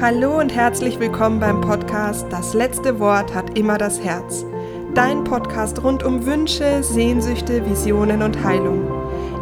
Hallo 0.00 0.40
und 0.40 0.54
herzlich 0.54 0.98
willkommen 0.98 1.40
beim 1.40 1.60
Podcast 1.60 2.24
Das 2.30 2.54
letzte 2.54 2.98
Wort 3.00 3.34
hat 3.34 3.58
immer 3.58 3.76
das 3.76 4.00
Herz. 4.02 4.46
Dein 4.94 5.24
Podcast 5.24 5.84
rund 5.84 6.02
um 6.02 6.24
Wünsche, 6.24 6.82
Sehnsüchte, 6.82 7.68
Visionen 7.68 8.22
und 8.22 8.42
Heilung. 8.42 8.90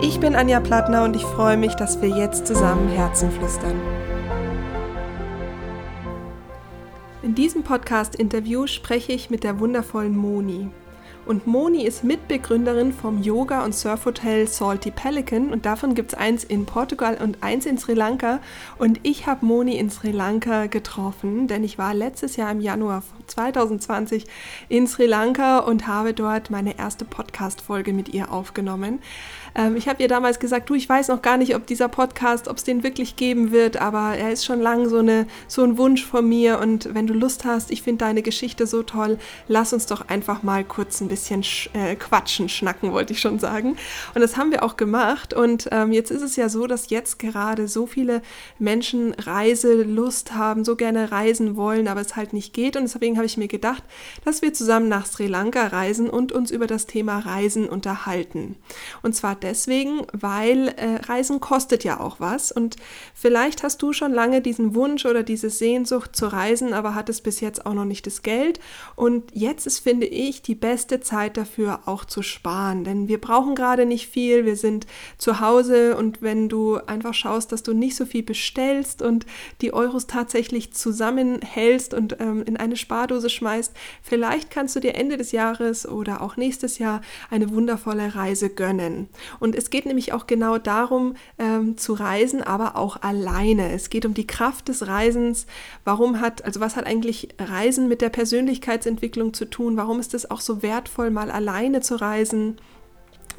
Ich 0.02 0.18
bin 0.18 0.34
Anja 0.34 0.58
Plattner 0.58 1.04
und 1.04 1.14
ich 1.14 1.22
freue 1.22 1.56
mich, 1.56 1.76
dass 1.76 2.02
wir 2.02 2.08
jetzt 2.08 2.48
zusammen 2.48 2.88
Herzen 2.88 3.30
flüstern. 3.30 3.80
In 7.22 7.36
diesem 7.36 7.62
Podcast-Interview 7.62 8.66
spreche 8.66 9.12
ich 9.12 9.30
mit 9.30 9.44
der 9.44 9.60
wundervollen 9.60 10.16
Moni. 10.16 10.70
Und 11.28 11.46
Moni 11.46 11.84
ist 11.84 12.04
Mitbegründerin 12.04 12.90
vom 12.90 13.22
Yoga- 13.22 13.62
und 13.62 13.74
Surfhotel 13.74 14.48
Salty 14.48 14.90
Pelican 14.90 15.52
und 15.52 15.66
davon 15.66 15.94
gibt 15.94 16.14
es 16.14 16.18
eins 16.18 16.42
in 16.42 16.64
Portugal 16.64 17.18
und 17.22 17.42
eins 17.42 17.66
in 17.66 17.76
Sri 17.76 17.92
Lanka. 17.92 18.40
Und 18.78 18.98
ich 19.02 19.26
habe 19.26 19.44
Moni 19.44 19.76
in 19.76 19.90
Sri 19.90 20.10
Lanka 20.10 20.68
getroffen, 20.68 21.46
denn 21.46 21.64
ich 21.64 21.76
war 21.76 21.92
letztes 21.92 22.36
Jahr 22.36 22.50
im 22.50 22.62
Januar 22.62 23.02
2020 23.26 24.24
in 24.70 24.86
Sri 24.86 25.04
Lanka 25.04 25.58
und 25.58 25.86
habe 25.86 26.14
dort 26.14 26.48
meine 26.48 26.78
erste 26.78 27.04
Podcast-Folge 27.04 27.92
mit 27.92 28.08
ihr 28.08 28.32
aufgenommen. 28.32 29.00
Ähm, 29.54 29.76
ich 29.76 29.88
habe 29.88 30.02
ihr 30.02 30.08
damals 30.08 30.38
gesagt, 30.38 30.70
du, 30.70 30.74
ich 30.74 30.88
weiß 30.88 31.08
noch 31.08 31.22
gar 31.22 31.36
nicht, 31.36 31.54
ob 31.54 31.66
dieser 31.66 31.88
Podcast, 31.88 32.48
ob 32.48 32.56
es 32.56 32.64
den 32.64 32.82
wirklich 32.82 33.16
geben 33.16 33.52
wird, 33.52 33.76
aber 33.76 34.16
er 34.16 34.32
ist 34.32 34.44
schon 34.44 34.60
lange 34.60 34.88
so, 34.88 34.98
eine, 34.98 35.26
so 35.46 35.62
ein 35.62 35.78
Wunsch 35.78 36.04
von 36.04 36.28
mir 36.28 36.58
und 36.60 36.94
wenn 36.94 37.06
du 37.06 37.14
Lust 37.14 37.44
hast, 37.44 37.70
ich 37.70 37.82
finde 37.82 38.04
deine 38.04 38.22
Geschichte 38.22 38.66
so 38.66 38.82
toll, 38.82 39.18
lass 39.46 39.72
uns 39.72 39.86
doch 39.86 40.08
einfach 40.08 40.42
mal 40.42 40.64
kurz 40.64 41.00
ein 41.00 41.08
bisschen 41.08 41.42
sch 41.42 41.70
äh, 41.72 41.96
quatschen, 41.96 42.48
schnacken, 42.48 42.92
wollte 42.92 43.12
ich 43.12 43.20
schon 43.20 43.38
sagen. 43.38 43.76
Und 44.14 44.20
das 44.20 44.36
haben 44.36 44.50
wir 44.50 44.62
auch 44.62 44.76
gemacht 44.76 45.34
und 45.34 45.68
ähm, 45.72 45.92
jetzt 45.92 46.10
ist 46.10 46.22
es 46.22 46.36
ja 46.36 46.48
so, 46.48 46.66
dass 46.66 46.90
jetzt 46.90 47.18
gerade 47.18 47.68
so 47.68 47.86
viele 47.86 48.22
Menschen 48.58 49.14
Reiselust 49.14 50.34
haben, 50.34 50.64
so 50.64 50.76
gerne 50.76 51.10
reisen 51.10 51.56
wollen, 51.56 51.88
aber 51.88 52.00
es 52.00 52.16
halt 52.16 52.32
nicht 52.32 52.52
geht 52.52 52.76
und 52.76 52.82
deswegen 52.82 53.16
habe 53.16 53.26
ich 53.26 53.36
mir 53.36 53.48
gedacht, 53.48 53.82
dass 54.24 54.42
wir 54.42 54.52
zusammen 54.52 54.88
nach 54.88 55.06
Sri 55.06 55.26
Lanka 55.26 55.66
reisen 55.66 56.10
und 56.10 56.32
uns 56.32 56.50
über 56.50 56.66
das 56.66 56.86
Thema 56.86 57.18
Reisen 57.18 57.68
unterhalten. 57.68 58.56
Und 59.02 59.14
zwar 59.14 59.37
deswegen, 59.42 60.02
weil 60.12 60.68
äh, 60.76 60.96
Reisen 61.06 61.40
kostet 61.40 61.84
ja 61.84 62.00
auch 62.00 62.20
was. 62.20 62.52
Und 62.52 62.76
vielleicht 63.14 63.62
hast 63.62 63.82
du 63.82 63.92
schon 63.92 64.12
lange 64.12 64.40
diesen 64.40 64.74
Wunsch 64.74 65.06
oder 65.06 65.22
diese 65.22 65.50
Sehnsucht 65.50 66.14
zu 66.14 66.26
reisen, 66.26 66.72
aber 66.72 66.94
hattest 66.94 67.22
bis 67.22 67.40
jetzt 67.40 67.66
auch 67.66 67.74
noch 67.74 67.84
nicht 67.84 68.06
das 68.06 68.22
Geld. 68.22 68.60
Und 68.96 69.30
jetzt 69.32 69.66
ist, 69.66 69.80
finde 69.80 70.06
ich, 70.06 70.42
die 70.42 70.54
beste 70.54 71.00
Zeit 71.00 71.36
dafür 71.36 71.80
auch 71.86 72.04
zu 72.04 72.22
sparen, 72.22 72.84
denn 72.84 73.08
wir 73.08 73.20
brauchen 73.20 73.54
gerade 73.54 73.86
nicht 73.86 74.08
viel, 74.08 74.44
wir 74.44 74.56
sind 74.56 74.86
zu 75.16 75.40
Hause. 75.40 75.96
Und 75.96 76.22
wenn 76.22 76.48
du 76.48 76.76
einfach 76.86 77.14
schaust, 77.14 77.52
dass 77.52 77.62
du 77.62 77.72
nicht 77.72 77.96
so 77.96 78.06
viel 78.06 78.22
bestellst 78.22 79.02
und 79.02 79.26
die 79.60 79.72
Euros 79.72 80.06
tatsächlich 80.06 80.72
zusammenhältst 80.72 81.94
und 81.94 82.20
ähm, 82.20 82.42
in 82.44 82.56
eine 82.56 82.76
Spardose 82.76 83.30
schmeißt, 83.30 83.72
vielleicht 84.02 84.50
kannst 84.50 84.76
du 84.76 84.80
dir 84.80 84.94
Ende 84.94 85.16
des 85.16 85.32
Jahres 85.32 85.88
oder 85.88 86.22
auch 86.22 86.36
nächstes 86.36 86.78
Jahr 86.78 87.00
eine 87.30 87.50
wundervolle 87.50 88.14
Reise 88.14 88.50
gönnen. 88.50 89.08
Und 89.38 89.54
es 89.54 89.70
geht 89.70 89.86
nämlich 89.86 90.12
auch 90.12 90.26
genau 90.26 90.58
darum, 90.58 91.14
ähm, 91.38 91.76
zu 91.76 91.94
reisen, 91.94 92.42
aber 92.42 92.76
auch 92.76 93.02
alleine. 93.02 93.72
Es 93.72 93.90
geht 93.90 94.06
um 94.06 94.14
die 94.14 94.26
Kraft 94.26 94.68
des 94.68 94.86
Reisens. 94.86 95.46
Warum 95.84 96.20
hat, 96.20 96.44
also 96.44 96.60
was 96.60 96.76
hat 96.76 96.86
eigentlich 96.86 97.28
Reisen 97.38 97.88
mit 97.88 98.00
der 98.00 98.10
Persönlichkeitsentwicklung 98.10 99.34
zu 99.34 99.44
tun? 99.44 99.76
Warum 99.76 100.00
ist 100.00 100.14
es 100.14 100.30
auch 100.30 100.40
so 100.40 100.62
wertvoll, 100.62 101.10
mal 101.10 101.30
alleine 101.30 101.80
zu 101.80 101.96
reisen? 101.96 102.56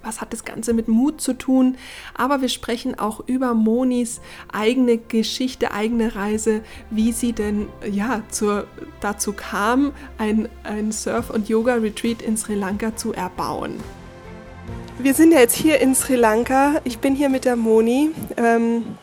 was 0.04 0.22
hat 0.22 0.34
das 0.34 0.46
Ganze 0.46 0.74
mit 0.74 0.88
Mut 0.88 1.22
zu 1.22 1.34
tun? 1.34 1.78
Aber 2.14 2.42
wir 2.42 2.50
sprechen 2.50 2.98
auch 2.98 3.22
über 3.28 3.54
Monis 3.54 4.22
eigene 4.52 4.98
Geschichte, 4.98 5.72
eigene 5.72 6.16
Reise, 6.16 6.62
wie 6.90 7.12
sie 7.12 7.34
denn 7.34 7.68
ja 7.90 8.24
zur, 8.30 8.68
dazu 9.02 9.34
kam, 9.34 9.92
ein, 10.18 10.50
ein 10.64 10.92
Surf- 10.92 11.30
und 11.30 11.50
Yoga-Retreat 11.50 12.22
in 12.22 12.38
Sri 12.38 12.56
Lanka 12.56 12.96
zu 12.96 13.14
erbauen. 13.14 13.76
Wir 14.98 15.14
sind 15.14 15.32
ja 15.32 15.40
jetzt 15.40 15.56
hier 15.56 15.80
in 15.80 15.96
Sri 15.96 16.16
Lanka. 16.16 16.82
Ich 16.84 17.00
bin 17.00 17.16
hier 17.16 17.30
mit 17.30 17.46
der 17.46 17.56
Moni. 17.56 18.12
Ähm, 18.38 18.98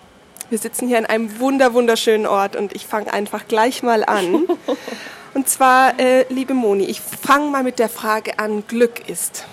wir 0.51 0.59
sitzen 0.59 0.89
hier 0.89 0.99
an 0.99 1.07
einem 1.07 1.41
wunder 1.41 1.75
wunderschönen 1.75 2.27
Ort 2.27 2.55
und 2.55 2.75
ich 2.75 2.87
fange 2.87 3.13
einfach 3.13 3.49
gleich 3.49 3.83
mal 3.83 4.05
an. 4.05 4.47
Und 5.37 5.51
zwar, 5.51 6.01
äh, 6.01 6.25
liebe 6.31 6.55
Moni, 6.55 6.85
ich 6.85 7.03
fange 7.03 7.51
mal 7.51 7.63
mit 7.63 7.79
der 7.79 7.91
Frage 7.91 8.39
an, 8.39 8.67
Glück 8.67 9.07
ist. 9.07 9.45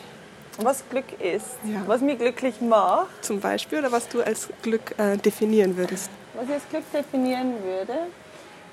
Was 0.58 0.82
Glück 0.90 1.20
ist, 1.20 1.58
ja. 1.66 1.82
was 1.88 2.00
mich 2.00 2.20
glücklich 2.20 2.62
macht. 2.62 3.08
Zum 3.22 3.42
Beispiel, 3.42 3.80
oder 3.80 3.92
was 3.92 4.08
du 4.08 4.22
als 4.22 4.48
Glück 4.62 4.98
äh, 4.98 5.18
definieren 5.18 5.76
würdest? 5.76 6.10
Was 6.36 6.46
ich 6.46 6.54
als 6.54 6.70
Glück 6.70 6.90
definieren 6.94 7.56
würde, 7.66 7.96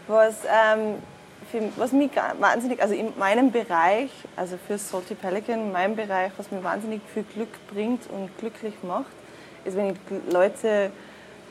was 0.07 0.37
ähm, 0.45 0.97
für, 1.51 1.63
was 1.77 1.93
mich 1.93 2.11
wahnsinnig, 2.39 2.83
also 2.83 2.95
in 2.95 3.13
meinem 3.19 3.51
Bereich, 3.51 4.11
also 4.37 4.57
für 4.57 4.79
Salty 4.79 5.15
Pelican, 5.15 5.61
in 5.61 5.73
meinem 5.73 5.97
Bereich, 5.97 6.33
was 6.37 6.51
mir 6.51 6.63
wahnsinnig 6.63 7.01
viel 7.13 7.25
Glück 7.25 7.49
bringt 7.73 8.09
und 8.11 8.37
glücklich 8.39 8.75
macht, 8.83 9.11
ist, 9.65 9.77
wenn 9.77 9.91
ich 9.91 10.33
Leute 10.33 10.91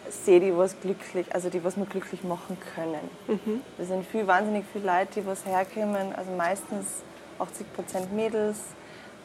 sehe, 0.09 0.39
die 0.39 0.55
was 0.55 0.79
glücklich, 0.79 1.33
also 1.33 1.49
die 1.49 1.63
was 1.63 1.77
mir 1.77 1.85
glücklich 1.85 2.23
machen 2.23 2.57
können. 2.75 3.09
Mhm. 3.27 3.61
Das 3.77 3.87
sind 3.87 4.05
viel, 4.05 4.25
wahnsinnig 4.25 4.65
viele 4.71 4.85
Leute, 4.85 5.21
die 5.21 5.25
was 5.25 5.45
herkommen, 5.45 6.15
also 6.15 6.31
meistens 6.31 7.03
80% 7.39 8.09
Mädels, 8.13 8.57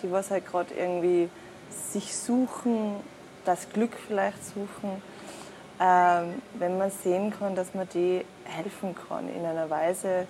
die 0.02 0.10
was 0.10 0.30
halt 0.30 0.46
gerade 0.46 0.74
irgendwie 0.74 1.28
sich 1.70 2.14
suchen, 2.14 2.96
das 3.44 3.68
Glück 3.70 3.92
vielleicht 4.06 4.44
suchen. 4.44 5.02
Ähm, 5.80 6.40
wenn 6.58 6.78
man 6.78 6.90
sehen 6.90 7.32
kann, 7.36 7.56
dass 7.56 7.74
man 7.74 7.88
die 7.88 8.24
helfen 8.44 8.94
kann 9.08 9.28
in 9.28 9.44
einer 9.44 9.68
Weise, 9.70 10.26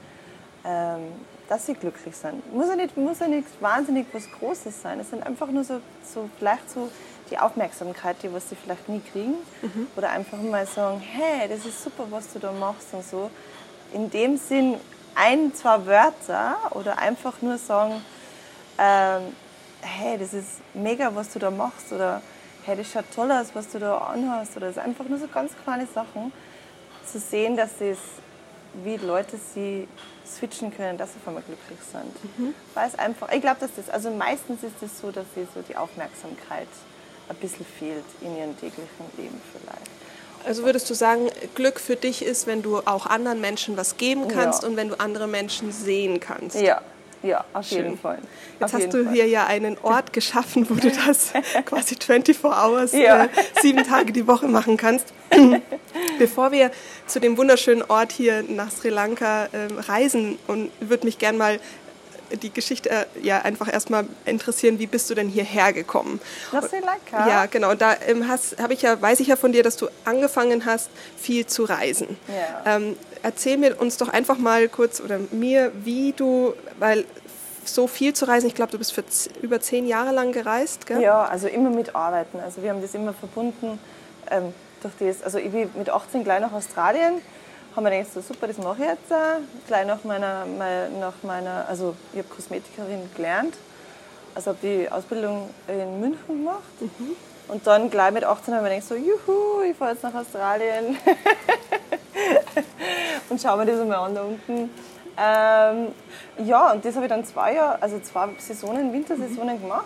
ähm, 0.65 1.13
dass 1.49 1.67
sie 1.67 1.75
glücklich 1.75 2.17
sind. 2.17 2.53
Muss 2.55 2.69
ja 2.69 2.77
nicht, 2.77 2.97
muss 2.97 3.19
ja 3.19 3.29
nicht 3.29 3.49
wahnsinnig 3.61 4.07
was 4.13 4.31
Großes 4.39 4.83
sein. 4.83 5.01
Es 5.01 5.11
sind 5.11 5.25
einfach 5.25 5.49
nur 5.49 5.65
so, 5.65 5.81
so 6.03 6.29
vielleicht 6.39 6.71
so 6.71 6.91
die 7.31 7.39
Aufmerksamkeit, 7.39 8.17
die 8.23 8.33
was 8.33 8.49
sie 8.49 8.57
vielleicht 8.57 8.89
nie 8.89 9.01
kriegen. 9.01 9.35
Mhm. 9.63 9.89
Oder 9.97 10.11
einfach 10.11 10.41
mal 10.41 10.67
sagen, 10.67 11.01
hey, 11.01 11.49
das 11.49 11.67
ist 11.67 11.83
super, 11.83 12.07
was 12.11 12.33
du 12.33 12.39
da 12.39 12.53
machst 12.53 12.89
und 12.93 13.05
so. 13.05 13.31
In 13.93 14.11
dem 14.11 14.37
Sinn 14.37 14.77
ein, 15.15 15.55
zwei 15.55 15.87
Wörter 15.87 16.57
oder 16.71 16.99
einfach 16.99 17.41
nur 17.43 17.59
sagen, 17.59 18.03
ähm, 18.79 19.23
hey, 19.83 20.19
das 20.19 20.33
ist 20.35 20.61
mega, 20.73 21.15
was 21.15 21.33
du 21.33 21.39
da 21.39 21.51
machst 21.51 21.93
oder 21.93 22.23
hey, 22.65 22.77
das 22.77 22.91
schaut 22.91 23.05
toll 23.15 23.31
aus, 23.31 23.49
was 23.55 23.69
du 23.71 23.79
da 23.79 23.99
anhast 23.99 24.57
oder 24.57 24.69
es 24.69 24.77
ist 24.77 24.83
einfach 24.83 25.05
nur 25.07 25.19
so 25.19 25.29
ganz 25.29 25.53
kleine 25.63 25.87
Sachen 25.87 26.33
zu 27.05 27.19
sehen, 27.19 27.57
dass 27.57 27.81
es 27.81 27.99
wie 28.83 28.97
Leute 28.97 29.37
sie 29.37 29.87
switchen 30.27 30.75
können, 30.75 30.99
dass 30.99 31.13
sie 31.13 31.19
von 31.21 31.35
mir 31.35 31.43
glücklich 31.43 31.79
sind. 31.91 32.39
Mhm. 32.39 32.55
Weil 32.75 32.89
es 32.89 32.99
einfach, 32.99 33.31
ich 33.33 33.41
glaube, 33.41 33.61
dass 33.61 33.71
das, 33.77 33.91
also 33.91 34.11
meistens 34.11 34.63
ist 34.63 34.75
es 34.81 34.91
das 34.93 35.01
so, 35.01 35.11
dass 35.11 35.27
sie 35.35 35.47
so 35.55 35.63
die 35.63 35.77
Aufmerksamkeit 35.77 36.69
ein 37.29 37.37
bisschen 37.37 37.67
fehlt 37.67 38.05
in 38.21 38.37
ihrem 38.37 38.59
täglichen 38.59 39.07
Leben 39.17 39.41
vielleicht. 39.53 39.91
Also 40.47 40.65
würdest 40.65 40.91
du 40.91 40.95
sagen, 40.95 41.31
Glück 41.55 41.81
für 41.81 41.97
dich 41.97 42.23
ist, 42.23 42.47
wenn 42.47 42.63
du 42.63 42.79
auch 42.85 43.07
anderen 43.07 43.41
Menschen 43.41 43.79
was 43.79 43.97
geben 43.97 44.29
kannst 44.29 44.63
ja. 44.63 44.69
und 44.69 44.77
wenn 44.77 44.91
du 44.91 45.01
andere 45.01 45.27
Menschen 45.27 45.73
sehen 45.73 46.21
kannst? 46.21 46.61
Ja, 46.61 46.83
ja, 47.25 47.45
auf 47.53 47.67
Schön. 47.67 47.79
jeden 47.79 47.99
Fall. 47.99 48.19
Jetzt 48.61 48.75
auf 48.75 48.81
hast 48.81 48.93
du 48.93 49.05
Fall. 49.05 49.13
hier 49.13 49.27
ja 49.27 49.47
einen 49.47 49.79
Ort 49.83 50.13
geschaffen, 50.13 50.69
wo 50.69 50.75
du 50.75 50.91
das 50.91 51.33
quasi 51.65 51.97
24 51.97 52.45
Hours, 52.45 52.93
ja. 52.93 53.25
äh, 53.25 53.29
sieben 53.63 53.83
Tage 53.85 54.13
die 54.13 54.27
Woche 54.27 54.47
machen 54.47 54.77
kannst. 54.77 55.07
Bevor 56.19 56.53
wir 56.53 56.71
zu 57.07 57.21
dem 57.21 57.39
wunderschönen 57.39 57.83
Ort 57.83 58.13
hier 58.13 58.45
nach 58.47 58.71
Sri 58.71 58.91
Lanka 58.91 59.47
äh, 59.47 59.73
reisen, 59.89 60.39
und 60.47 60.71
würde 60.81 61.07
mich 61.07 61.19
gern 61.19 61.39
mal 61.39 61.59
die 62.43 62.51
Geschichte 62.51 62.91
äh, 62.91 63.05
ja 63.23 63.43
einfach 63.43 63.73
erstmal 63.73 64.07
interessieren, 64.25 64.79
wie 64.79 64.87
bist 64.87 65.09
du 65.11 65.15
denn 65.15 65.29
hierher 65.29 65.73
gekommen? 65.73 66.21
Nach 66.53 66.67
Sri 66.69 66.81
Lanka? 66.81 67.29
Ja, 67.29 67.47
genau. 67.47 67.75
Da 67.75 67.97
ähm, 68.07 68.25
ich 68.71 68.83
ja, 68.83 69.01
weiß 69.01 69.21
ich 69.21 69.29
ja 69.29 69.37
von 69.37 69.53
dir, 69.53 69.63
dass 69.63 69.77
du 69.77 69.89
angefangen 70.05 70.67
hast, 70.67 70.91
viel 71.17 71.47
zu 71.47 71.65
reisen. 71.65 72.17
Ja. 72.29 72.77
Ähm, 72.77 72.97
erzähl 73.23 73.57
mir 73.57 73.81
uns 73.81 73.97
doch 73.97 74.09
einfach 74.09 74.39
mal 74.39 74.69
kurz 74.69 75.01
oder 75.01 75.19
mir, 75.31 75.73
wie 75.85 76.13
du, 76.13 76.55
weil 76.79 77.05
so 77.69 77.87
viel 77.87 78.15
zu 78.15 78.27
reisen, 78.27 78.47
ich 78.47 78.55
glaube, 78.55 78.73
du 78.73 78.79
bist 78.79 78.93
für 78.93 79.05
über 79.43 79.61
zehn 79.61 79.87
Jahre 79.87 80.13
lang 80.13 80.33
gereist, 80.33 80.87
gell? 80.87 81.01
Ja, 81.01 81.25
also 81.25 81.49
immer 81.49 81.71
mit 81.71 81.95
Arbeiten. 81.95 82.41
Also 82.41 82.63
wir 82.63 82.71
haben 82.71 82.83
das 82.83 82.95
immer 82.95 83.13
verbunden 83.13 83.79
ähm, 84.31 84.55
durch 84.83 84.95
das, 84.99 85.23
also 85.23 85.39
ich 85.39 85.51
bin 85.51 85.71
mit 85.77 85.91
18 85.91 86.25
gleich 86.25 86.41
nach 86.41 86.53
Australien 86.53 87.21
haben 87.75 87.85
wir 87.85 87.91
gedacht, 87.91 88.13
so 88.13 88.21
super, 88.21 88.47
das 88.47 88.59
mache 88.59 88.83
ich 88.83 88.89
jetzt. 88.89 89.13
Gleich 89.67 89.87
nach 89.87 90.05
meiner, 90.05 90.45
nach 90.47 91.15
meiner 91.23 91.67
also 91.69 91.97
ich 92.13 92.21
habe 92.21 92.29
Kosmetikerin 92.29 93.11
gelernt, 93.17 93.57
also 94.35 94.51
habe 94.51 94.59
die 94.63 94.91
Ausbildung 94.91 95.51
in 95.67 96.01
München 96.01 96.27
gemacht. 96.27 96.81
Mhm. 96.81 97.17
Und 97.49 97.67
dann 97.67 97.91
gleich 97.91 98.13
mit 98.13 98.25
18 98.25 98.55
habe 98.55 98.69
ich 98.69 98.71
mir 98.71 98.81
gedacht, 98.81 98.89
so, 98.89 98.95
juhu, 98.95 99.63
ich 99.69 99.77
fahre 99.77 99.93
jetzt 99.93 100.03
nach 100.03 100.15
Australien 100.15 100.97
und 103.29 103.41
schaue 103.41 103.59
mir 103.59 103.67
das 103.67 103.81
einmal 103.81 103.99
an 103.99 104.15
da 104.15 104.23
unten. 104.23 104.71
Ähm, 105.17 105.89
ja, 106.45 106.73
und 106.73 106.85
das 106.85 106.95
habe 106.97 107.07
ich 107.07 107.11
dann 107.11 107.25
zwei 107.25 107.55
Jahre, 107.55 107.81
also 107.81 108.01
zwei 108.01 108.29
Saisonen, 108.39 108.93
Wintersaisonen 108.93 109.57
mhm. 109.57 109.63
gemacht. 109.63 109.85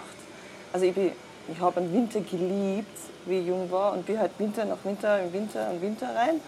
Also 0.73 0.87
ich, 0.87 0.97
ich 0.97 1.61
habe 1.61 1.81
den 1.81 1.93
Winter 1.93 2.21
geliebt, 2.21 2.99
wie 3.27 3.41
ich 3.41 3.47
jung 3.47 3.71
war 3.71 3.93
und 3.93 4.07
bin 4.07 4.19
halt 4.19 4.33
Winter 4.39 4.65
nach 4.65 4.79
Winter, 4.85 5.21
im 5.21 5.33
Winter 5.33 5.71
und 5.71 5.83
Winter 5.83 6.09
rein. 6.15 6.41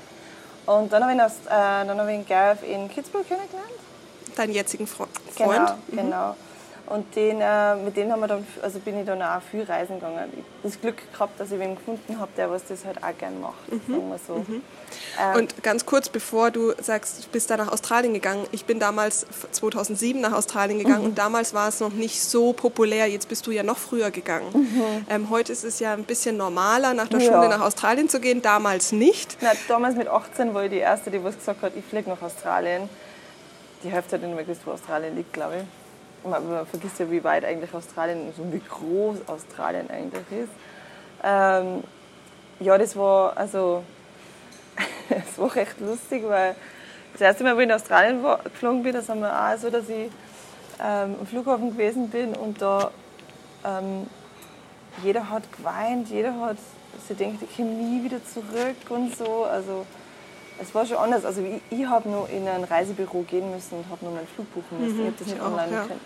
Und 0.66 0.92
dann 0.92 1.02
habe 1.02 1.12
ich, 1.12 1.18
ihn 1.18 1.24
aus, 1.24 1.32
äh, 1.46 1.86
dann 1.86 1.98
habe 1.98 2.12
ich 2.12 2.18
ihn 2.18 2.26
Gareth 2.26 2.62
in 2.62 2.88
Kitzbühel 2.88 3.24
kennengelernt. 3.24 3.70
Deinen 4.36 4.52
jetzigen 4.52 4.86
Fre 4.86 5.06
Genau, 5.36 5.50
Freund? 5.50 5.72
genau. 5.90 6.36
Und 6.90 7.14
den, 7.14 7.40
äh, 7.40 7.76
mit 7.76 7.96
dem 7.96 8.10
haben 8.10 8.18
wir 8.20 8.26
dann, 8.26 8.44
also 8.62 8.80
bin 8.80 8.98
ich 8.98 9.06
dann 9.06 9.22
auch 9.22 9.40
viel 9.48 9.62
reisen 9.62 9.94
gegangen. 9.94 10.18
Ich 10.32 10.38
habe 10.38 10.44
das 10.64 10.80
Glück 10.80 10.96
gehabt, 11.12 11.38
dass 11.38 11.52
ich 11.52 11.58
wen 11.60 11.76
gefunden 11.76 12.18
habe, 12.18 12.30
der 12.36 12.50
was 12.50 12.64
das 12.64 12.84
halt 12.84 13.02
auch 13.02 13.16
gern 13.16 13.40
macht, 13.40 13.54
sagen 13.70 14.08
wir 14.10 14.18
so. 14.26 14.44
Ähm, 14.50 15.36
Und 15.36 15.62
ganz 15.62 15.86
kurz, 15.86 16.08
bevor 16.08 16.50
du 16.50 16.72
sagst, 16.82 17.26
du 17.26 17.28
bist 17.30 17.48
da 17.48 17.56
nach 17.56 17.70
Australien 17.70 18.12
gegangen. 18.12 18.44
Ich 18.50 18.64
bin 18.64 18.80
damals 18.80 19.24
2007 19.52 20.20
nach 20.20 20.32
Australien 20.32 20.80
gegangen 20.80 21.04
und 21.04 21.16
damals 21.16 21.54
war 21.54 21.68
es 21.68 21.78
noch 21.78 21.92
nicht 21.92 22.20
so 22.20 22.52
populär. 22.52 23.06
Jetzt 23.06 23.28
bist 23.28 23.46
du 23.46 23.52
ja 23.52 23.62
noch 23.62 23.78
früher 23.78 24.10
gegangen. 24.10 25.06
Ähm, 25.08 25.30
heute 25.30 25.52
ist 25.52 25.62
es 25.62 25.78
ja 25.78 25.92
ein 25.92 26.02
bisschen 26.04 26.36
normaler, 26.36 26.92
nach 26.92 27.06
der 27.06 27.20
Ja. 27.20 27.32
Schule 27.32 27.48
nach 27.48 27.60
Australien 27.60 28.08
zu 28.08 28.18
gehen. 28.18 28.42
Damals 28.42 28.90
nicht. 28.90 29.36
Na, 29.40 29.52
damals 29.68 29.94
mit 29.94 30.08
18 30.08 30.54
war 30.54 30.64
ich 30.64 30.70
die 30.70 30.78
Erste, 30.78 31.12
die 31.12 31.22
was 31.22 31.36
gesagt 31.38 31.62
hat, 31.62 31.72
ich 31.76 31.84
fliege 31.84 32.10
nach 32.10 32.20
Australien. 32.20 32.88
Die 33.84 33.90
Hälfte 33.90 34.16
hat 34.16 34.22
nicht 34.22 34.34
mehr 34.34 34.42
gewusst, 34.44 34.62
wo 34.64 34.72
Australien 34.72 35.14
liegt, 35.14 35.32
glaube 35.32 35.54
ich. 35.58 35.79
Man, 36.24 36.48
man 36.48 36.66
vergisst 36.66 36.98
ja, 36.98 37.10
wie 37.10 37.24
weit 37.24 37.44
eigentlich 37.44 37.72
Australien 37.72 38.28
ist 38.28 38.38
und 38.38 38.52
wie 38.52 38.60
groß 38.60 39.18
Australien 39.26 39.88
eigentlich 39.90 40.24
ist. 40.30 40.52
Ähm, 41.22 41.82
ja, 42.60 42.76
das 42.76 42.94
war, 42.96 43.36
also, 43.36 43.82
es 45.08 45.38
war 45.38 45.54
recht 45.54 45.80
lustig, 45.80 46.24
weil 46.26 46.54
das 47.12 47.22
erste 47.22 47.44
Mal, 47.44 47.56
wo 47.56 47.60
ich 47.60 47.66
in 47.66 47.72
Australien 47.72 48.22
war, 48.22 48.38
geflogen 48.38 48.82
bin, 48.82 48.92
das 48.92 49.08
haben 49.08 49.20
wir 49.20 49.32
auch 49.32 49.56
so, 49.58 49.70
dass 49.70 49.88
ich 49.88 50.10
ähm, 50.82 51.16
am 51.20 51.26
Flughafen 51.26 51.72
gewesen 51.72 52.10
bin 52.10 52.34
und 52.34 52.60
da 52.62 52.90
ähm, 53.64 54.06
jeder 55.02 55.30
hat 55.30 55.42
geweint, 55.56 56.08
jeder 56.08 56.38
hat 56.40 56.56
sich 57.06 57.16
denkt, 57.16 57.42
ich 57.42 57.56
komme 57.56 57.70
nie 57.70 58.04
wieder 58.04 58.24
zurück 58.24 58.76
und 58.88 59.16
so. 59.16 59.44
Also 59.44 59.86
es 60.60 60.74
war 60.74 60.84
schon 60.86 60.96
anders. 60.98 61.24
Also 61.24 61.42
ich, 61.42 61.60
ich 61.78 61.86
habe 61.86 62.08
nur 62.08 62.28
in 62.28 62.46
ein 62.48 62.64
Reisebüro 62.64 63.22
gehen 63.22 63.50
müssen 63.50 63.76
und 63.78 63.84
habe 63.90 64.04
nur 64.04 64.16
einen 64.18 64.26
Flug 64.28 64.52
buchen 64.54 64.80
müssen. 64.80 65.00
ich 65.00 65.06
habe 65.06 65.14
das 65.18 65.26
ich 65.28 65.32
nicht 65.34 65.42
auch, 65.42 65.46
online 65.46 65.72
ja. 65.72 65.80
können. 65.82 66.00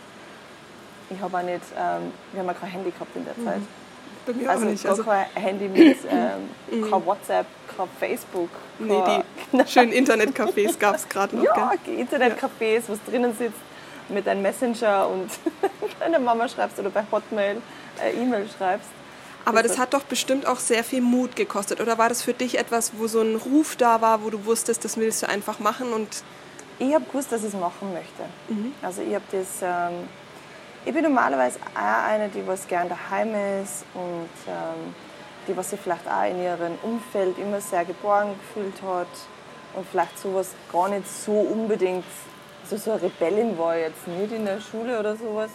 Ich 1.11 1.21
habe 1.21 1.37
auch 1.39 1.43
nicht, 1.43 1.61
ähm, 1.79 2.13
wir 2.33 2.41
haben 2.41 2.51
auch 2.51 2.61
kein 2.61 2.71
Handy 2.71 2.91
gehabt 2.91 3.15
in 3.15 3.25
der 3.25 3.35
Zeit. 3.45 3.61
Bei 4.27 4.33
mir 4.33 4.51
Also, 4.51 4.65
auch 4.65 4.71
nicht. 4.71 4.87
Also, 4.87 5.05
kein 5.05 5.27
Handy 5.35 5.69
mit, 5.69 5.99
ähm, 6.11 6.91
kein 6.91 7.07
WhatsApp, 7.07 7.47
kein 7.77 7.89
Facebook. 8.01 8.49
nee, 8.79 9.01
kein- 9.05 9.23
die 9.53 9.67
schönen 9.71 9.93
Internetcafés 9.93 10.79
gab 10.79 10.95
es 10.97 11.09
gerade 11.09 11.37
noch. 11.37 11.45
ja, 11.45 11.73
gell? 11.85 11.99
Internetcafés, 11.99 12.83
wo 12.89 12.95
du 12.95 13.11
drinnen 13.11 13.35
sitzt 13.37 13.59
mit 14.09 14.27
deinem 14.27 14.43
Messenger 14.43 15.09
und 15.09 15.31
deiner 16.01 16.19
Mama 16.19 16.49
schreibst 16.49 16.79
oder 16.79 16.91
bei 16.91 17.03
Hotmail 17.13 17.61
äh, 18.03 18.13
E-Mail 18.13 18.47
schreibst. 18.57 18.89
Aber 19.45 19.63
das 19.63 19.79
hat 19.79 19.95
doch 19.95 20.05
bestimmt 20.05 20.47
auch 20.47 20.59
sehr 20.59 20.85
viel 20.85 21.01
Mut 21.01 21.37
gekostet. 21.37 21.81
Oder 21.81 21.99
war 21.99 22.09
das 22.09 22.23
für 22.23 22.33
dich 22.33 22.59
etwas, 22.59 22.93
wo 22.97 23.07
so 23.07 23.21
ein 23.21 23.37
Ruf 23.37 23.77
da 23.77 24.01
war, 24.01 24.25
wo 24.25 24.31
du 24.31 24.45
wusstest, 24.47 24.85
das 24.85 24.97
willst 24.97 25.23
du 25.23 25.29
einfach 25.29 25.59
machen 25.59 25.93
und 25.93 26.23
Ich 26.79 26.95
habe 26.95 27.05
gewusst, 27.05 27.31
dass 27.31 27.43
ich 27.43 27.49
es 27.49 27.55
machen 27.55 27.93
möchte. 27.93 28.25
Also 28.83 29.03
ich 29.03 29.15
habe 29.15 29.25
das. 29.31 29.63
Ähm, 29.63 30.09
ich 30.87 30.93
bin 30.93 31.03
normalerweise 31.03 31.59
auch 31.75 32.09
eine, 32.09 32.29
die 32.29 32.47
was 32.47 32.67
gern 32.67 32.89
daheim 32.89 33.35
ist 33.63 33.87
und 33.95 34.29
ähm, 34.47 34.95
die 35.49 35.57
was 35.57 35.71
sich 35.71 35.81
vielleicht 35.81 36.07
auch 36.07 36.29
in 36.29 36.43
ihrem 36.43 36.75
Umfeld 36.83 37.39
immer 37.39 37.61
sehr 37.61 37.85
geborgen 37.87 38.35
gefühlt 38.39 38.83
hat 38.83 39.09
und 39.75 39.87
vielleicht 39.91 40.19
sowas 40.19 40.49
gar 40.71 40.89
nicht 40.91 41.09
so 41.09 41.33
unbedingt 41.33 42.05
also 42.65 42.77
so 42.77 42.93
eine 42.93 43.03
Rebellin 43.03 43.59
war 43.59 43.77
jetzt 43.77 44.07
nicht 44.09 44.33
in 44.33 44.47
der 44.47 44.59
Schule 44.61 44.99
oder 44.99 45.17
sowas. 45.17 45.51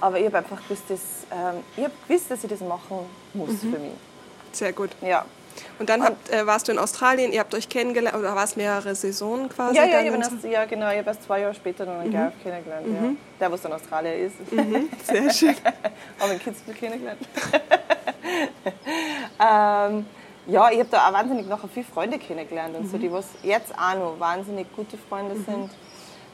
Aber 0.00 0.18
ich 0.18 0.26
habe 0.26 0.38
einfach 0.38 0.62
gewusst, 0.62 0.84
dass, 0.88 1.00
ähm, 1.30 1.62
ich 1.76 1.84
hab 1.84 2.08
gewusst, 2.08 2.30
dass 2.30 2.44
ich 2.44 2.50
das 2.50 2.60
machen 2.60 2.98
muss 3.34 3.60
für 3.60 3.66
mich. 3.66 3.92
sehr 4.52 4.72
gut. 4.72 4.90
Ja. 5.00 5.24
Und 5.78 5.88
dann 5.88 6.02
habt, 6.02 6.30
äh, 6.30 6.46
warst 6.46 6.68
du 6.68 6.72
in 6.72 6.78
Australien, 6.78 7.32
ihr 7.32 7.40
habt 7.40 7.54
euch 7.54 7.68
kennengelernt, 7.68 8.16
oder 8.16 8.34
war 8.34 8.44
es 8.44 8.56
mehrere 8.56 8.94
Saisonen 8.94 9.48
quasi? 9.48 9.76
Ja, 9.76 9.84
ja, 9.84 10.00
ich 10.00 10.12
erst, 10.12 10.44
ja, 10.44 10.64
genau. 10.64 10.90
Ich 10.90 10.98
habe 10.98 11.08
erst 11.08 11.22
zwei 11.22 11.40
Jahre 11.40 11.54
später 11.54 11.86
dann 11.86 12.00
einen 12.00 12.12
Gareth 12.12 12.42
kennengelernt. 12.42 12.86
Ja. 12.86 13.10
Der, 13.40 13.52
was 13.52 13.62
dann 13.62 13.72
Australier 13.72 14.16
ist. 14.16 14.36
Sehr 15.06 15.30
schön. 15.30 15.54
Aber 16.18 16.32
in 16.32 16.38
Kitzbühel 16.38 16.74
kennengelernt. 16.74 17.20
ähm, 19.40 20.06
ja, 20.46 20.70
ich 20.70 20.78
habe 20.78 20.88
da 20.90 21.08
auch 21.08 21.12
wahnsinnig 21.12 21.48
nachher 21.48 21.68
viele 21.68 21.86
Freunde 21.86 22.18
kennengelernt 22.18 22.76
und 22.76 22.88
so, 22.90 22.98
die 22.98 23.10
was 23.10 23.26
jetzt 23.42 23.72
auch 23.76 23.94
noch 23.98 24.20
wahnsinnig 24.20 24.66
gute 24.74 24.96
Freunde 24.96 25.36
sind. 25.36 25.70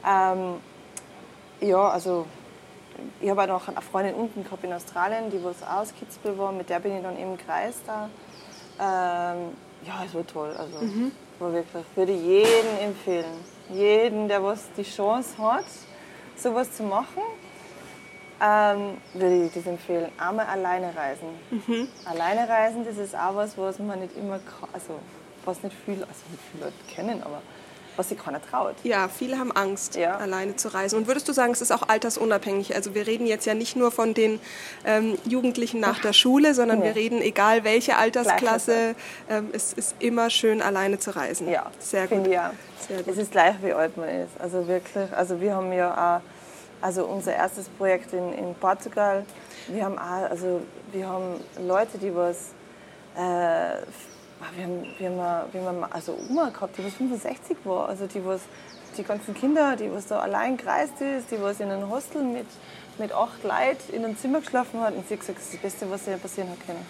Ähm, 0.07 0.57
ja, 1.61 1.89
also 1.89 2.27
ich 3.21 3.31
habe 3.31 3.43
auch 3.43 3.49
noch 3.49 3.69
eine 3.69 3.81
Freundin 3.81 4.15
unten 4.15 4.45
gehabt 4.45 4.65
in 4.65 4.73
Australien, 4.73 5.31
die 5.31 5.43
was 5.45 5.63
aus 5.63 5.95
Kitzbühel 5.99 6.39
war, 6.39 6.53
mit 6.53 6.69
der 6.69 6.81
bin 6.81 6.97
ich 6.97 7.03
dann 7.03 7.19
eben 7.19 7.37
gereist 7.37 7.83
da. 7.87 8.09
Ähm, 8.79 9.51
ja, 9.87 10.03
es 10.07 10.15
war 10.15 10.27
toll. 10.27 10.55
Also 10.59 10.79
war 11.39 11.53
wirklich, 11.53 11.85
würde 11.95 12.13
jedem 12.13 12.79
empfehlen. 12.81 13.35
Jeden, 13.73 14.29
der 14.29 14.43
was 14.43 14.71
die 14.77 14.83
Chance 14.83 15.37
hat, 15.39 15.65
sowas 16.37 16.73
zu 16.77 16.83
machen, 16.83 17.23
ähm, 18.41 18.99
würde 19.15 19.47
ich 19.47 19.53
das 19.53 19.67
empfehlen. 19.67 20.11
Einmal 20.19 20.47
alleine 20.47 20.95
reisen. 20.95 21.29
Alleine 22.05 22.49
reisen, 22.49 22.85
das 22.85 22.97
ist 22.97 23.15
auch 23.15 23.37
was, 23.37 23.57
was 23.57 23.79
man 23.79 24.01
nicht 24.01 24.17
immer, 24.17 24.41
also 24.73 24.99
was 25.45 25.63
nicht 25.63 25.77
viel, 25.85 25.95
also 25.95 26.23
nicht 26.31 26.43
viele 26.51 26.65
Leute 26.65 26.77
kennen, 26.89 27.23
aber 27.23 27.41
was 27.97 28.09
sich 28.09 28.19
keiner 28.19 28.41
traut. 28.43 28.75
Ja, 28.85 29.09
viele 29.09 29.39
haben 29.39 29.53
Angst, 29.53 29.97
Ja. 29.97 30.17
alleine 30.17 30.57
zu 30.57 30.69
reisen. 30.73 30.97
Und 30.99 31.07
würdest 31.07 31.29
du 31.29 31.33
sagen, 31.33 31.53
es 31.53 31.61
ist 31.61 31.71
auch 31.73 31.89
altersunabhängig? 31.89 32.75
Also 32.75 32.95
wir 32.95 33.07
reden 33.07 33.27
jetzt 33.27 33.45
ja 33.47 33.55
nicht 33.55 33.77
nur 33.77 33.91
von 33.91 34.15
den 34.15 34.41
ähm, 34.85 35.19
Jugendlichen 35.25 35.81
nach 35.81 36.01
der 36.01 36.13
Schule, 36.13 36.55
sondern 36.55 36.79
Nee. 36.81 36.87
wir 36.87 36.97
reden, 36.97 37.21
egal 37.21 37.65
welche 37.65 37.97
Altersklasse, 37.97 38.95
ähm, 39.29 39.51
es 39.53 39.73
ist 39.73 39.95
immer 39.99 40.31
schön, 40.31 40.63
alleine 40.63 40.99
zu 40.99 41.15
reisen. 41.15 41.49
Ja, 41.49 41.71
sehr 41.79 42.07
gut. 42.07 42.27
auch. 42.29 42.51
Sehr 42.89 42.99
gut. 43.03 43.09
Es 43.09 43.19
ist 43.19 43.33
gleich, 43.33 43.55
wie 43.63 43.73
alt 43.73 43.97
man 43.97 44.09
ist. 44.09 44.33
Also 44.41 44.67
wirklich, 44.67 45.13
also 45.13 45.41
wir 45.41 45.55
haben 45.55 45.73
ja 45.73 46.19
auch, 46.19 46.85
also 46.85 47.05
unser 47.07 47.35
erstes 47.35 47.69
Projekt 47.69 48.13
in, 48.13 48.33
in 48.33 48.55
Portugal, 48.57 49.25
wir 49.69 49.85
haben 49.85 49.99
auch, 49.99 50.31
also 50.31 50.61
wir 50.91 51.07
haben 51.09 51.41
Leute, 51.65 51.99
die 51.99 52.13
was, 52.15 52.49
äh, 53.17 53.77
wir 54.55 54.65
haben, 54.65 54.87
wir 54.99 55.11
haben, 55.11 55.53
wir 55.53 55.63
haben 55.63 55.85
also 55.91 56.19
Oma 56.29 56.51
gehabt, 56.51 56.77
die 56.79 56.85
was 56.85 56.95
65 56.95 57.59
war, 57.65 57.89
also 57.89 58.07
die 58.07 58.25
was, 58.25 58.41
die 58.97 59.03
ganzen 59.03 59.35
Kinder, 59.35 59.77
die 59.77 59.91
was 59.93 60.07
da 60.07 60.21
allein 60.21 60.57
gereist 60.57 61.01
ist, 61.01 61.31
die 61.31 61.41
was 61.41 61.61
in 61.61 61.71
einem 61.71 61.91
Hostel 61.91 62.23
mit, 62.23 62.47
mit 62.99 63.13
acht 63.13 63.43
Leuten 63.43 63.93
in 63.93 64.05
einem 64.05 64.17
Zimmer 64.19 64.41
geschlafen 64.41 64.81
hat 64.81 64.95
und 64.95 65.07
sie 65.09 65.15
hat 65.15 65.21
gesagt, 65.21 65.39
das 65.39 65.47
ist 65.47 65.55
das 65.55 65.61
Beste, 65.61 65.91
was 65.91 66.07
ihr 66.07 66.17
passieren 66.17 66.51
hat 66.51 66.67
können. 66.67 66.85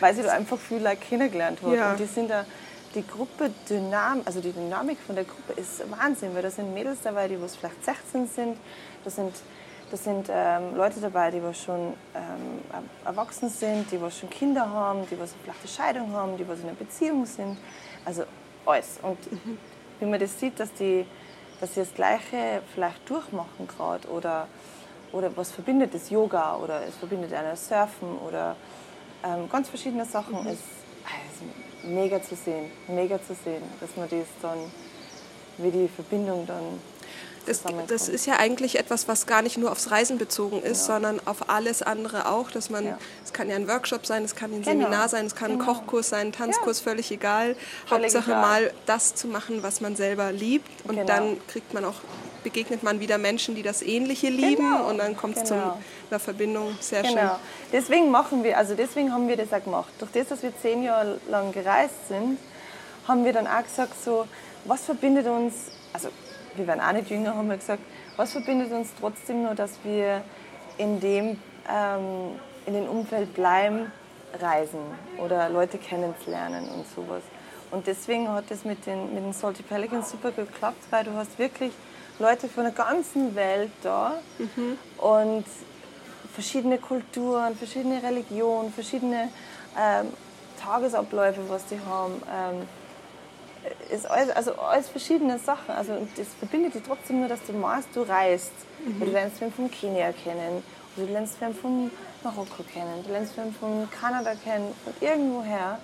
Weil 0.00 0.14
sie 0.14 0.22
da 0.22 0.32
einfach 0.32 0.58
viel 0.58 0.82
Leute 0.82 0.96
kennengelernt 0.96 1.60
hat. 1.62 1.72
Ja. 1.72 1.92
Und 1.92 2.00
die 2.00 2.06
sind 2.06 2.30
da, 2.30 2.44
die 2.94 3.06
Gruppe 3.06 3.50
Dynam, 3.68 4.22
also 4.24 4.40
die 4.40 4.52
Dynamik 4.52 4.98
von 5.06 5.14
der 5.14 5.24
Gruppe 5.24 5.52
ist 5.60 5.82
Wahnsinn, 5.90 6.34
weil 6.34 6.42
da 6.42 6.50
sind 6.50 6.74
Mädels 6.74 6.98
dabei, 7.02 7.28
die 7.28 7.40
was 7.40 7.56
vielleicht 7.56 7.84
16 7.84 8.26
sind, 8.28 8.56
da 9.04 9.10
sind, 9.10 9.34
da 9.90 9.96
sind 9.96 10.28
ähm, 10.30 10.76
Leute 10.76 11.00
dabei, 11.00 11.30
die 11.30 11.42
was 11.42 11.62
schon 11.62 11.94
ähm, 12.14 12.60
er- 12.72 13.08
erwachsen 13.08 13.48
sind, 13.48 13.90
die 13.90 14.00
was 14.00 14.18
schon 14.18 14.28
Kinder 14.30 14.68
haben, 14.68 15.06
die 15.10 15.18
was 15.18 15.34
eine 15.44 15.68
Scheidung 15.68 16.12
haben, 16.12 16.36
die 16.36 16.46
was 16.46 16.58
in 16.60 16.66
einer 16.66 16.74
Beziehung 16.76 17.24
sind, 17.26 17.56
also 18.04 18.24
alles. 18.66 18.98
Und 19.02 19.18
wie 20.00 20.04
man 20.06 20.20
das 20.20 20.38
sieht, 20.38 20.60
dass 20.60 20.72
die, 20.74 21.06
dass 21.60 21.74
sie 21.74 21.80
das 21.80 21.94
Gleiche 21.94 22.62
vielleicht 22.74 23.08
durchmachen 23.08 23.66
gerade 23.66 24.06
oder, 24.08 24.46
oder 25.12 25.34
was 25.36 25.50
verbindet 25.50 25.94
das? 25.94 26.10
Yoga 26.10 26.56
oder 26.56 26.82
es 26.86 26.96
verbindet 26.96 27.32
einer 27.32 27.56
Surfen 27.56 28.18
oder 28.26 28.56
ähm, 29.24 29.48
ganz 29.50 29.68
verschiedene 29.68 30.04
Sachen, 30.04 30.46
ist, 30.46 30.62
ah, 31.04 31.18
ist 31.32 31.88
mega 31.88 32.22
zu 32.22 32.36
sehen, 32.36 32.70
mega 32.88 33.18
zu 33.20 33.34
sehen, 33.34 33.62
dass 33.80 33.96
man 33.96 34.08
das 34.10 34.26
dann, 34.42 34.58
wie 35.56 35.70
die 35.70 35.88
Verbindung 35.88 36.46
dann 36.46 36.62
Das, 37.46 37.62
das 37.86 38.08
ist 38.08 38.26
ja 38.26 38.36
eigentlich 38.38 38.78
etwas, 38.78 39.08
was 39.08 39.26
gar 39.26 39.40
nicht 39.42 39.56
nur 39.56 39.72
aufs 39.72 39.90
Reisen 39.90 40.18
bezogen 40.18 40.62
ist, 40.62 40.84
sondern 40.84 41.20
auf 41.26 41.48
alles 41.48 41.82
andere 41.82 42.28
auch. 42.28 42.50
Dass 42.50 42.68
man, 42.70 42.84
Ja. 42.84 42.98
es 43.24 43.32
kann 43.32 43.48
ja 43.48 43.56
ein 43.56 43.66
Workshop 43.68 44.04
sein, 44.06 44.24
es 44.24 44.34
kann 44.34 44.52
ein 44.52 44.62
Genau. 44.62 44.82
Seminar 44.84 45.08
sein, 45.08 45.26
es 45.26 45.34
kann 45.34 45.52
ein 45.52 45.58
Genau. 45.58 45.72
Kochkurs 45.74 46.10
sein, 46.10 46.28
ein 46.28 46.32
Tanzkurs, 46.32 46.80
völlig 46.80 47.10
egal. 47.10 47.56
Völlig 47.86 48.04
Hauptsache 48.14 48.30
egal. 48.32 48.40
mal 48.42 48.70
das 48.86 49.14
zu 49.14 49.28
machen, 49.28 49.62
was 49.62 49.80
man 49.80 49.96
selber 49.96 50.30
liebt. 50.32 50.68
Und 50.86 50.96
Genau. 50.96 51.06
dann 51.06 51.36
kriegt 51.48 51.72
man 51.72 51.84
auch, 51.86 51.94
begegnet 52.44 52.82
man 52.82 53.00
wieder 53.00 53.18
Menschen, 53.18 53.54
die 53.54 53.62
das 53.62 53.82
Ähnliche 53.82 54.28
lieben. 54.28 54.70
Genau. 54.70 54.88
Und 54.88 54.98
dann 54.98 55.16
kommt 55.16 55.36
es 55.36 55.48
Genau. 55.48 55.72
zu 55.72 55.78
einer 56.10 56.20
Verbindung. 56.20 56.76
Sehr 56.80 57.04
schön. 57.04 57.14
Genau. 57.16 57.38
Deswegen 57.72 58.10
machen 58.10 58.44
wir, 58.44 58.56
also 58.58 58.74
deswegen 58.74 59.12
haben 59.12 59.26
wir 59.28 59.36
das 59.36 59.52
auch 59.52 59.62
gemacht. 59.64 59.88
Durch 59.98 60.10
das, 60.12 60.28
dass 60.28 60.42
wir 60.42 60.52
zehn 60.60 60.82
Jahre 60.82 61.18
lang 61.30 61.52
gereist 61.52 62.08
sind, 62.08 62.38
haben 63.06 63.24
wir 63.24 63.32
dann 63.32 63.46
auch 63.46 63.62
gesagt, 63.62 63.94
so, 64.04 64.26
was 64.64 64.82
verbindet 64.82 65.26
uns, 65.26 65.54
also 65.92 66.08
wir 66.58 66.66
werden 66.66 66.80
auch 66.80 66.92
nicht 66.92 67.10
jünger, 67.10 67.34
haben 67.34 67.48
wir 67.48 67.56
gesagt, 67.56 67.82
was 68.16 68.32
verbindet 68.32 68.72
uns 68.72 68.90
trotzdem 68.98 69.42
nur, 69.42 69.54
dass 69.54 69.78
wir 69.84 70.22
in 70.76 71.00
dem, 71.00 71.38
ähm, 71.70 72.38
in 72.66 72.74
dem 72.74 72.84
Umfeld 72.84 73.34
bleiben, 73.34 73.90
reisen 74.40 74.80
oder 75.18 75.48
Leute 75.48 75.78
kennenzulernen 75.78 76.68
und 76.68 76.86
sowas. 76.94 77.22
Und 77.70 77.86
deswegen 77.86 78.28
hat 78.28 78.44
das 78.50 78.64
mit 78.64 78.86
den, 78.86 79.14
mit 79.14 79.24
den 79.24 79.32
Salty 79.32 79.62
Pelicans 79.62 80.10
super 80.10 80.32
geklappt, 80.32 80.82
weil 80.90 81.04
du 81.04 81.12
hast 81.14 81.38
wirklich 81.38 81.72
Leute 82.18 82.48
von 82.48 82.64
der 82.64 82.72
ganzen 82.72 83.34
Welt 83.34 83.70
da 83.82 84.14
und 84.98 85.44
verschiedene 86.32 86.78
Kulturen, 86.78 87.56
verschiedene 87.56 88.02
Religionen, 88.02 88.72
verschiedene 88.72 89.28
ähm, 89.78 90.08
Tagesabläufe, 90.60 91.40
was 91.48 91.66
die 91.66 91.78
haben. 91.88 92.14
Ähm, 92.32 92.68
ist 93.90 94.10
alles, 94.10 94.30
also 94.30 94.54
alles 94.54 94.88
verschiedene 94.88 95.38
Sachen. 95.38 95.74
Also 95.74 95.92
das 96.16 96.28
verbindet 96.38 96.74
dich 96.74 96.82
trotzdem 96.82 97.20
nur, 97.20 97.28
dass 97.28 97.42
du 97.44 97.52
machst, 97.52 97.88
du 97.94 98.02
reist. 98.02 98.52
Mhm. 98.84 99.00
Du 99.00 99.06
lernst 99.06 99.40
wen 99.40 99.52
von 99.52 99.70
Kenia 99.70 100.12
kennen, 100.12 100.62
oder 100.96 101.06
du 101.06 101.12
lernst 101.12 101.40
wen 101.40 101.54
von 101.54 101.90
Marokko 102.22 102.62
kennen, 102.72 103.04
du 103.04 103.12
lernst 103.12 103.36
wen 103.36 103.52
von 103.54 103.88
Kanada 103.90 104.34
kennen, 104.34 104.74
von 104.84 104.92
irgendwoher. 105.00 105.78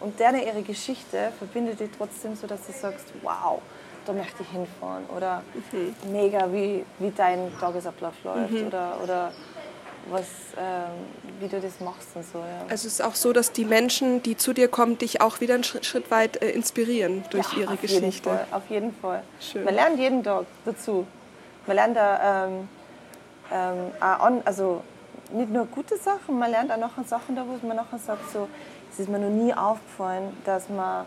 Und 0.00 0.18
deren 0.18 0.42
ihre 0.42 0.62
Geschichte 0.62 1.30
verbindet 1.38 1.80
dich 1.80 1.90
trotzdem 1.96 2.34
so, 2.34 2.46
dass 2.46 2.66
du 2.66 2.72
sagst, 2.72 3.08
wow, 3.22 3.60
da 4.06 4.12
möchte 4.14 4.42
ich 4.42 4.48
hinfahren. 4.48 5.04
Oder 5.14 5.42
mhm. 5.72 6.12
mega, 6.12 6.50
wie, 6.52 6.84
wie 6.98 7.10
dein 7.10 7.52
Tagesablauf 7.60 8.14
läuft. 8.24 8.52
Mhm. 8.52 8.66
Oder, 8.66 8.96
oder 9.02 9.32
was, 10.08 10.26
ähm, 10.58 10.90
wie 11.40 11.48
du 11.48 11.60
das 11.60 11.80
machst 11.80 12.08
und 12.14 12.24
so. 12.24 12.38
Ja. 12.38 12.62
Also 12.68 12.86
es 12.86 12.94
ist 12.94 13.02
auch 13.02 13.14
so, 13.14 13.32
dass 13.32 13.52
die 13.52 13.64
Menschen, 13.64 14.22
die 14.22 14.36
zu 14.36 14.52
dir 14.52 14.68
kommen, 14.68 14.98
dich 14.98 15.20
auch 15.20 15.40
wieder 15.40 15.54
einen 15.54 15.64
Schritt, 15.64 15.84
Schritt 15.84 16.10
weit 16.10 16.42
äh, 16.42 16.50
inspirieren 16.50 17.24
durch 17.30 17.52
ja, 17.52 17.60
ihre 17.60 17.72
auf 17.74 17.80
Geschichte. 17.80 18.06
Jeden 18.06 18.22
Fall, 18.22 18.46
auf 18.50 18.70
jeden 18.70 18.94
Fall. 18.94 19.22
Schön. 19.40 19.64
Man 19.64 19.74
lernt 19.74 19.98
jeden 19.98 20.22
Tag 20.22 20.46
dazu. 20.64 21.06
Man 21.66 21.76
lernt 21.76 21.96
da 21.96 22.46
ähm, 22.46 22.68
ähm, 23.52 23.92
auch 24.00 24.30
also 24.44 24.82
nicht 25.32 25.50
nur 25.50 25.66
gute 25.66 25.96
Sachen, 25.96 26.38
man 26.38 26.50
lernt 26.50 26.72
auch 26.72 26.78
noch 26.78 27.06
Sachen 27.06 27.36
da, 27.36 27.44
wo 27.46 27.66
man 27.66 27.76
nachher 27.76 27.98
sagt, 27.98 28.32
so, 28.32 28.48
es 28.92 28.98
ist 28.98 29.08
mir 29.08 29.18
noch 29.18 29.28
nie 29.28 29.52
aufgefallen, 29.54 30.36
dass 30.44 30.68
man, 30.68 31.06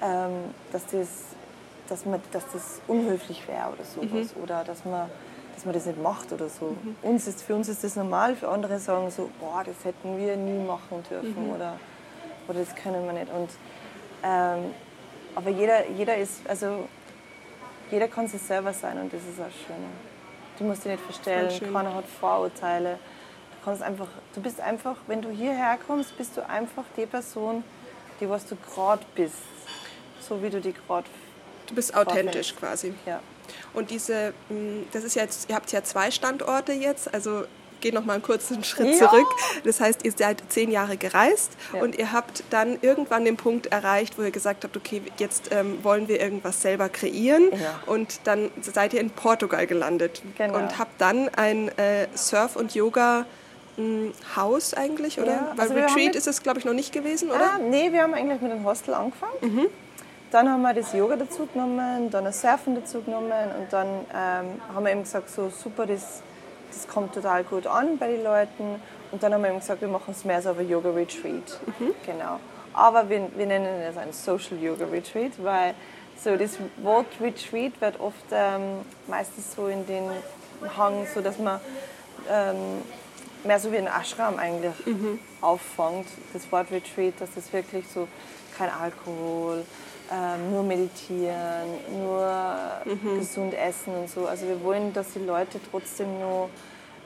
ähm, 0.00 0.54
dass 0.72 0.86
das 0.86 1.08
dass, 1.88 2.06
man, 2.06 2.20
dass 2.32 2.44
das 2.52 2.80
unhöflich 2.86 3.46
wäre 3.46 3.68
oder 3.72 3.84
sowas. 3.84 4.34
Mhm. 4.34 4.42
Oder 4.42 4.64
dass 4.64 4.84
man, 4.84 5.08
dass 5.64 5.66
man 5.66 5.74
das 5.74 5.86
nicht 5.86 6.02
macht 6.02 6.32
oder 6.32 6.48
so. 6.48 6.76
Mhm. 6.82 6.96
Uns 7.02 7.26
ist, 7.26 7.42
für 7.42 7.54
uns 7.54 7.68
ist 7.68 7.82
das 7.82 7.96
normal, 7.96 8.36
für 8.36 8.48
andere 8.48 8.78
sagen 8.78 9.10
so, 9.10 9.30
boah, 9.40 9.62
das 9.64 9.76
hätten 9.84 10.18
wir 10.18 10.36
nie 10.36 10.62
machen 10.62 11.02
dürfen 11.08 11.46
mhm. 11.46 11.54
oder, 11.54 11.78
oder 12.48 12.60
das 12.60 12.74
können 12.74 13.04
wir 13.06 13.12
nicht. 13.12 13.32
Und, 13.32 13.50
ähm, 14.22 14.74
aber 15.34 15.50
jeder, 15.50 15.88
jeder 15.88 16.16
ist, 16.16 16.46
also 16.46 16.86
jeder 17.90 18.08
kann 18.08 18.28
sich 18.28 18.42
selber 18.42 18.72
sein 18.72 18.98
und 19.00 19.12
das 19.12 19.20
ist 19.22 19.40
auch 19.40 19.66
schön. 19.66 19.76
Du 20.58 20.64
musst 20.64 20.84
dich 20.84 20.92
nicht 20.92 21.04
verstellen, 21.04 21.50
keiner 21.72 21.94
hat 21.94 22.04
Vorurteile. 22.20 22.98
Du, 23.50 23.64
kannst 23.64 23.82
einfach, 23.82 24.08
du 24.34 24.40
bist 24.40 24.60
einfach, 24.60 24.96
wenn 25.06 25.22
du 25.22 25.30
hierher 25.30 25.78
kommst, 25.86 26.16
bist 26.16 26.36
du 26.36 26.46
einfach 26.46 26.84
die 26.96 27.06
Person, 27.06 27.64
die 28.20 28.28
was 28.28 28.46
du 28.46 28.56
gerade 28.56 29.04
bist. 29.14 29.34
So 30.20 30.42
wie 30.42 30.50
du 30.50 30.60
die 30.60 30.72
gerade 30.72 31.06
Du 31.66 31.74
bist 31.74 31.96
authentisch 31.96 32.54
quasi. 32.54 32.94
Ja. 33.06 33.20
Und 33.72 33.90
diese, 33.90 34.32
mm, 34.48 34.84
das 34.92 35.04
ist 35.04 35.14
jetzt, 35.14 35.48
ihr 35.48 35.54
habt 35.56 35.70
ja 35.72 35.82
zwei 35.82 36.10
Standorte 36.10 36.72
jetzt, 36.72 37.12
also 37.12 37.44
geht 37.84 37.94
noch 37.94 38.04
mal 38.04 38.14
einen 38.14 38.22
kurzen 38.22 38.64
Schritt 38.64 38.98
ja. 38.98 39.08
zurück. 39.08 39.26
Das 39.62 39.80
heißt, 39.80 40.04
ihr 40.04 40.12
seid 40.12 40.42
zehn 40.48 40.70
Jahre 40.70 40.96
gereist 40.96 41.52
ja. 41.72 41.82
und 41.82 41.96
ihr 41.96 42.12
habt 42.12 42.42
dann 42.50 42.78
irgendwann 42.80 43.24
den 43.24 43.36
Punkt 43.36 43.66
erreicht, 43.66 44.18
wo 44.18 44.22
ihr 44.22 44.30
gesagt 44.30 44.64
habt, 44.64 44.76
okay, 44.76 45.02
jetzt 45.18 45.52
ähm, 45.52 45.78
wollen 45.84 46.08
wir 46.08 46.20
irgendwas 46.20 46.62
selber 46.62 46.88
kreieren. 46.88 47.50
Ja. 47.52 47.80
Und 47.86 48.20
dann 48.24 48.50
seid 48.62 48.94
ihr 48.94 49.00
in 49.00 49.10
Portugal 49.10 49.66
gelandet 49.66 50.22
genau. 50.36 50.56
und 50.56 50.78
habt 50.78 50.98
dann 51.00 51.28
ein 51.28 51.68
äh, 51.78 52.08
Surf- 52.14 52.56
und 52.56 52.74
Yoga- 52.74 53.26
mm, 53.76 54.08
Haus 54.34 54.72
eigentlich, 54.72 55.20
oder? 55.20 55.52
Weil 55.56 55.60
also 55.60 55.74
Retreat 55.74 56.16
ist 56.16 56.26
es, 56.26 56.42
glaube 56.42 56.60
ich, 56.60 56.64
noch 56.64 56.72
nicht 56.72 56.92
gewesen, 56.92 57.30
oder? 57.30 57.54
Ah, 57.54 57.58
nee, 57.58 57.92
wir 57.92 58.02
haben 58.02 58.14
eigentlich 58.14 58.40
mit 58.40 58.50
dem 58.50 58.64
Hostel 58.64 58.94
angefangen. 58.94 59.34
Mhm. 59.42 59.66
Dann 60.34 60.50
haben 60.50 60.62
wir 60.62 60.74
das 60.74 60.92
Yoga 60.92 61.14
dazu 61.14 61.46
genommen, 61.46 62.10
dann 62.10 62.24
das 62.24 62.40
Surfen 62.40 62.74
dazu 62.74 63.02
genommen 63.02 63.52
und 63.56 63.72
dann 63.72 63.86
ähm, 64.12 64.60
haben 64.74 64.84
wir 64.84 64.90
eben 64.90 65.04
gesagt, 65.04 65.30
so 65.30 65.48
super, 65.48 65.86
das, 65.86 66.24
das 66.72 66.88
kommt 66.88 67.14
total 67.14 67.44
gut 67.44 67.68
an 67.68 67.98
bei 67.98 68.08
den 68.08 68.24
Leuten. 68.24 68.82
Und 69.12 69.22
dann 69.22 69.32
haben 69.32 69.42
wir 69.42 69.50
eben 69.50 69.60
gesagt, 69.60 69.80
wir 69.80 69.86
machen 69.86 70.10
es 70.10 70.24
mehr 70.24 70.42
so 70.42 70.50
ein 70.50 70.68
Yoga 70.68 70.90
Retreat. 70.90 71.60
Mhm. 71.78 71.94
Genau. 72.04 72.40
Aber 72.72 73.08
wir, 73.08 73.28
wir 73.36 73.46
nennen 73.46 73.80
es 73.88 73.96
ein 73.96 74.12
Social 74.12 74.58
Yoga 74.60 74.86
Retreat, 74.86 75.34
weil 75.38 75.76
so 76.20 76.34
das 76.36 76.58
Wort 76.78 77.06
Retreat 77.20 77.80
wird 77.80 78.00
oft 78.00 78.24
ähm, 78.32 78.80
meistens 79.06 79.54
so 79.54 79.68
in 79.68 79.86
den 79.86 80.10
Hang, 80.76 81.06
so 81.14 81.20
dass 81.20 81.38
man 81.38 81.60
ähm, 82.28 82.82
mehr 83.44 83.60
so 83.60 83.70
wie 83.70 83.78
ein 83.78 83.86
Ashram 83.86 84.36
eigentlich 84.40 84.84
mhm. 84.84 85.20
auffängt. 85.40 86.08
Das 86.32 86.50
Wort 86.50 86.72
Retreat, 86.72 87.20
dass 87.20 87.32
das 87.36 87.52
wirklich 87.52 87.86
so 87.86 88.08
kein 88.58 88.70
Alkohol, 88.70 89.64
ähm, 90.14 90.52
nur 90.52 90.62
meditieren, 90.62 91.68
nur 91.90 92.54
mhm. 92.84 93.18
gesund 93.18 93.54
essen 93.54 93.94
und 93.94 94.10
so. 94.10 94.26
Also 94.26 94.46
wir 94.46 94.62
wollen, 94.62 94.92
dass 94.92 95.12
die 95.12 95.20
Leute 95.20 95.58
trotzdem 95.70 96.20
nur 96.20 96.48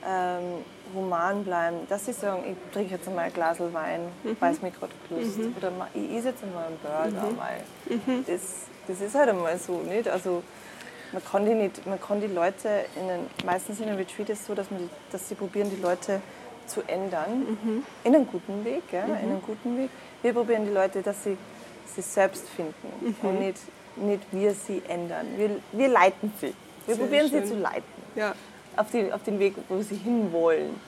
ähm, 0.06 0.64
human 0.94 1.44
bleiben. 1.44 1.78
Dass 1.88 2.06
sie 2.06 2.12
sagen, 2.12 2.42
ich 2.50 2.72
trinke 2.72 2.94
jetzt 2.94 3.08
einmal 3.08 3.24
ein 3.26 3.32
Glas 3.32 3.58
Wein, 3.60 4.00
mhm. 4.22 4.36
weil 4.40 4.52
es 4.52 4.62
mir 4.62 4.70
gerade 4.70 4.92
Lust. 5.10 5.38
Mhm. 5.38 5.54
Oder 5.56 5.72
ich 5.94 6.16
esse 6.16 6.28
jetzt 6.28 6.42
einmal 6.42 6.66
einen 6.66 6.78
Burger, 6.78 7.30
mhm. 7.30 7.38
weil 7.38 7.96
mhm. 7.96 8.24
das, 8.26 8.42
das 8.86 9.00
ist 9.00 9.14
halt 9.14 9.30
einmal 9.30 9.58
so. 9.58 9.78
Nicht? 9.78 10.08
Also 10.08 10.42
man 11.12 11.24
kann 11.24 11.46
die, 11.46 11.54
nicht, 11.54 11.86
man 11.86 12.00
kann 12.00 12.20
die 12.20 12.26
Leute, 12.26 12.84
in 12.96 13.08
einen, 13.08 13.26
meistens 13.44 13.80
in 13.80 13.88
einem 13.88 13.96
Retreat 13.96 14.28
ist 14.28 14.40
es 14.40 14.46
so, 14.46 14.54
dass, 14.54 14.70
man, 14.70 14.90
dass 15.10 15.28
sie 15.28 15.34
probieren, 15.34 15.70
die 15.70 15.80
Leute 15.80 16.20
zu 16.66 16.82
ändern, 16.86 17.56
mhm. 17.62 17.82
in 18.04 18.14
einen 18.14 18.26
guten 18.26 18.62
Weg, 18.66 18.82
ja, 18.92 19.04
in 19.04 19.14
einen 19.14 19.42
guten 19.42 19.78
Weg. 19.78 19.88
Wir 20.20 20.34
probieren 20.34 20.66
die 20.66 20.72
Leute, 20.72 21.00
dass 21.00 21.24
sie 21.24 21.38
sich 21.94 22.04
selbst 22.04 22.44
finden 22.48 22.74
mhm. 23.00 23.28
und 23.28 23.40
nicht, 23.40 23.58
nicht 23.96 24.22
wir 24.30 24.54
sie 24.54 24.82
ändern. 24.88 25.26
Wir, 25.36 25.50
wir 25.72 25.88
leiten 25.88 26.32
sie. 26.40 26.54
Wir 26.86 26.94
Sehr 26.94 27.04
probieren 27.04 27.28
schön. 27.28 27.42
sie 27.42 27.48
zu 27.52 27.58
leiten. 27.58 27.84
Ja. 28.14 28.34
Auf, 28.76 28.90
die, 28.92 29.12
auf 29.12 29.22
den 29.24 29.38
Weg, 29.38 29.54
wo 29.68 29.80
sie 29.82 29.96
hinwollen. 29.96 30.80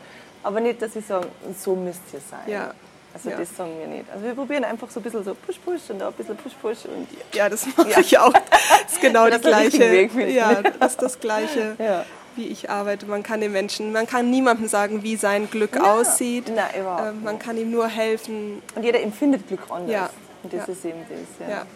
Aber 0.43 0.61
nicht, 0.61 0.81
dass 0.81 0.95
sie 0.95 1.01
sagen, 1.01 1.27
so 1.59 1.75
müsst 1.75 2.03
ihr 2.13 2.21
sein. 2.21 2.49
Ja. 2.49 2.73
Also 3.13 3.31
ja. 3.31 3.37
das 3.37 3.57
sagen 3.57 3.73
wir 3.79 3.87
nicht. 3.87 4.09
Also 4.11 4.25
wir 4.25 4.35
probieren 4.35 4.65
einfach 4.65 4.89
so 4.89 5.01
ein 5.01 5.03
bisschen 5.03 5.25
so 5.25 5.35
Push 5.35 5.59
Push 5.59 5.91
und 5.91 5.99
da 5.99 6.09
ein 6.09 6.15
bisschen 6.15 6.37
Push 6.37 6.55
Push 6.63 6.85
und 6.85 7.09
ja, 7.35 7.49
das 7.49 7.67
mache 7.77 7.91
ja. 7.91 7.99
ich 7.99 8.19
auch. 8.19 8.33
Das 8.33 8.93
ist 8.93 9.01
genau 9.01 9.27
das 9.31 9.41
die 9.41 9.49
gleiche. 9.49 9.79
Weg 9.79 10.13
ja, 10.33 10.63
das 10.63 10.93
ist 10.93 11.03
das 11.03 11.21
gleiche. 11.21 11.77
Ja. 11.79 12.05
Wie 12.37 12.47
ich 12.47 12.71
arbeite. 12.71 13.07
Man 13.07 13.25
kann 13.25 13.41
den 13.41 13.51
Menschen, 13.51 13.91
man 13.91 14.07
kann 14.07 14.31
niemandem 14.31 14.69
sagen, 14.69 15.03
wie 15.03 15.17
sein 15.17 15.51
Glück 15.51 15.77
aussieht. 15.77 16.45
Nein, 16.55 16.81
überhaupt 16.81 17.09
ähm, 17.09 17.25
man 17.25 17.41
kann 17.41 17.57
ihm 17.57 17.73
nur 17.73 17.89
helfen. 17.89 18.63
Und 18.77 18.85
jeder 18.85 19.03
empfindet 19.03 19.49
Glück 19.49 19.63
anders. 19.69 19.91
Ja. 19.91 20.11
Und 20.43 20.53
das 20.53 20.67
ja. 20.67 20.73
ist 20.73 20.85
eben 20.85 21.01
das. 21.09 21.49
Ja. 21.49 21.55
ja. 21.55 21.67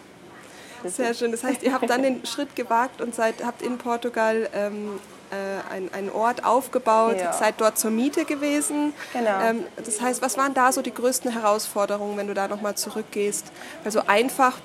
Sehr 0.89 1.13
schön. 1.13 1.31
Das 1.31 1.43
heißt, 1.43 1.63
ihr 1.63 1.73
habt 1.73 1.89
dann 1.89 2.03
den 2.03 2.25
Schritt 2.25 2.55
gewagt 2.55 3.01
und 3.01 3.15
seid, 3.15 3.43
habt 3.43 3.63
in 3.63 3.77
Portugal 3.77 4.47
ähm, 4.53 4.99
äh, 5.31 5.73
ein, 5.73 5.91
einen 5.93 6.11
Ort 6.11 6.45
aufgebaut, 6.45 7.17
ja. 7.19 7.33
seid 7.33 7.55
dort 7.57 7.79
zur 7.79 7.89
Miete 7.89 8.25
gewesen. 8.25 8.93
Genau. 9.13 9.41
Ähm, 9.41 9.65
das 9.83 9.99
heißt, 9.99 10.21
was 10.21 10.37
waren 10.37 10.53
da 10.53 10.71
so 10.71 10.83
die 10.83 10.93
größten 10.93 11.31
Herausforderungen, 11.31 12.17
wenn 12.17 12.27
du 12.27 12.35
da 12.35 12.47
nochmal 12.47 12.75
zurückgehst? 12.75 13.51
Weil 13.81 13.91
so 13.91 14.01
einfach, 14.05 14.57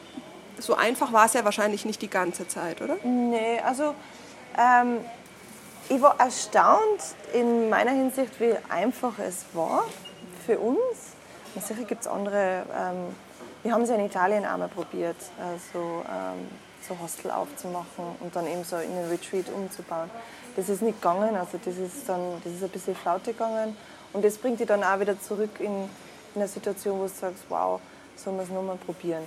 so 0.59 0.75
einfach 0.75 1.13
war 1.13 1.25
es 1.25 1.33
ja 1.33 1.45
wahrscheinlich 1.45 1.87
nicht 1.87 2.03
die 2.03 2.11
ganze 2.11 2.47
Zeit, 2.47 2.83
oder? 2.83 2.97
Nee, 3.03 3.59
also 3.65 3.95
ähm, 4.59 4.99
ich 5.89 6.03
war 6.03 6.21
erstaunt 6.21 7.01
in 7.33 7.71
meiner 7.71 7.93
Hinsicht, 7.93 8.39
wie 8.41 8.55
einfach 8.69 9.19
es 9.19 9.47
war 9.55 9.87
für 10.45 10.59
uns 10.59 11.11
sicher 11.59 11.85
gibt 11.85 12.03
es 12.03 12.07
andere. 12.07 12.63
Ähm, 12.77 13.15
wir 13.63 13.73
haben 13.73 13.83
es 13.83 13.91
ja 13.91 13.97
in 13.97 14.07
Italien 14.07 14.45
einmal 14.45 14.69
probiert, 14.69 15.17
also 15.39 16.03
ähm, 16.09 16.49
so 16.87 16.99
Hostel 16.99 17.31
aufzumachen 17.31 18.17
und 18.21 18.35
dann 18.35 18.47
eben 18.47 18.65
so 18.65 18.77
in 18.77 18.95
den 18.95 19.09
Retreat 19.09 19.47
umzubauen. 19.55 20.11
Das 20.57 20.69
ist 20.69 20.83
nicht 20.83 21.01
gegangen, 21.01 21.37
also 21.37 21.59
das 21.63 21.77
ist 21.77 22.09
dann, 22.09 22.41
das 22.43 22.55
ist 22.55 22.63
ein 22.63 22.71
bisschen 22.71 22.95
Flaute 22.95 23.33
gegangen 23.33 23.77
und 24.13 24.25
das 24.25 24.39
bringt 24.39 24.61
dich 24.61 24.67
dann 24.67 24.83
auch 24.83 24.99
wieder 24.99 25.21
zurück 25.21 25.61
in, 25.61 25.89
in 26.35 26.37
eine 26.37 26.49
Situation, 26.49 26.99
wo 26.99 27.05
du 27.05 27.09
sagst, 27.09 27.45
wow, 27.49 27.81
sollen 28.17 28.37
wir 28.37 28.45
es 28.45 28.51
nochmal 28.51 28.77
probieren. 28.77 29.25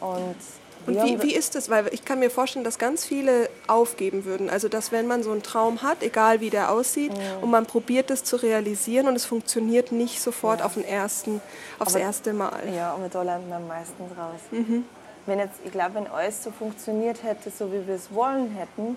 Und 0.00 0.36
und 0.86 1.02
wie, 1.02 1.22
wie 1.22 1.34
ist 1.34 1.54
das? 1.54 1.68
Weil 1.68 1.92
ich 1.92 2.04
kann 2.04 2.20
mir 2.20 2.30
vorstellen, 2.30 2.64
dass 2.64 2.78
ganz 2.78 3.04
viele 3.04 3.48
aufgeben 3.66 4.24
würden. 4.24 4.48
Also, 4.48 4.68
dass 4.68 4.92
wenn 4.92 5.06
man 5.06 5.22
so 5.22 5.32
einen 5.32 5.42
Traum 5.42 5.82
hat, 5.82 6.02
egal 6.02 6.40
wie 6.40 6.50
der 6.50 6.70
aussieht, 6.70 7.12
ja. 7.12 7.38
und 7.40 7.50
man 7.50 7.66
probiert 7.66 8.10
es 8.10 8.22
zu 8.22 8.36
realisieren 8.36 9.08
und 9.08 9.16
es 9.16 9.24
funktioniert 9.24 9.90
nicht 9.90 10.20
sofort 10.20 10.60
ja. 10.60 10.66
auf 10.66 10.74
den 10.74 10.84
ersten, 10.84 11.40
aufs 11.78 11.94
aber, 11.94 12.04
erste 12.04 12.32
Mal. 12.32 12.62
Ja, 12.74 12.92
aber 12.94 13.08
da 13.08 13.22
lernt 13.22 13.48
man 13.48 13.62
am 13.62 13.68
meisten 13.68 14.04
draus. 14.14 14.40
Mhm. 14.50 14.84
Wenn 15.26 15.40
jetzt, 15.40 15.58
ich 15.64 15.72
glaube, 15.72 15.96
wenn 15.96 16.06
alles 16.06 16.44
so 16.44 16.52
funktioniert 16.52 17.24
hätte, 17.24 17.50
so 17.50 17.72
wie 17.72 17.86
wir 17.86 17.96
es 17.96 18.12
wollen 18.12 18.54
hätten, 18.54 18.96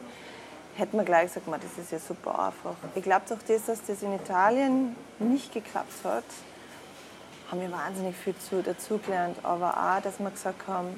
hätten 0.75 0.98
wir 0.98 1.03
gleich 1.03 1.24
gesagt, 1.24 1.48
man, 1.48 1.59
das 1.59 1.83
ist 1.83 1.91
ja 1.91 2.00
super 2.00 2.31
einfach. 2.39 2.75
Ich 2.93 3.03
glaube 3.03 3.24
doch, 3.27 3.39
das, 3.48 3.65
dass 3.65 3.83
das 3.86 4.03
in 4.03 4.13
Italien 4.13 4.95
nicht 5.17 5.51
geklappt 5.51 6.03
hat, 6.03 6.24
haben 7.50 7.62
wir 7.62 7.71
wahnsinnig 7.71 8.15
viel 8.15 8.62
dazugelernt. 8.62 9.38
Aber 9.41 9.71
auch, 9.71 10.01
dass 10.03 10.19
wir 10.19 10.29
gesagt 10.29 10.67
haben, 10.67 10.89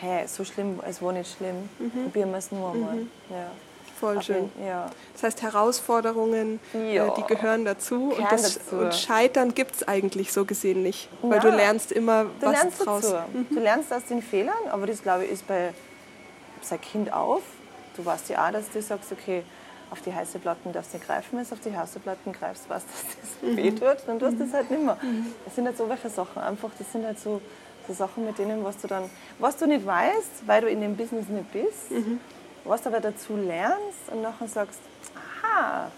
hey, 0.00 0.26
so 0.26 0.44
schlimm, 0.44 0.80
es 0.86 1.00
war 1.02 1.12
nicht 1.12 1.36
schlimm, 1.36 1.68
mhm. 1.78 2.04
probieren 2.04 2.30
wir 2.30 2.38
es 2.38 2.52
nur 2.52 2.72
einmal. 2.72 2.96
Mhm. 2.96 3.10
Ja. 3.30 3.50
Voll 3.98 4.22
schön. 4.22 4.50
Ja. 4.62 4.90
Das 5.14 5.22
heißt, 5.22 5.42
Herausforderungen, 5.42 6.60
äh, 6.74 6.96
ja. 6.96 7.14
die 7.14 7.22
gehören 7.22 7.64
dazu. 7.64 8.12
und, 8.16 8.30
das, 8.30 8.58
dazu. 8.58 8.76
und, 8.76 8.94
Scheitern 8.94 9.54
gibt 9.54 9.76
es 9.76 9.88
eigentlich 9.88 10.32
so 10.32 10.44
gesehen 10.44 10.82
nicht. 10.82 11.08
Weil 11.22 11.40
du 11.40 11.48
lernst 11.48 11.92
immer 11.92 12.24
du 12.24 12.46
was 12.46 12.52
lernst 12.52 12.86
draus. 12.86 13.14
Mhm. 13.32 13.46
Du 13.48 13.58
lernst 13.58 13.92
aus 13.92 14.04
den 14.04 14.20
Fehlern, 14.20 14.68
aber 14.70 14.86
das 14.86 15.02
glaube 15.02 15.24
ich 15.24 15.32
ist 15.32 15.46
bei 15.46 15.72
seit 16.60 16.82
Kind 16.82 17.10
auf. 17.10 17.42
Du 17.96 18.04
weißt 18.04 18.28
ja 18.28 18.46
auch, 18.46 18.52
dass 18.52 18.70
du 18.70 18.82
sagst, 18.82 19.12
okay, 19.12 19.42
auf 19.90 20.02
die 20.02 20.12
heiße 20.12 20.40
Platten 20.40 20.72
darfst 20.72 20.92
du 20.92 20.98
nicht 20.98 21.06
greifen, 21.06 21.38
wenn 21.38 21.46
du 21.46 21.52
auf 21.52 21.60
die 21.60 21.74
heiße 21.74 22.00
Platten 22.00 22.32
greifst, 22.32 22.64
du, 22.66 22.68
dass 22.68 22.84
das 22.84 23.50
mhm. 23.50 23.56
weh 23.56 23.70
tut, 23.70 23.96
dann 24.06 24.18
tust 24.18 24.34
du 24.34 24.44
das 24.44 24.52
halt 24.52 24.70
nicht 24.70 24.82
mehr. 24.82 24.98
Mhm. 25.00 25.32
Das 25.44 25.54
sind 25.54 25.64
halt 25.64 25.78
so 25.78 25.88
welche 25.88 26.10
Sachen, 26.10 26.42
einfach, 26.42 26.70
das 26.78 26.90
sind 26.92 27.06
halt 27.06 27.18
so 27.18 27.40
So 27.86 27.92
Sachen 27.94 28.24
mit 28.24 28.38
denen, 28.38 28.64
was 28.64 28.76
du 28.78 28.88
dann, 28.88 29.04
was 29.38 29.56
du 29.56 29.66
nicht 29.66 29.86
weißt, 29.86 30.46
weil 30.46 30.62
du 30.62 30.68
in 30.68 30.80
dem 30.80 30.96
Business 30.96 31.28
nicht 31.28 31.52
bist, 31.52 31.90
Mhm. 31.90 32.20
was 32.64 32.82
du 32.82 32.88
aber 32.88 33.00
dazu 33.00 33.36
lernst 33.36 34.10
und 34.10 34.22
nachher 34.22 34.48
sagst, 34.48 34.80
aha, 35.14 35.90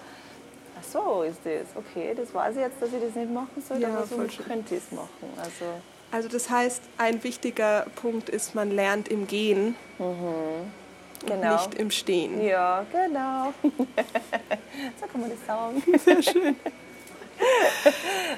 ach 0.79 0.85
so 0.85 1.23
ist 1.23 1.39
das, 1.45 1.67
okay, 1.77 2.15
das 2.15 2.33
weiß 2.35 2.57
ich 2.57 2.63
jetzt, 2.63 2.81
dass 2.83 2.93
ich 2.93 3.01
das 3.03 3.15
nicht 3.15 3.33
machen 3.33 3.63
soll, 3.67 3.79
Ja, 3.81 3.89
aber 3.89 4.07
so 4.07 4.17
könnte 4.17 4.75
ich 4.75 4.83
es 4.85 4.93
machen. 4.93 5.09
Also, 5.39 5.65
Also 6.13 6.29
das 6.29 6.51
heißt, 6.51 6.83
ein 6.99 7.23
wichtiger 7.25 7.87
Punkt 7.97 8.29
ist, 8.29 8.55
man 8.55 8.71
lernt 8.71 9.09
im 9.09 9.27
Gehen 9.27 9.75
genau. 9.99 11.53
nicht 11.55 11.75
im 11.75 11.91
Stehen. 11.91 12.43
Ja, 12.45 12.85
genau. 12.93 13.53
so 13.63 15.07
kann 15.11 15.21
man 15.23 15.31
das 15.31 15.47
sagen. 15.47 15.83
Sehr 16.05 16.23
schön. 16.23 16.57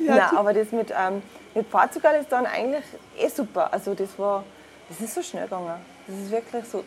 Ja, 0.04 0.16
Nein, 0.16 0.36
aber 0.36 0.52
das 0.52 0.72
mit, 0.72 0.90
ähm, 0.90 1.22
mit 1.54 1.70
Portugal 1.70 2.14
ist 2.20 2.30
dann 2.30 2.46
eigentlich 2.46 2.84
eh 3.18 3.28
super. 3.28 3.72
Also 3.72 3.94
das 3.94 4.08
war, 4.18 4.44
das 4.88 5.00
ist 5.00 5.14
so 5.14 5.22
schnell 5.22 5.44
gegangen. 5.44 5.74
Das 6.06 6.16
ist 6.18 6.30
wirklich 6.30 6.64
so. 6.64 6.84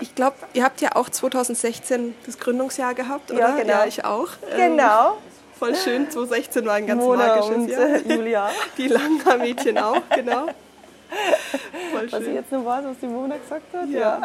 Ich 0.00 0.14
glaube, 0.14 0.36
ihr 0.52 0.62
habt 0.64 0.80
ja 0.80 0.94
auch 0.94 1.08
2016 1.08 2.14
das 2.26 2.38
Gründungsjahr 2.38 2.94
gehabt, 2.94 3.30
oder? 3.30 3.40
Ja, 3.40 3.56
genau. 3.56 3.72
Ja, 3.72 3.84
ich 3.86 4.04
auch. 4.04 4.28
Ähm, 4.50 4.76
Genau. 4.76 5.18
Voll 5.58 5.74
schön. 5.76 6.10
2016 6.10 6.66
war 6.66 6.74
ein 6.74 6.86
ganz 6.86 7.00
Mona 7.02 7.26
magisches 7.28 7.56
und 7.56 7.68
Jahr. 7.68 7.80
äh, 7.88 7.98
Julia. 8.14 8.50
Die 8.78 8.88
Langhaar-Mädchen 8.88 9.78
auch, 9.78 10.02
genau. 10.14 10.46
Voll 11.92 12.10
Was 12.10 12.20
ich 12.20 12.26
schön. 12.26 12.34
jetzt 12.34 12.50
noch 12.52 12.64
weiß, 12.64 12.84
was 12.84 12.96
die 13.00 13.06
Mona 13.06 13.36
gesagt 13.36 13.62
hat. 13.74 13.88
Ja. 13.88 13.98
Ja, 14.00 14.22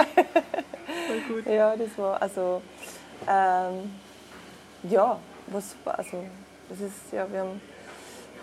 Voll 1.07 1.19
gut. 1.35 1.45
ja 1.51 1.75
das 1.75 1.89
war 1.97 2.21
also. 2.21 2.61
Ähm, 3.27 3.91
ja, 4.83 5.19
was 5.47 5.71
super. 5.71 5.97
Also, 5.99 6.23
das 6.69 6.79
ist 6.79 6.93
ja, 7.11 7.29
wir 7.31 7.39
haben 7.41 7.61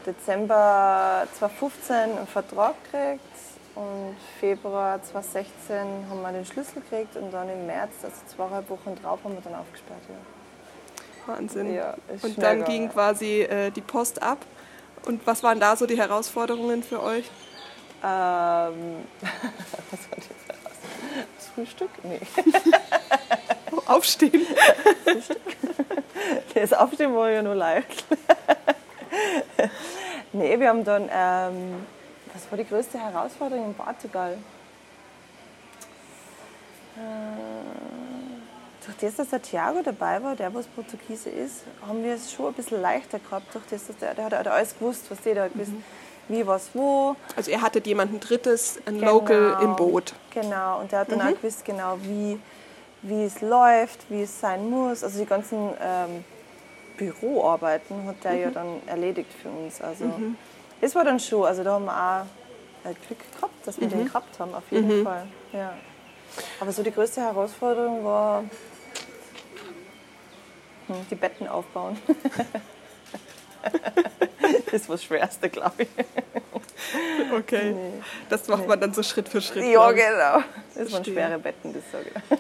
Dezember 0.06 1.26
2015 1.38 1.96
einen 1.96 2.26
Vertrag 2.26 2.75
gekriegt 2.84 3.20
und 3.75 4.16
Februar 4.38 5.02
2016 5.02 5.76
haben 6.08 6.23
wir 6.23 6.32
den 6.32 6.44
Schlüssel 6.44 6.82
gekriegt 6.82 7.16
und 7.16 7.30
dann 7.32 7.49
im 7.49 7.66
März, 7.66 7.92
also 8.02 8.16
zweieinhalb 8.26 8.68
Wochen 8.70 8.94
drauf, 9.02 9.18
haben 9.25 9.34
wir 9.34 9.40
dann 9.42 9.54
aufgesperrt. 9.56 10.00
Ja. 10.08 11.34
Wahnsinn. 11.34 11.75
Ja, 11.75 11.94
Und 12.23 12.37
dann 12.42 12.58
gegangen. 12.58 12.64
ging 12.64 12.88
quasi 12.90 13.42
äh, 13.42 13.70
die 13.70 13.80
Post 13.80 14.23
ab. 14.23 14.38
Und 15.06 15.26
was 15.26 15.42
waren 15.42 15.58
da 15.61 15.75
so 15.76 15.87
die 15.87 15.96
Herausforderungen 15.99 16.82
für 16.82 17.02
euch? 17.02 17.25
Ähm, 18.02 19.04
was 19.90 20.11
war 20.11 20.16
das? 20.16 20.28
Das 21.37 21.49
Frühstück? 21.54 21.90
Nee. 22.02 22.20
Oh, 23.73 23.80
Aufstehen. 23.87 24.46
Das 26.54 26.73
Aufstehen 26.73 27.14
war 27.14 27.28
ja 27.30 27.42
nur 27.42 27.54
leicht. 27.56 28.04
Nee, 30.34 30.58
wir 30.60 30.68
haben 30.68 30.84
dann, 30.84 31.08
ähm, 31.12 31.86
was 32.32 32.50
war 32.50 32.58
die 32.58 32.66
größte 32.66 32.98
Herausforderung 32.98 33.66
in 33.66 33.74
Portugal? 33.74 34.36
Äh, 36.96 38.84
durch 38.84 38.96
das, 38.98 39.16
dass 39.16 39.30
der 39.30 39.40
Thiago 39.40 39.80
dabei 39.82 40.22
war, 40.22 40.36
der 40.36 40.52
was 40.54 40.66
Portugiese 40.66 41.30
ist, 41.30 41.62
haben 41.86 42.04
wir 42.04 42.14
es 42.14 42.32
schon 42.32 42.48
ein 42.48 42.52
bisschen 42.52 42.82
leichter 42.82 43.18
gehabt. 43.18 43.54
Durch 43.54 43.64
das, 43.70 43.86
dass 43.86 43.96
der, 43.96 44.14
der 44.14 44.24
hat 44.26 44.46
alles 44.46 44.78
gewusst, 44.78 45.06
was 45.10 45.20
der, 45.22 45.44
hat 45.44 45.52
gewusst, 45.54 45.72
wie, 46.28 46.46
was, 46.46 46.70
wo. 46.74 47.16
Also 47.36 47.50
ihr 47.50 47.62
hattet 47.62 47.86
jemanden 47.86 48.20
Drittes, 48.20 48.78
ein 48.86 48.98
Genau. 48.98 49.12
Local 49.12 49.58
im 49.62 49.76
Boot. 49.76 50.14
Genau, 50.32 50.80
und 50.80 50.92
der 50.92 51.00
hat 51.00 51.12
dann 51.12 51.22
auch 51.22 51.40
gewusst, 51.40 51.64
genau 51.64 51.98
wie, 52.02 52.38
wie 53.02 53.24
es 53.24 53.40
läuft, 53.40 54.10
wie 54.10 54.22
es 54.22 54.40
sein 54.40 54.68
muss. 54.68 55.02
Also 55.04 55.18
die 55.18 55.26
ganzen 55.26 55.70
ähm, 55.80 56.24
Büroarbeiten 56.96 58.06
hat 58.06 58.22
der 58.24 58.34
ja 58.34 58.50
dann 58.50 58.80
erledigt 58.86 59.30
für 59.42 59.48
uns. 59.48 59.80
Also 59.80 60.12
das 60.80 60.94
war 60.94 61.04
dann 61.04 61.18
schon, 61.18 61.44
also 61.44 61.64
da 61.64 61.72
haben 61.72 61.86
wir 61.86 61.92
auch 61.92 62.26
äh, 62.88 62.94
Glück 63.06 63.18
gehabt, 63.34 63.66
dass 63.66 63.80
wir 63.80 63.88
den 63.88 64.04
gehabt 64.04 64.38
haben, 64.38 64.54
auf 64.54 64.64
jeden 64.70 65.04
Fall. 65.04 65.26
Ja. 65.52 65.74
Aber 66.60 66.72
so 66.72 66.82
die 66.82 66.90
größte 66.90 67.20
Herausforderung 67.20 68.04
war 68.04 68.44
hm, 70.86 71.06
die 71.10 71.14
Betten 71.14 71.49
aufbauen. 71.49 71.97
das 74.71 74.88
war 74.88 74.97
das 74.97 75.04
Schwerste, 75.04 75.49
glaube 75.49 75.84
ich. 75.84 75.88
Okay. 77.32 77.73
Nee. 77.73 77.92
Das 78.28 78.47
macht 78.49 78.66
man 78.69 78.78
dann 78.78 78.92
so 78.92 79.02
Schritt 79.02 79.28
für 79.28 79.40
Schritt. 79.40 79.64
Ja, 79.64 79.90
ich. 79.90 79.97
genau. 79.97 80.42
Das 80.75 80.76
waren 80.76 80.88
Verstehe. 80.88 81.14
schwere 81.14 81.38
Betten, 81.38 81.73
das 81.73 81.82
sage 81.90 82.10
ich. 82.10 82.38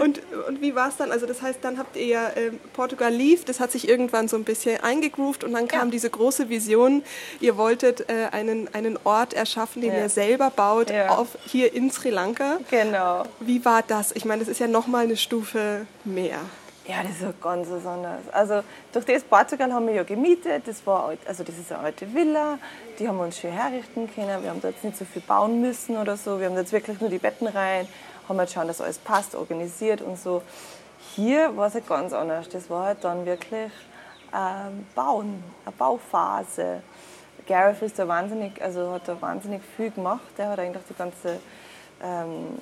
Und, 0.00 0.20
und 0.48 0.60
wie 0.60 0.74
war 0.74 0.88
es 0.88 0.96
dann? 0.96 1.10
Also 1.12 1.26
das 1.26 1.40
heißt, 1.42 1.60
dann 1.62 1.78
habt 1.78 1.96
ihr 1.96 2.06
ja 2.06 2.30
ähm, 2.36 2.58
Portugal 2.74 3.12
lief, 3.12 3.44
das 3.44 3.60
hat 3.60 3.70
sich 3.72 3.88
irgendwann 3.88 4.28
so 4.28 4.36
ein 4.36 4.44
bisschen 4.44 4.80
eingegroovt 4.82 5.44
und 5.44 5.52
dann 5.52 5.68
kam 5.68 5.88
Ja. 5.88 5.92
diese 5.92 6.10
große 6.10 6.48
Vision, 6.48 7.02
ihr 7.40 7.56
wolltet 7.56 8.08
äh, 8.10 8.28
einen, 8.32 8.68
einen 8.74 8.98
Ort 9.04 9.32
erschaffen, 9.32 9.80
den 9.82 9.92
Ja. 9.92 10.00
ihr 10.00 10.08
selber 10.08 10.50
baut, 10.50 10.90
Ja. 10.90 11.08
auf, 11.16 11.38
hier 11.46 11.72
in 11.72 11.90
Sri 11.90 12.10
Lanka. 12.10 12.58
Genau. 12.70 13.24
Wie 13.40 13.64
war 13.64 13.82
das? 13.82 14.12
Ich 14.12 14.24
meine, 14.24 14.40
das 14.40 14.48
ist 14.48 14.58
ja 14.60 14.66
nochmal 14.68 15.04
eine 15.04 15.16
Stufe 15.16 15.86
mehr. 16.04 16.38
Ja, 16.86 16.96
das 17.04 17.12
ist 17.26 17.40
ganz 17.40 17.68
was 17.70 17.86
anderes. 17.86 18.28
Also 18.32 18.62
durch 18.92 19.04
das 19.04 19.22
Portugal 19.22 19.72
haben 19.72 19.86
wir 19.86 19.94
ja 19.94 20.02
gemietet. 20.02 20.64
Das 20.66 20.84
war 20.84 21.12
also 21.26 21.44
das 21.44 21.56
ist 21.56 21.70
eine 21.70 21.80
alte 21.84 22.12
Villa. 22.12 22.58
Die 22.98 23.06
haben 23.06 23.16
wir 23.18 23.24
uns 23.24 23.38
schön 23.38 23.52
herrichten 23.52 24.10
können. 24.12 24.42
Wir 24.42 24.50
haben 24.50 24.60
da 24.60 24.68
jetzt 24.68 24.82
nicht 24.82 24.96
so 24.98 25.04
viel 25.04 25.22
bauen 25.22 25.60
müssen 25.60 25.96
oder 25.96 26.16
so. 26.16 26.40
Wir 26.40 26.48
haben 26.48 26.56
jetzt 26.56 26.72
wirklich 26.72 27.00
nur 27.00 27.08
die 27.08 27.18
Betten 27.18 27.46
rein, 27.46 27.86
haben 28.28 28.38
halt 28.38 28.50
schauen, 28.50 28.68
dass 28.68 28.80
alles 28.80 28.98
passt, 28.98 29.34
organisiert 29.34 30.00
und 30.00 30.18
so. 30.18 30.42
Hier 31.14 31.56
war 31.56 31.66
es 31.66 31.74
halt 31.74 31.88
ganz 31.88 32.12
anders. 32.12 32.48
Das 32.48 32.70
war 32.70 32.86
halt 32.86 33.04
dann 33.04 33.26
wirklich 33.26 33.72
ähm, 34.34 34.86
Bauen, 34.94 35.42
eine 35.64 35.74
Bauphase. 35.76 36.82
Gareth 37.46 37.82
ist 37.82 37.98
da 37.98 38.06
wahnsinnig, 38.06 38.62
also 38.62 38.92
hat 38.92 39.08
da 39.08 39.20
wahnsinnig 39.20 39.62
viel 39.76 39.90
gemacht. 39.90 40.22
Der 40.38 40.48
hat 40.48 40.58
eigentlich 40.58 40.84
die 40.88 40.94
ganze 40.94 41.40
ähm, 42.02 42.58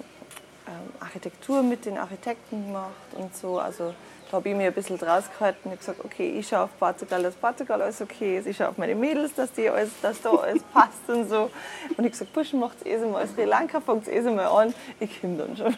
ähm, 0.67 0.93
Architektur 1.01 1.63
mit 1.63 1.85
den 1.85 1.99
Architekten 1.99 2.67
gemacht 2.67 3.15
und 3.17 3.37
so. 3.37 3.59
Also 3.59 3.95
da 4.31 4.37
habe 4.37 4.49
ich 4.49 4.55
mir 4.55 4.69
ein 4.69 4.73
bisschen 4.73 4.97
draus 4.99 5.25
gehalten 5.37 5.71
und 5.71 5.79
gesagt, 5.79 6.05
okay, 6.05 6.39
ich 6.39 6.49
schaue 6.49 6.65
auf 6.65 6.79
Portugal, 6.79 7.23
dass 7.23 7.35
Portugal 7.35 7.83
alles 7.83 8.01
okay 8.01 8.39
ist. 8.39 8.47
Ich 8.47 8.57
schaue 8.57 8.69
auf 8.69 8.79
meine 8.79 8.95
Mädels, 8.95 9.35
dass, 9.35 9.53
die 9.53 9.69
alles, 9.69 9.91
dass 10.03 10.21
da 10.23 10.31
alles 10.31 10.63
passt 10.73 11.09
und 11.09 11.29
so. 11.29 11.51
Und 11.97 12.05
ich 12.05 12.13
gesagt, 12.13 12.33
Burschen, 12.33 12.61
macht 12.61 12.77
es 12.81 12.87
eh 12.87 13.05
mal. 13.05 13.27
Sri 13.27 13.45
Lanka 13.45 13.81
fängt 13.81 14.07
es 14.07 14.09
eh 14.09 14.21
mal 14.31 14.47
an. 14.47 14.75
Ich 15.01 15.21
komme 15.21 15.37
dann 15.37 15.57
schon. 15.57 15.77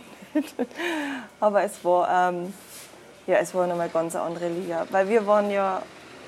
Aber 1.41 1.63
es 1.63 1.83
war, 1.85 2.31
ähm, 2.31 2.53
ja, 3.27 3.37
es 3.37 3.55
war 3.55 3.67
nochmal 3.67 3.89
ganz 3.89 4.15
eine 4.15 4.25
andere 4.25 4.49
Liga. 4.49 4.87
Weil 4.91 5.09
wir 5.09 5.27
waren 5.27 5.51
ja 5.51 5.81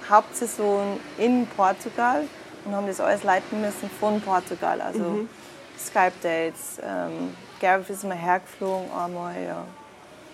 Hauptsaison 0.08 0.98
in 1.18 1.46
Portugal 1.46 2.24
und 2.64 2.74
haben 2.74 2.86
das 2.86 3.00
alles 3.00 3.22
leiten 3.22 3.60
müssen 3.60 3.90
von 4.00 4.20
Portugal. 4.20 4.80
Also 4.80 5.26
Skype-Dates. 5.78 6.80
Ähm, 6.82 7.34
Gareth 7.60 7.90
ist 7.90 8.04
mal 8.04 8.16
hergeflogen 8.16 8.90
einmal, 8.92 9.34
ja. 9.42 9.64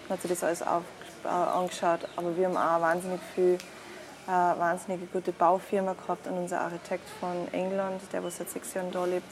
Hat 0.08 0.20
sich 0.22 0.30
das 0.30 0.42
alles 0.42 0.62
auf, 0.62 0.82
äh, 0.82 0.99
angeschaut. 1.28 2.00
Aber 2.16 2.36
wir 2.36 2.46
haben 2.46 2.56
auch 2.56 2.80
wahnsinnig 2.80 3.20
viel, 3.34 3.54
äh, 4.26 4.30
wahnsinnig 4.30 5.10
gute 5.12 5.32
Baufirma 5.32 5.94
gehabt 5.94 6.26
und 6.26 6.38
unser 6.38 6.60
Architekt 6.60 7.08
von 7.20 7.48
England, 7.52 8.00
der 8.12 8.22
was 8.24 8.36
seit 8.38 8.50
sechs 8.50 8.74
Jahren 8.74 8.90
da 8.92 9.04
lebt. 9.04 9.26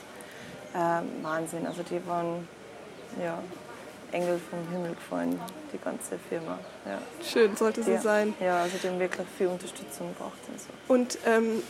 Ähm, 0.75 1.09
Wahnsinn. 1.23 1.67
Also 1.67 1.83
die 1.83 2.05
waren 2.07 2.47
ja, 3.23 3.39
Engel 4.13 4.39
vom 4.51 4.59
Himmel 4.71 4.95
gefallen, 4.95 5.41
die 5.73 5.79
ganze 5.79 6.19
Firma. 6.29 6.59
Ja. 6.87 6.99
Schön, 7.25 7.57
sollte 7.57 7.83
so 7.83 7.93
ja. 7.93 8.01
sein. 8.01 8.35
Ja, 8.41 8.63
also 8.63 8.77
die 8.83 8.89
haben 8.89 8.99
wirklich 8.99 9.27
viel 9.37 9.47
Unterstützung 9.49 10.09
gebraucht 10.09 10.39
und 10.49 10.61
so. 10.61 10.67
Und 10.93 11.19
ähm, 11.27 11.63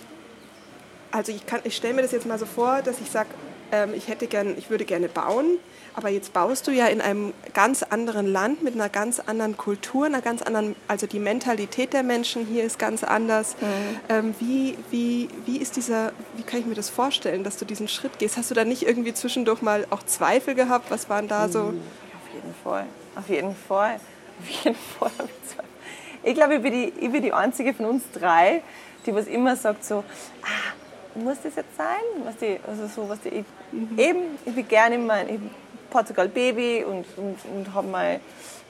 also 1.12 1.32
ich, 1.32 1.46
kann- 1.46 1.60
ich 1.64 1.76
stelle 1.76 1.94
mir 1.94 2.02
das 2.02 2.12
jetzt 2.12 2.26
mal 2.26 2.38
so 2.38 2.46
vor, 2.46 2.82
dass 2.82 3.00
ich 3.00 3.10
sage, 3.10 3.28
ähm, 3.72 3.94
ich 3.94 4.08
hätte 4.08 4.26
gern, 4.26 4.56
ich 4.58 4.68
würde 4.70 4.84
gerne 4.84 5.08
bauen, 5.08 5.58
aber 5.94 6.08
jetzt 6.08 6.32
baust 6.32 6.66
du 6.66 6.70
ja 6.70 6.86
in 6.86 7.00
einem 7.00 7.32
ganz 7.54 7.82
anderen 7.82 8.26
Land 8.26 8.62
mit 8.62 8.74
einer 8.74 8.88
ganz 8.88 9.20
anderen 9.20 9.56
Kultur, 9.56 10.06
einer 10.06 10.20
ganz 10.20 10.42
anderen, 10.42 10.76
also 10.86 11.06
die 11.06 11.18
Mentalität 11.18 11.92
der 11.92 12.02
Menschen 12.02 12.46
hier 12.46 12.64
ist 12.64 12.78
ganz 12.78 13.04
anders. 13.04 13.56
Ähm, 14.08 14.34
wie, 14.38 14.76
wie, 14.90 15.28
wie 15.44 15.58
ist 15.58 15.76
dieser, 15.76 16.12
wie 16.36 16.42
kann 16.42 16.60
ich 16.60 16.66
mir 16.66 16.74
das 16.74 16.90
vorstellen, 16.90 17.44
dass 17.44 17.56
du 17.56 17.64
diesen 17.64 17.88
Schritt 17.88 18.18
gehst? 18.18 18.36
Hast 18.36 18.50
du 18.50 18.54
da 18.54 18.64
nicht 18.64 18.86
irgendwie 18.86 19.14
zwischendurch 19.14 19.62
mal 19.62 19.86
auch 19.90 20.02
Zweifel 20.04 20.54
gehabt? 20.54 20.90
Was 20.90 21.08
waren 21.08 21.28
da 21.28 21.48
so? 21.48 21.60
Auf 21.60 22.34
jeden 22.34 22.54
Fall. 22.62 22.86
Auf 23.16 23.28
jeden 23.28 23.56
Fall. 23.56 24.00
Auf 24.40 24.64
jeden 24.64 24.76
Fall. 24.98 25.10
ich 25.18 25.54
Zweifel. 25.54 25.68
Ich 26.22 26.34
glaube, 26.34 26.54
ich 26.56 26.62
bin, 26.62 26.72
die, 26.72 26.92
ich 27.00 27.10
bin 27.10 27.22
die 27.22 27.32
einzige 27.32 27.74
von 27.74 27.86
uns 27.86 28.02
drei, 28.12 28.62
die 29.06 29.14
was 29.14 29.26
immer 29.26 29.56
sagt 29.56 29.84
so, 29.84 30.04
ah, 30.42 31.18
muss 31.18 31.38
das 31.42 31.56
jetzt 31.56 31.76
sein? 31.76 32.24
Was 32.24 32.36
die, 32.36 32.58
also 32.66 32.86
so, 32.86 33.08
was 33.08 33.20
die, 33.20 33.28
ich, 33.28 33.44
Eben, 33.96 34.38
ich 34.44 34.54
bin 34.54 34.66
gerne 34.66 34.98
mein 34.98 35.28
ich 35.28 35.40
Portugal 35.90 36.28
Baby 36.28 36.84
und, 36.84 37.06
und, 37.16 37.36
und 37.54 37.74
habe 37.74 37.88
mein, 37.88 38.20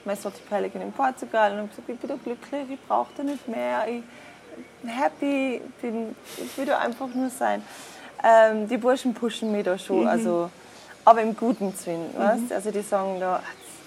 mein 0.05 0.15
Sorti 0.15 0.41
Pelican 0.49 0.81
in 0.81 0.91
Portugal 0.91 1.51
und 1.51 1.57
habe 1.59 1.67
gesagt, 1.67 1.89
ich 1.89 1.99
bin 1.99 2.09
da 2.09 2.15
glücklich, 2.23 2.65
ich 2.71 2.87
brauche 2.87 3.09
da 3.17 3.23
nicht 3.23 3.47
mehr, 3.47 3.87
ich 3.87 4.03
bin 4.81 4.91
happy, 4.91 5.61
bin, 5.81 6.15
ich 6.37 6.57
will 6.57 6.65
da 6.65 6.79
einfach 6.79 7.07
nur 7.13 7.29
sein. 7.29 7.63
Ähm, 8.23 8.67
die 8.67 8.77
Burschen 8.77 9.13
pushen 9.13 9.51
mich 9.51 9.63
da 9.63 9.77
schon, 9.77 10.07
also, 10.07 10.49
aber 11.05 11.21
im 11.21 11.35
guten 11.35 11.73
Sinn. 11.73 12.01
Weißt? 12.17 12.51
Also 12.51 12.71
die 12.71 12.81
sagen 12.81 13.19
da, 13.19 13.41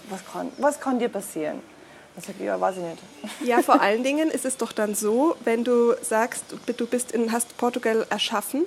was 0.09 0.25
kann, 0.25 0.51
was 0.59 0.81
kann 0.81 0.99
dir 0.99 1.09
passieren? 1.09 1.61
Dann 2.14 2.25
sage 2.25 2.38
ich, 2.40 2.45
ja, 2.45 2.61
weiß 2.61 2.77
ich 2.77 2.83
nicht. 2.83 3.03
Ja, 3.45 3.62
vor 3.62 3.81
allen 3.81 4.03
Dingen 4.03 4.31
ist 4.31 4.45
es 4.45 4.57
doch 4.57 4.73
dann 4.73 4.95
so, 4.95 5.37
wenn 5.45 5.64
du 5.64 5.95
sagst, 6.03 6.45
du 6.77 6.87
bist 6.87 7.12
in, 7.12 7.33
hast 7.33 7.57
Portugal 7.57 8.07
erschaffen, 8.09 8.64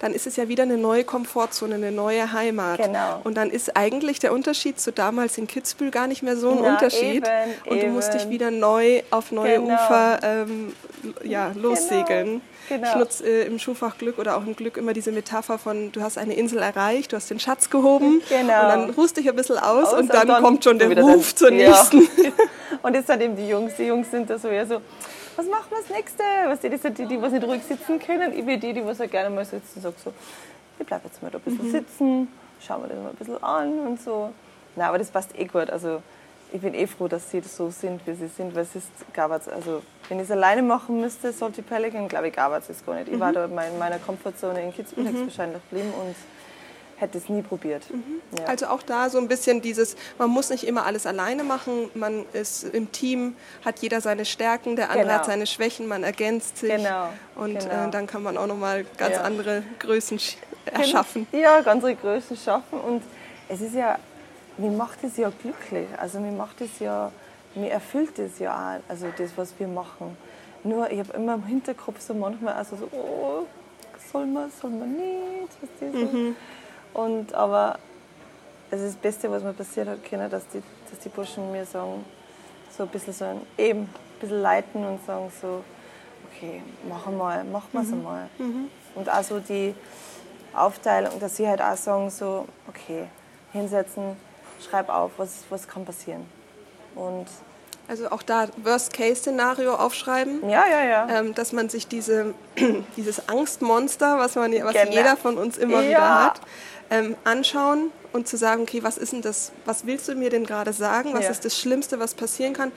dann 0.00 0.12
ist 0.14 0.26
es 0.26 0.36
ja 0.36 0.48
wieder 0.48 0.62
eine 0.62 0.76
neue 0.78 1.04
Komfortzone, 1.04 1.74
eine 1.74 1.90
neue 1.92 2.32
Heimat. 2.32 2.78
Genau. 2.78 3.20
Und 3.24 3.36
dann 3.36 3.50
ist 3.50 3.76
eigentlich 3.76 4.18
der 4.20 4.32
Unterschied 4.32 4.78
zu 4.80 4.92
damals 4.92 5.36
in 5.38 5.46
Kitzbühel 5.46 5.90
gar 5.90 6.06
nicht 6.06 6.22
mehr 6.22 6.36
so 6.36 6.50
ein 6.50 6.58
Na, 6.62 6.70
Unterschied. 6.74 7.16
eben, 7.26 7.26
und 7.66 7.82
du 7.82 7.86
musst 7.88 8.14
dich 8.14 8.22
eben. 8.22 8.30
wieder 8.30 8.50
neu 8.50 9.02
auf 9.10 9.32
neue 9.32 9.54
Genau. 9.60 9.74
Ufer 9.74 10.18
ähm, 10.22 10.72
ja, 11.24 11.50
lossegeln. 11.54 12.40
genau. 12.68 12.88
Ich 12.88 12.94
nutze 12.96 13.24
äh, 13.26 13.46
im 13.46 13.58
Schulfach 13.58 13.98
Glück 13.98 14.18
oder 14.18 14.36
auch 14.36 14.46
im 14.46 14.54
Glück 14.54 14.76
immer 14.76 14.92
diese 14.92 15.10
Metapher 15.10 15.58
von, 15.58 15.90
du 15.92 16.00
hast 16.00 16.16
eine 16.18 16.34
Insel 16.34 16.58
erreicht, 16.58 17.12
du 17.12 17.16
hast 17.16 17.30
den 17.30 17.40
Schatz 17.40 17.68
gehoben 17.70 18.22
Genau. 18.28 18.42
und 18.42 18.68
dann 18.68 18.90
ruhst 18.90 19.16
dich 19.16 19.28
ein 19.28 19.34
bisschen 19.36 19.58
aus, 19.58 19.88
Aus 19.88 20.00
und, 20.00 20.12
dann 20.14 20.28
kommt 20.42 20.62
schon 20.64 20.78
der 20.78 20.96
Ruf 21.00 21.32
dann- 21.32 21.36
zur 21.36 21.52
Ja. 21.52 21.68
nächsten. 21.70 22.08
Und 22.82 22.94
jetzt 22.94 23.08
sind 23.08 23.20
eben 23.22 23.34
die 23.34 23.48
Jungs, 23.48 23.72
die 23.76 23.84
Jungs 23.84 24.08
sind 24.10 24.30
da 24.30 24.38
so 24.38 24.46
eher 24.46 24.64
so, 24.64 24.80
was 25.38 25.46
machen 25.46 25.66
wir 25.70 25.78
das 25.78 25.90
nächste? 25.90 26.22
Was 26.46 26.60
die, 26.60 26.68
das 26.68 26.82
sind 26.82 26.98
die, 26.98 27.06
die 27.06 27.22
was 27.22 27.32
nicht 27.32 27.44
ruhig 27.46 27.62
sitzen 27.62 27.98
können. 28.00 28.32
Ich 28.36 28.44
bin 28.44 28.58
die, 28.60 28.72
die 28.72 28.84
was 28.84 28.98
halt 28.98 29.10
gerne 29.12 29.30
mal 29.34 29.44
sitzen, 29.44 29.80
sag 29.80 29.94
so, 30.02 30.12
ich 30.78 30.86
bleib 30.86 31.04
jetzt 31.04 31.22
mal 31.22 31.30
da 31.30 31.38
ein 31.38 31.42
bisschen 31.42 31.66
Mhm. 31.68 31.70
sitzen, 31.70 32.28
schauen 32.60 32.82
wir 32.82 32.88
das 32.88 32.98
mal 32.98 33.10
ein 33.10 33.14
bisschen 33.16 33.42
an 33.42 33.78
und 33.86 34.00
so. 34.00 34.30
Na, 34.76 34.88
aber 34.88 34.98
das 34.98 35.10
passt 35.10 35.38
eh 35.38 35.44
gut. 35.44 35.70
Also 35.70 36.02
ich 36.52 36.60
bin 36.60 36.74
eh 36.74 36.86
froh, 36.86 37.08
dass 37.08 37.30
sie 37.30 37.40
so 37.42 37.70
sind, 37.70 38.04
wie 38.06 38.14
sie 38.14 38.26
sind, 38.28 38.54
weil 38.54 38.62
es 38.62 38.74
ist 38.74 38.90
Gabatz. 39.12 39.48
Also 39.48 39.82
wenn 40.08 40.18
ich 40.18 40.24
es 40.24 40.30
alleine 40.30 40.62
machen 40.62 41.00
müsste, 41.00 41.32
Salty 41.32 41.62
Pelican, 41.62 42.08
glaube 42.08 42.28
ich, 42.28 42.34
Gabatz 42.34 42.68
ist 42.70 42.84
gar 42.86 42.94
nicht. 42.96 43.08
Ich 43.08 43.14
Mhm. 43.14 43.20
war 43.20 43.32
da 43.32 43.44
in 43.44 43.54
mein- 43.54 43.78
meiner 43.78 43.98
Komfortzone 43.98 44.62
in 44.62 44.72
Kitzbühel, 44.74 45.06
es 45.08 45.20
wahrscheinlich 45.20 45.60
geblieben 45.70 45.92
und 46.00 46.14
hätte 46.98 47.18
es 47.18 47.28
nie 47.28 47.42
probiert. 47.42 47.84
Ja. 48.38 48.44
Also 48.46 48.66
auch 48.66 48.82
da 48.82 49.08
so 49.10 49.18
ein 49.18 49.28
bisschen 49.28 49.62
dieses, 49.62 49.96
man 50.18 50.30
muss 50.30 50.50
nicht 50.50 50.64
immer 50.64 50.84
alles 50.86 51.06
alleine 51.06 51.44
machen, 51.44 51.90
man 51.94 52.24
ist 52.32 52.64
im 52.64 52.90
Team, 52.92 53.36
hat 53.64 53.78
jeder 53.80 54.00
seine 54.00 54.24
Stärken, 54.24 54.76
der 54.76 54.90
andere 54.90 55.04
Genau. 55.06 55.14
hat 55.18 55.24
seine 55.26 55.46
Schwächen, 55.46 55.86
man 55.86 56.02
ergänzt 56.04 56.58
sich 56.58 56.70
Genau, 56.74 57.08
und 57.36 57.58
genau. 57.60 57.86
Äh, 57.86 57.90
dann 57.90 58.06
kann 58.06 58.22
man 58.22 58.36
auch 58.36 58.46
nochmal 58.46 58.84
ganz 58.96 59.16
Ja. 59.16 59.22
andere 59.22 59.62
Größen 59.78 60.18
sch- 60.18 60.36
erschaffen. 60.66 61.26
Ja, 61.32 61.56
ganz 61.60 61.68
andere 61.84 61.94
Größen 61.94 62.36
schaffen. 62.36 62.80
Und 62.80 63.02
es 63.48 63.60
ist 63.60 63.74
ja, 63.74 63.98
mir 64.56 64.70
macht 64.70 64.98
es 65.04 65.16
ja 65.16 65.30
glücklich. 65.42 65.86
Also 65.98 66.18
mir 66.20 66.32
macht 66.32 66.60
es 66.60 66.78
ja, 66.80 67.12
mir 67.54 67.70
erfüllt 67.70 68.18
es 68.18 68.38
ja 68.40 68.52
auch, 68.78 68.90
also 68.90 69.06
das, 69.16 69.30
was 69.36 69.54
wir 69.58 69.68
machen. 69.68 70.16
Nur 70.64 70.90
ich 70.90 70.98
habe 70.98 71.12
immer 71.12 71.34
im 71.34 71.44
Hinterkopf 71.46 72.00
so 72.00 72.12
manchmal 72.14 72.54
also 72.54 72.76
so, 72.76 72.88
oh, 72.92 73.46
soll 74.12 74.26
man, 74.26 74.50
soll 74.60 74.70
man 74.70 74.92
nicht, 74.96 75.52
was 75.60 75.70
die 75.80 75.96
so. 75.96 76.34
Und 76.94 77.34
aber 77.34 77.78
es 78.70 78.80
ist 78.80 78.94
das 78.94 79.00
Beste, 79.00 79.30
was 79.30 79.42
mir 79.42 79.52
passiert 79.52 79.88
hat, 79.88 80.04
können, 80.04 80.28
dass 80.30 80.46
die, 80.48 80.62
dass 80.90 80.98
die 81.00 81.08
Burschen 81.08 81.50
mir 81.52 81.64
sagen, 81.64 82.04
so 82.76 82.82
ein 82.84 82.88
bisschen 82.88 83.12
so 83.12 83.24
ein, 83.24 83.40
eben, 83.56 83.80
ein 83.82 83.88
bisschen 84.20 84.42
leiten 84.42 84.84
und 84.84 85.04
sagen 85.06 85.30
so, 85.40 85.62
okay, 86.30 86.62
machen 86.88 87.16
mal, 87.16 87.44
machen 87.44 87.68
wir 87.72 87.80
es 87.82 87.92
einmal. 87.92 88.28
Und 88.94 89.08
also 89.08 89.40
die 89.40 89.74
Aufteilung, 90.54 91.18
dass 91.20 91.36
sie 91.36 91.48
halt 91.48 91.62
auch 91.62 91.76
sagen 91.76 92.10
so, 92.10 92.46
okay, 92.68 93.06
hinsetzen, 93.52 94.16
schreib 94.68 94.88
auf, 94.88 95.12
was, 95.18 95.44
was 95.50 95.66
kann 95.68 95.84
passieren. 95.84 96.26
Und 96.94 97.26
Also 97.86 98.10
auch 98.10 98.22
da 98.22 98.48
Worst-Case-Szenario 98.62 99.74
aufschreiben. 99.76 100.48
ja, 100.48 100.64
ja, 100.66 100.84
ja. 100.84 101.08
Ähm, 101.08 101.34
dass 101.34 101.52
man 101.52 101.68
sich 101.68 101.86
diese, 101.88 102.34
dieses 102.96 103.28
Angstmonster, 103.28 104.18
was, 104.18 104.34
man, 104.34 104.52
was 104.64 104.72
Genau. 104.74 104.90
jeder 104.92 105.16
von 105.16 105.38
uns 105.38 105.56
immer 105.56 105.80
Ja. 105.82 105.88
wieder 105.90 106.24
hat, 106.26 106.40
ähm, 106.90 107.16
anschauen 107.24 107.90
und 108.12 108.26
zu 108.28 108.36
sagen, 108.36 108.62
okay, 108.62 108.82
was 108.82 108.98
ist 108.98 109.12
denn 109.12 109.22
das, 109.22 109.52
was 109.64 109.86
willst 109.86 110.08
du 110.08 110.14
mir 110.14 110.30
denn 110.30 110.44
gerade 110.44 110.72
sagen, 110.72 111.12
was 111.14 111.24
Ja. 111.24 111.30
ist 111.30 111.44
das 111.44 111.58
Schlimmste, 111.58 111.98
was 112.00 112.14
passieren 112.14 112.52
kann? 112.54 112.72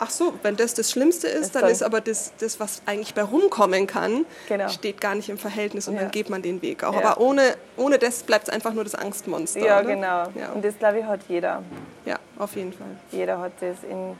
Ach 0.00 0.10
so, 0.10 0.32
wenn 0.44 0.54
das 0.56 0.74
das 0.74 0.92
Schlimmste 0.92 1.26
ist, 1.26 1.56
dann 1.56 1.62
dann- 1.62 1.72
ist 1.72 1.82
aber 1.82 2.00
das, 2.00 2.30
das, 2.38 2.60
was 2.60 2.82
eigentlich 2.86 3.14
bei 3.14 3.22
rumkommen 3.24 3.88
kann, 3.88 4.26
Genau. 4.48 4.68
steht 4.68 5.00
gar 5.00 5.16
nicht 5.16 5.28
im 5.28 5.38
Verhältnis 5.38 5.88
und 5.88 5.94
Ja. 5.94 6.02
dann 6.02 6.12
geht 6.12 6.30
man 6.30 6.40
den 6.40 6.62
Weg 6.62 6.84
auch. 6.84 6.94
Ja. 6.94 7.00
Aber 7.00 7.20
ohne, 7.20 7.56
ohne 7.76 7.98
das 7.98 8.22
bleibt 8.22 8.46
es 8.46 8.54
einfach 8.54 8.72
nur 8.74 8.84
das 8.84 8.94
Angstmonster. 8.94 9.58
ja, 9.58 9.80
oder? 9.80 9.88
genau. 10.32 10.54
Und 10.54 10.64
das 10.64 10.78
glaube 10.78 11.00
ich 11.00 11.04
hat 11.04 11.20
jeder. 11.28 11.64
ja, 12.04 12.16
auf 12.38 12.54
jeden 12.54 12.72
Fall. 12.72 12.86
Jeder 13.10 13.40
hat 13.40 13.52
das 13.60 13.78
in 13.90 14.16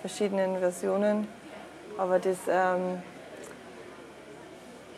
verschiedenen 0.00 0.58
Versionen. 0.58 1.28
Aber 1.98 2.18
das, 2.18 2.38
ähm, 2.48 3.00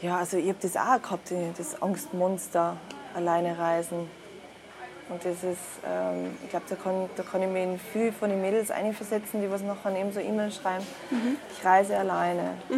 ja, 0.00 0.18
also 0.18 0.36
ich 0.36 0.48
habe 0.48 0.58
das 0.60 0.76
auch 0.76 1.02
gehabt, 1.02 1.32
das 1.58 1.82
Angstmonster, 1.82 2.76
alleine 3.14 3.58
reisen. 3.58 4.08
Und 5.10 5.22
das 5.22 5.34
ist, 5.44 5.58
ähm, 5.86 6.34
ich 6.42 6.50
glaube, 6.50 6.64
da 6.68 6.76
kann, 6.76 7.10
da 7.16 7.22
kann 7.22 7.42
ich 7.42 7.48
mich 7.48 7.62
in 7.62 7.78
viel 7.92 8.10
von 8.12 8.30
den 8.30 8.40
Mädels 8.40 8.70
einversetzen, 8.70 9.42
die 9.42 9.50
was 9.50 9.60
nachher 9.62 9.94
eben 9.94 10.12
so 10.12 10.20
E-Mails 10.20 10.56
schreiben. 10.56 10.84
Ich 11.56 11.64
reise 11.64 11.96
alleine. 11.98 12.54
Äh, 12.70 12.74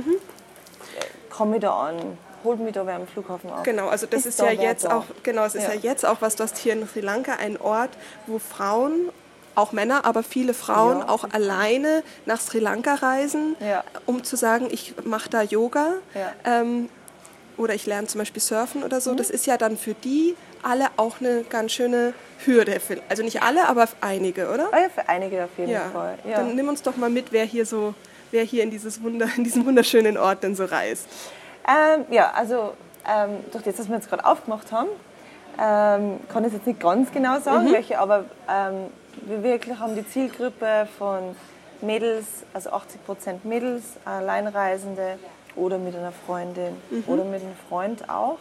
Komm 1.31 1.51
mich 1.51 1.61
da 1.61 1.73
an, 1.89 2.19
holt 2.45 2.59
mich 2.61 2.73
da 2.73 2.85
wer 2.87 2.97
am 2.97 3.07
Flughafen 3.07 3.51
ab. 3.51 3.63
Genau, 3.65 3.89
also 3.89 4.07
das 4.07 4.27
ist, 4.27 4.41
da 4.41 4.51
ja 4.51 4.61
jetzt 4.63 4.91
auch, 4.91 5.05
genau, 5.23 5.45
es 5.45 5.55
ist 5.55 5.69
ja. 5.69 5.75
Ja. 5.75 5.81
jetzt 5.81 6.05
auch 6.07 6.21
was, 6.21 6.35
du 6.37 6.43
hast 6.45 6.57
hier 6.59 6.73
in 6.73 6.87
Sri 6.89 7.01
Lanka 7.01 7.35
einen 7.35 7.59
Ort, 7.59 7.91
wo 8.27 8.39
Frauen, 8.39 9.11
auch 9.55 9.73
Männer, 9.73 10.05
aber 10.05 10.23
viele 10.23 10.53
Frauen 10.55 10.99
Ja. 11.01 11.09
auch 11.09 11.25
alleine 11.33 12.03
nach 12.25 12.41
Sri 12.41 12.59
Lanka 12.59 12.95
reisen, 12.95 13.55
Ja. 13.61 13.85
um 14.07 14.25
zu 14.25 14.37
sagen, 14.37 14.69
ich 14.71 14.95
mache 15.05 15.29
da 15.31 15.43
Yoga 15.43 15.95
ähm, 16.45 16.89
oder 17.57 17.75
ich 17.75 17.87
lerne 17.87 18.07
zum 18.07 18.19
Beispiel 18.21 18.43
Surfen 18.43 18.83
oder 18.83 18.97
Mhm. 18.97 19.01
so. 19.03 19.15
Das 19.15 19.31
ist 19.31 19.47
ja 19.47 19.57
dann 19.57 19.77
für 19.77 19.95
die 19.95 20.35
alle 20.63 20.87
auch 20.97 21.21
eine 21.21 21.43
ganz 21.45 21.73
schöne 21.73 22.13
Hürde. 22.45 22.81
Also 23.09 23.23
nicht 23.23 23.43
alle, 23.43 23.69
aber 23.69 23.89
einige, 24.01 24.51
oder? 24.51 24.69
Ah 24.73 24.81
ja, 24.81 24.89
für 24.89 25.09
einige 25.09 25.45
auf 25.45 25.51
jeden 25.57 25.71
Ja. 25.71 25.91
Fall. 25.93 26.19
Ja. 26.29 26.37
Dann 26.39 26.55
nimm 26.55 26.69
uns 26.69 26.83
doch 26.83 26.97
mal 26.97 27.11
mit, 27.11 27.33
wer 27.33 27.45
hier 27.45 27.65
so, 27.67 27.95
wer 28.31 28.43
hier 28.43 28.63
in 28.63 28.71
dieses 28.71 29.03
Wunder, 29.03 29.29
in 29.37 29.45
diesen 29.45 29.65
wunderschönen 29.65 30.17
Ort 30.19 30.43
denn 30.43 30.55
so 30.55 30.65
reist. 30.65 31.07
Ähm, 31.69 32.05
ja, 32.11 32.31
also 32.33 32.75
ähm, 33.09 33.39
durch 33.53 33.65
das, 33.65 33.79
was 33.79 33.89
wir 33.89 33.97
jetzt 33.97 34.09
gerade 34.09 34.25
aufgemacht 34.25 34.71
haben, 34.73 34.89
ähm, 35.59 36.21
kann 36.29 36.45
ich 36.45 36.53
jetzt 36.53 36.67
nicht 36.67 36.81
ganz 36.81 37.11
genau 37.13 37.41
sagen, 37.41 37.73
welche, 37.73 37.99
aber 37.99 38.25
ähm, 38.51 38.89
wir 39.23 39.43
wirklich 39.43 39.79
haben 39.79 39.95
die 39.95 40.07
Zielgruppe 40.07 40.87
von 40.99 41.35
Mädels, 41.81 42.27
also 42.53 42.71
80% 42.71 43.39
Mädels, 43.45 43.83
Alleinreisende 44.05 45.19
oder 45.57 45.79
mit 45.79 45.97
einer 45.97 46.13
Freundin 46.13 46.77
oder 47.07 47.25
mit 47.25 47.43
einem 47.43 47.57
Freund 47.69 48.09
auch. 48.09 48.39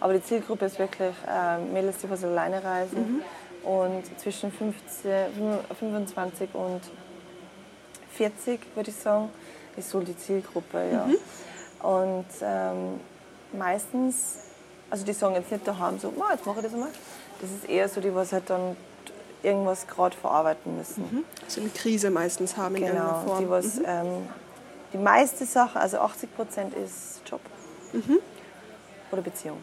Aber 0.00 0.12
die 0.14 0.22
Zielgruppe 0.22 0.66
ist 0.66 0.78
wirklich 0.78 1.14
ähm, 1.28 1.72
Mädels, 1.72 1.98
die 1.98 2.08
was 2.10 2.24
alleine 2.24 2.62
reisen 2.62 3.22
und 3.64 4.02
zwischen 4.18 4.50
15, 4.52 5.26
25 5.78 6.48
und 6.54 6.80
40, 8.14 8.60
würde 8.74 8.90
ich 8.90 8.96
sagen, 8.96 9.28
ist 9.76 9.90
so 9.90 10.00
die 10.00 10.16
Zielgruppe, 10.16 10.78
ja. 10.92 11.06
Und 11.86 12.26
ähm, 12.42 13.00
meistens, 13.52 14.38
also 14.90 15.04
die 15.04 15.12
sagen 15.12 15.34
jetzt 15.34 15.50
nicht 15.50 15.66
daheim 15.66 15.98
so, 15.98 16.12
"Ma, 16.16 16.32
jetzt 16.32 16.44
mache 16.46 16.58
ich 16.58 16.64
das 16.64 16.74
einmal. 16.74 16.90
Das 17.40 17.50
ist 17.50 17.68
eher 17.68 17.88
so 17.88 18.00
die, 18.00 18.14
was 18.14 18.32
halt 18.32 18.48
dann 18.50 18.76
irgendwas 19.42 19.86
gerade 19.86 20.14
verarbeiten 20.16 20.76
müssen. 20.76 21.24
So 21.46 21.60
eine 21.60 21.70
Krise 21.70 22.10
meistens 22.10 22.56
haben 22.56 22.76
in 22.76 22.82
irgendeiner 22.82 23.20
Genau, 23.20 23.26
Form. 23.26 23.38
die 23.38 23.48
was, 23.50 23.78
ähm, 23.78 24.28
die 24.92 24.98
meiste 24.98 25.44
Sache, 25.46 25.78
also 25.80 25.98
80 25.98 26.34
Prozent 26.34 26.74
ist 26.74 27.20
Job 27.26 27.40
Mhm. 27.92 28.18
oder 29.10 29.22
Beziehung. 29.22 29.62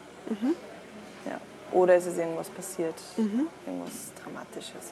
Ja. 1.25 1.39
Oder 1.71 1.95
es 1.95 2.05
ist 2.05 2.17
irgendwas 2.17 2.49
passiert, 2.49 2.95
irgendwas 3.17 4.11
Dramatisches. 4.23 4.91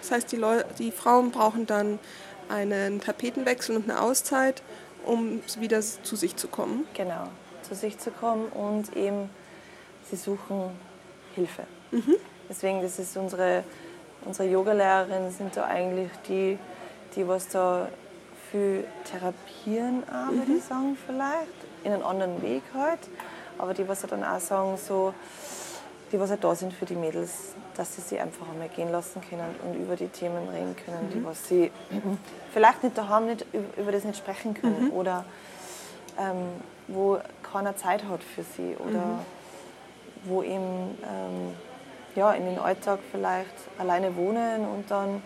Das 0.00 0.10
heißt, 0.10 0.32
die, 0.32 0.36
Leu 0.36 0.62
die 0.78 0.90
Frauen 0.90 1.30
brauchen 1.30 1.66
dann 1.66 1.98
einen 2.48 3.00
Tapetenwechsel 3.00 3.76
und 3.76 3.90
eine 3.90 4.00
Auszeit, 4.00 4.62
um 5.04 5.42
wieder 5.58 5.80
zu 5.80 6.16
sich 6.16 6.36
zu 6.36 6.48
kommen. 6.48 6.86
Genau, 6.94 7.28
zu 7.62 7.74
sich 7.74 7.98
zu 7.98 8.10
kommen 8.10 8.46
und 8.48 8.94
eben, 8.96 9.28
sie 10.10 10.16
suchen 10.16 10.70
Hilfe. 11.34 11.64
Deswegen, 12.48 12.80
das 12.82 12.98
ist 12.98 13.16
unsere, 13.16 13.64
unsere 14.24 14.48
Yogalehrerin 14.48 15.30
sind 15.30 15.56
da 15.56 15.64
eigentlich 15.64 16.10
die, 16.28 16.58
die 17.14 17.26
was 17.26 17.48
da 17.48 17.88
für 18.56 18.84
therapieren, 19.04 20.02
auch, 20.08 20.32
würde 20.32 20.52
ich 20.56 20.64
sagen, 20.64 20.96
vielleicht, 21.06 21.52
in 21.84 21.92
einen 21.92 22.02
anderen 22.02 22.40
Weg 22.42 22.62
halt. 22.74 23.00
Aber 23.58 23.74
die, 23.74 23.86
was 23.86 24.00
dann 24.02 24.24
auch 24.24 24.40
sagen, 24.40 24.78
so, 24.78 25.12
die, 26.10 26.18
was 26.18 26.30
halt 26.30 26.42
da 26.42 26.54
sind 26.54 26.72
für 26.72 26.86
die 26.86 26.94
Mädels, 26.94 27.54
dass 27.76 27.96
sie 27.96 28.00
sich 28.00 28.18
einfach 28.18 28.48
einmal 28.48 28.68
gehen 28.68 28.90
lassen 28.90 29.20
können 29.28 29.54
und 29.64 29.74
über 29.74 29.96
die 29.96 30.08
Themen 30.08 30.48
reden 30.48 30.74
können, 30.76 31.10
die, 31.12 31.22
was 31.24 31.48
sie 31.48 31.70
vielleicht 32.52 32.82
nicht 32.82 32.96
daheim 32.96 33.26
nicht, 33.26 33.44
über 33.76 33.92
das 33.92 34.04
nicht 34.04 34.18
sprechen 34.18 34.54
können 34.54 34.90
oder 34.90 35.24
ähm, 36.18 36.46
wo 36.88 37.18
keiner 37.42 37.76
Zeit 37.76 38.04
hat 38.04 38.22
für 38.22 38.42
sie 38.42 38.74
oder 38.76 39.18
wo 40.24 40.42
eben 40.42 40.96
ähm, 41.02 41.54
ja, 42.14 42.32
in 42.32 42.46
den 42.46 42.58
Alltag 42.58 43.00
vielleicht 43.10 43.54
alleine 43.78 44.16
wohnen 44.16 44.66
und 44.66 44.90
dann 44.90 45.22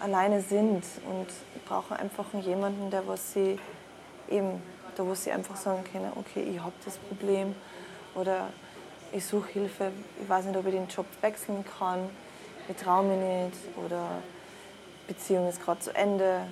alleine 0.00 0.40
sind 0.40 0.84
und 1.08 1.26
brauchen 1.66 1.96
einfach 1.96 2.26
jemanden, 2.40 2.90
der 2.90 3.06
was 3.06 3.32
sie 3.32 3.58
eben, 4.30 4.62
da 4.96 5.06
wo 5.06 5.14
sie 5.14 5.32
einfach 5.32 5.56
sagen 5.56 5.84
können, 5.90 6.12
okay, 6.16 6.42
ich 6.42 6.60
habe 6.60 6.72
das 6.84 6.96
Problem 6.98 7.54
oder 8.14 8.48
ich 9.12 9.24
suche 9.24 9.50
Hilfe, 9.50 9.90
ich 10.22 10.28
weiß 10.28 10.46
nicht, 10.46 10.56
ob 10.56 10.66
ich 10.66 10.74
den 10.74 10.88
Job 10.88 11.06
wechseln 11.20 11.64
kann, 11.78 12.08
ich 12.68 12.76
traue 12.76 13.04
mich 13.04 13.18
nicht 13.18 13.84
oder 13.84 14.22
Beziehung 15.06 15.48
ist 15.48 15.62
gerade 15.62 15.80
zu 15.80 15.94
Ende, 15.94 16.46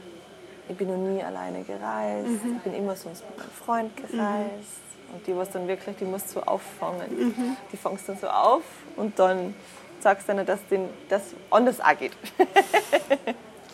ich 0.69 0.77
bin 0.77 0.89
noch 0.89 0.97
nie 0.97 1.23
alleine 1.23 1.63
gereist, 1.65 2.29
ich 2.45 2.63
bin 2.63 2.75
immer 2.75 2.97
sonst 2.97 3.25
mit 3.29 3.39
meinem 3.39 3.51
Freund 3.51 3.97
gereist. 3.97 4.85
Und 5.13 5.25
die, 5.27 5.37
was 5.37 5.51
dann 5.51 5.69
wirklich, 5.69 5.97
die 5.97 6.07
musst 6.07 6.35
du 6.35 6.41
auffangen. 6.41 7.29
Mhm. 7.29 7.57
Die 7.71 7.77
fangst 7.77 8.09
dann 8.09 8.19
so 8.19 8.27
auf 8.27 8.63
und 8.97 9.17
dann 9.19 9.55
sagst 10.01 10.29
du 10.29 10.35
dann, 10.35 10.47
dass 10.47 10.61
das 11.09 11.23
anders 11.51 11.81
auch 11.81 11.97
geht. 11.97 12.13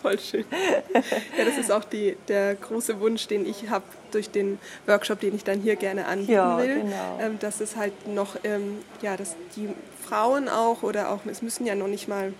Voll 0.01 0.19
schön. 0.19 0.45
Ja, 1.37 1.45
das 1.45 1.57
ist 1.57 1.71
auch 1.71 1.83
die, 1.83 2.17
der 2.27 2.55
große 2.55 2.99
Wunsch, 2.99 3.27
den 3.27 3.45
ich 3.45 3.69
habe 3.69 3.85
durch 4.11 4.29
den 4.29 4.59
Workshop, 4.87 5.19
den 5.19 5.35
ich 5.35 5.43
dann 5.43 5.61
hier 5.61 5.75
gerne 5.75 6.05
anbieten 6.05 6.31
ja, 6.31 6.57
will. 6.57 6.81
Genau. 6.81 7.19
Ähm, 7.21 7.39
dass 7.39 7.61
es 7.61 7.75
halt 7.75 8.07
noch, 8.07 8.35
ähm, 8.43 8.79
ja, 9.01 9.15
dass 9.15 9.35
die 9.55 9.69
Frauen 10.03 10.49
auch 10.49 10.83
oder 10.83 11.11
auch, 11.11 11.19
es 11.25 11.41
müssen 11.41 11.65
ja 11.65 11.75
noch 11.75 11.87
nicht 11.87 12.07
mal 12.07 12.33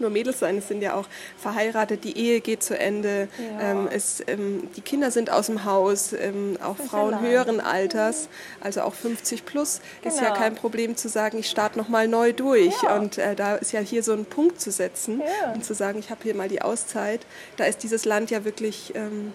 nur 0.00 0.10
Mädels 0.10 0.38
sein, 0.38 0.58
es 0.58 0.68
sind 0.68 0.82
ja 0.82 0.94
auch 0.94 1.06
verheiratet, 1.36 2.04
die 2.04 2.16
Ehe 2.16 2.40
geht 2.40 2.62
zu 2.62 2.78
Ende, 2.78 3.28
ja. 3.38 3.70
ähm, 3.70 3.88
es, 3.90 4.22
ähm, 4.26 4.68
die 4.76 4.80
Kinder 4.80 5.10
sind 5.10 5.30
aus 5.30 5.46
dem 5.46 5.64
Haus, 5.64 6.12
ähm, 6.12 6.56
auch 6.62 6.76
Frauen 6.76 7.12
ja 7.12 7.20
höheren 7.20 7.60
Alters, 7.60 8.28
also 8.60 8.82
auch 8.82 8.94
50 8.94 9.44
plus, 9.44 9.80
genau. 10.02 10.14
ist 10.14 10.20
ja 10.20 10.28
genau. 10.28 10.40
kein 10.40 10.54
Problem 10.54 10.96
zu 10.96 11.08
sagen, 11.08 11.38
ich 11.38 11.48
starte 11.48 11.78
nochmal 11.78 12.08
neu 12.08 12.32
durch. 12.32 12.74
Ja. 12.82 12.96
Und 12.96 13.18
äh, 13.18 13.34
da 13.34 13.56
ist 13.56 13.72
ja 13.72 13.80
hier 13.80 14.02
so 14.02 14.12
ein 14.12 14.24
Punkt 14.24 14.60
zu 14.60 14.70
setzen 14.70 15.22
und 15.54 15.64
zu 15.64 15.74
sagen, 15.74 15.98
ich 15.98 16.10
habe 16.10 16.20
hier 16.22 16.34
mal 16.34 16.48
die 16.48 16.62
Auszeit. 16.62 17.20
Da 17.56 17.64
ist 17.64 17.82
dieses 17.82 18.04
Land 18.04 18.30
ja 18.30 18.44
wirklich 18.44 18.92
ähm, 18.94 19.32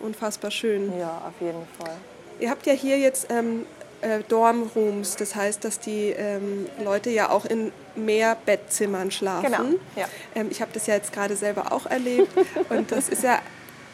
unfassbar 0.00 0.50
schön. 0.50 0.92
Ja, 0.98 1.22
auf 1.26 1.40
jeden 1.40 1.66
Fall. 1.78 1.94
Ihr 2.40 2.50
habt 2.50 2.66
ja 2.66 2.72
hier 2.72 2.98
jetzt 2.98 3.28
ähm, 3.30 3.66
äh, 4.02 4.20
Dormrooms. 4.28 5.16
Das 5.16 5.34
heißt, 5.34 5.64
dass 5.64 5.80
die 5.80 6.10
ähm, 6.10 6.66
Leute 6.84 7.10
ja 7.10 7.30
auch 7.30 7.44
in 7.44 7.72
mehr 7.94 8.36
Bettzimmern 8.46 9.10
schlafen. 9.10 9.52
Genau. 9.52 9.78
Ja. 9.96 10.06
Ähm, 10.34 10.48
ich 10.50 10.60
habe 10.60 10.70
das 10.74 10.86
ja 10.86 10.94
jetzt 10.94 11.12
gerade 11.12 11.36
selber 11.36 11.72
auch 11.72 11.86
erlebt. 11.86 12.32
und 12.68 12.90
das 12.92 13.08
ist 13.08 13.22
ja, 13.22 13.38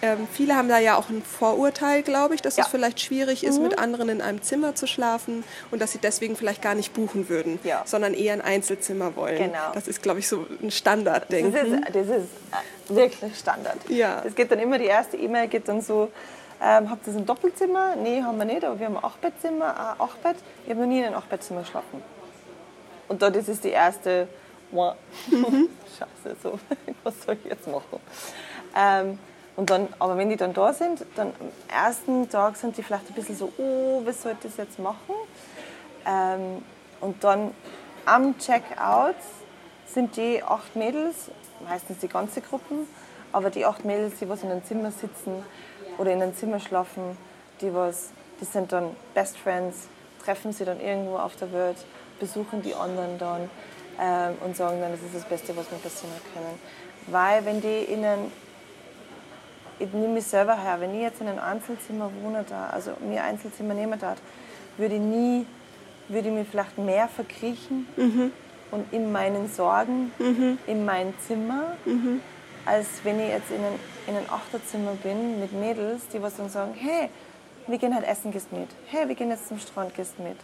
ähm, 0.00 0.28
viele 0.32 0.54
haben 0.54 0.68
da 0.68 0.78
ja 0.78 0.96
auch 0.96 1.08
ein 1.08 1.22
Vorurteil, 1.22 2.02
glaube 2.02 2.34
ich, 2.34 2.42
dass 2.42 2.56
ja. 2.56 2.64
es 2.64 2.70
vielleicht 2.70 3.00
schwierig 3.00 3.44
ist, 3.44 3.58
mhm. 3.58 3.64
mit 3.64 3.78
anderen 3.78 4.08
in 4.08 4.20
einem 4.20 4.42
Zimmer 4.42 4.74
zu 4.74 4.86
schlafen 4.86 5.44
und 5.70 5.82
dass 5.82 5.92
sie 5.92 5.98
deswegen 5.98 6.36
vielleicht 6.36 6.62
gar 6.62 6.74
nicht 6.74 6.94
buchen 6.94 7.28
würden, 7.28 7.58
ja. 7.64 7.82
sondern 7.84 8.14
eher 8.14 8.32
ein 8.34 8.40
Einzelzimmer 8.40 9.16
wollen. 9.16 9.38
Genau. 9.38 9.72
Das 9.74 9.88
ist, 9.88 10.02
glaube 10.02 10.20
ich, 10.20 10.28
so 10.28 10.46
ein 10.62 10.70
Standardding. 10.70 11.52
Das 11.52 11.64
ist, 11.64 11.72
das 11.92 12.06
ist 12.06 12.90
äh, 12.90 12.94
wirklich 12.94 13.36
Standard. 13.36 13.78
Ja. 13.88 14.22
Es 14.24 14.34
geht 14.34 14.50
dann 14.50 14.60
immer, 14.60 14.78
die 14.78 14.86
erste 14.86 15.16
E-Mail 15.16 15.48
geht 15.48 15.68
dann 15.68 15.80
so, 15.80 16.10
ähm, 16.62 16.90
habt 16.90 17.06
ihr 17.06 17.14
ein 17.14 17.26
Doppelzimmer? 17.26 17.94
Nee, 17.96 18.22
haben 18.22 18.38
wir 18.38 18.44
nicht, 18.44 18.64
aber 18.64 18.78
wir 18.78 18.86
haben 18.86 18.96
ein 18.96 19.04
Achtbettzimmer, 19.04 19.66
ein 19.66 20.00
Achtbett. 20.00 20.36
Ich 20.64 20.70
habe 20.70 20.80
noch 20.80 20.88
nie 20.88 20.98
in 20.98 21.06
einem 21.06 21.16
Achtbettzimmer 21.16 21.60
geschlafen. 21.60 22.02
Und 23.08 23.22
dort 23.22 23.36
ist 23.36 23.48
es 23.48 23.60
die 23.60 23.70
erste, 23.70 24.28
mhm. 24.70 24.88
Scheiße, 25.98 26.36
so, 26.42 26.58
was 27.04 27.22
soll 27.22 27.36
ich 27.42 27.50
jetzt 27.50 27.66
machen? 27.68 28.00
Ähm, 28.76 29.18
und 29.56 29.70
dann, 29.70 29.88
aber 29.98 30.16
wenn 30.16 30.28
die 30.28 30.36
dann 30.36 30.52
da 30.52 30.72
sind, 30.72 31.04
dann 31.16 31.32
am 31.40 31.50
ersten 31.68 32.28
Tag 32.28 32.56
sind 32.56 32.76
die 32.76 32.82
vielleicht 32.82 33.08
ein 33.08 33.14
bisschen 33.14 33.36
so, 33.36 33.52
oh, 33.58 34.02
was 34.04 34.22
soll 34.22 34.32
ich 34.32 34.38
das 34.38 34.56
jetzt 34.56 34.78
machen? 34.78 35.14
Ähm, 36.06 36.62
und 37.00 37.22
dann 37.24 37.52
am 38.04 38.38
Checkout 38.38 39.16
sind 39.86 40.16
die 40.16 40.42
acht 40.42 40.76
Mädels, 40.76 41.30
meistens 41.68 41.98
die 41.98 42.08
ganze 42.08 42.40
Gruppen, 42.40 42.86
aber 43.32 43.50
die 43.50 43.64
acht 43.66 43.84
Mädels, 43.84 44.18
die 44.20 44.28
was 44.28 44.42
in 44.42 44.50
einem 44.50 44.64
Zimmer 44.64 44.92
sitzen, 44.92 45.44
oder 45.98 46.12
in 46.12 46.22
einem 46.22 46.36
Zimmer 46.36 46.60
schlafen, 46.60 47.16
die, 47.60 47.74
was, 47.74 48.10
die 48.40 48.44
sind 48.44 48.72
dann 48.72 48.90
Best 49.14 49.36
Friends, 49.38 49.88
treffen 50.24 50.52
sie 50.52 50.64
dann 50.64 50.80
irgendwo 50.80 51.16
auf 51.16 51.36
der 51.36 51.52
Welt, 51.52 51.76
besuchen 52.20 52.62
die 52.62 52.74
anderen 52.74 53.18
dann 53.18 53.50
ähm, 54.00 54.34
und 54.44 54.56
sagen 54.56 54.80
dann, 54.80 54.92
das 54.92 55.02
ist 55.02 55.14
das 55.14 55.24
Beste, 55.24 55.56
was 55.56 55.70
mir 55.70 55.78
passieren 55.78 56.14
können. 56.32 56.58
Weil 57.08 57.44
wenn 57.44 57.60
die 57.60 57.92
in 57.92 58.04
einem, 58.04 58.32
ich 59.78 59.92
nehme 59.92 60.14
mich 60.14 60.26
selber 60.26 60.60
her, 60.60 60.80
wenn 60.80 60.94
ich 60.94 61.02
jetzt 61.02 61.20
in 61.20 61.28
einem 61.28 61.38
Einzelzimmer 61.38 62.10
wohne 62.22 62.44
da, 62.48 62.68
also 62.68 62.92
mir 63.00 63.24
Einzelzimmer 63.24 63.74
nehmen 63.74 63.98
darf, 63.98 64.18
würde 64.76 64.94
ich 64.94 65.00
nie, 65.00 65.46
würde 66.08 66.28
ich 66.28 66.34
mich 66.34 66.48
vielleicht 66.48 66.78
mehr 66.78 67.08
verkriechen 67.08 67.86
mhm. 67.96 68.32
und 68.70 68.92
in 68.92 69.12
meinen 69.12 69.48
Sorgen, 69.48 70.12
mhm. 70.18 70.58
in 70.66 70.84
mein 70.84 71.14
Zimmer, 71.26 71.76
mhm 71.84 72.20
als 72.68 72.86
wenn 73.02 73.18
ich 73.20 73.28
jetzt 73.28 73.50
in 73.50 73.64
einem, 73.64 73.78
in 74.08 74.16
ein 74.16 74.28
Achterzimmer 74.30 74.92
bin 75.02 75.38
mit 75.38 75.52
Mädels, 75.52 76.08
die 76.08 76.22
was 76.22 76.36
dann 76.36 76.48
sagen, 76.48 76.74
hey, 76.74 77.10
wir 77.66 77.78
gehen 77.78 77.94
halt 77.94 78.06
essen, 78.06 78.32
gehst 78.32 78.50
mit. 78.52 78.68
Hey, 78.86 79.06
wir 79.06 79.14
gehen 79.14 79.30
jetzt 79.30 79.48
zum 79.48 79.58
Strand, 79.58 79.94
gehst 79.94 80.18
mit. 80.18 80.36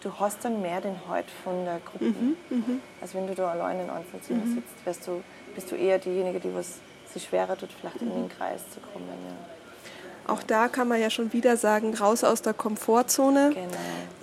Du 0.00 0.12
hast 0.20 0.44
dann 0.44 0.62
mehr 0.62 0.80
den 0.80 0.94
Halt 1.08 1.26
von 1.42 1.64
der 1.64 1.80
Gruppe, 1.80 2.04
mhm, 2.04 2.36
mhm. 2.48 2.80
als 3.00 3.14
wenn 3.14 3.26
du 3.26 3.34
da 3.34 3.50
allein 3.50 3.80
in 3.80 3.90
einem 3.90 3.98
Einzelzimmer 3.98 4.44
mhm. 4.44 4.54
sitzt. 4.54 4.86
Weißt 4.86 5.06
du, 5.08 5.24
bist 5.56 5.72
du 5.72 5.74
eher 5.74 5.98
diejenige, 5.98 6.38
die 6.38 6.54
was 6.54 6.78
sich 7.12 7.24
schwerer 7.24 7.56
tut, 7.56 7.70
vielleicht 7.72 8.00
in 8.00 8.10
den 8.10 8.22
mhm. 8.22 8.28
Kreis 8.28 8.60
zu 8.70 8.78
kommen. 8.80 9.08
Ja. 9.08 9.57
Auch 10.28 10.42
da 10.42 10.68
kann 10.68 10.88
man 10.88 11.00
ja 11.00 11.10
schon 11.10 11.32
wieder 11.32 11.56
sagen, 11.56 11.94
raus 11.94 12.22
aus 12.22 12.42
der 12.42 12.54
Komfortzone. 12.54 13.50
Genau. 13.54 13.66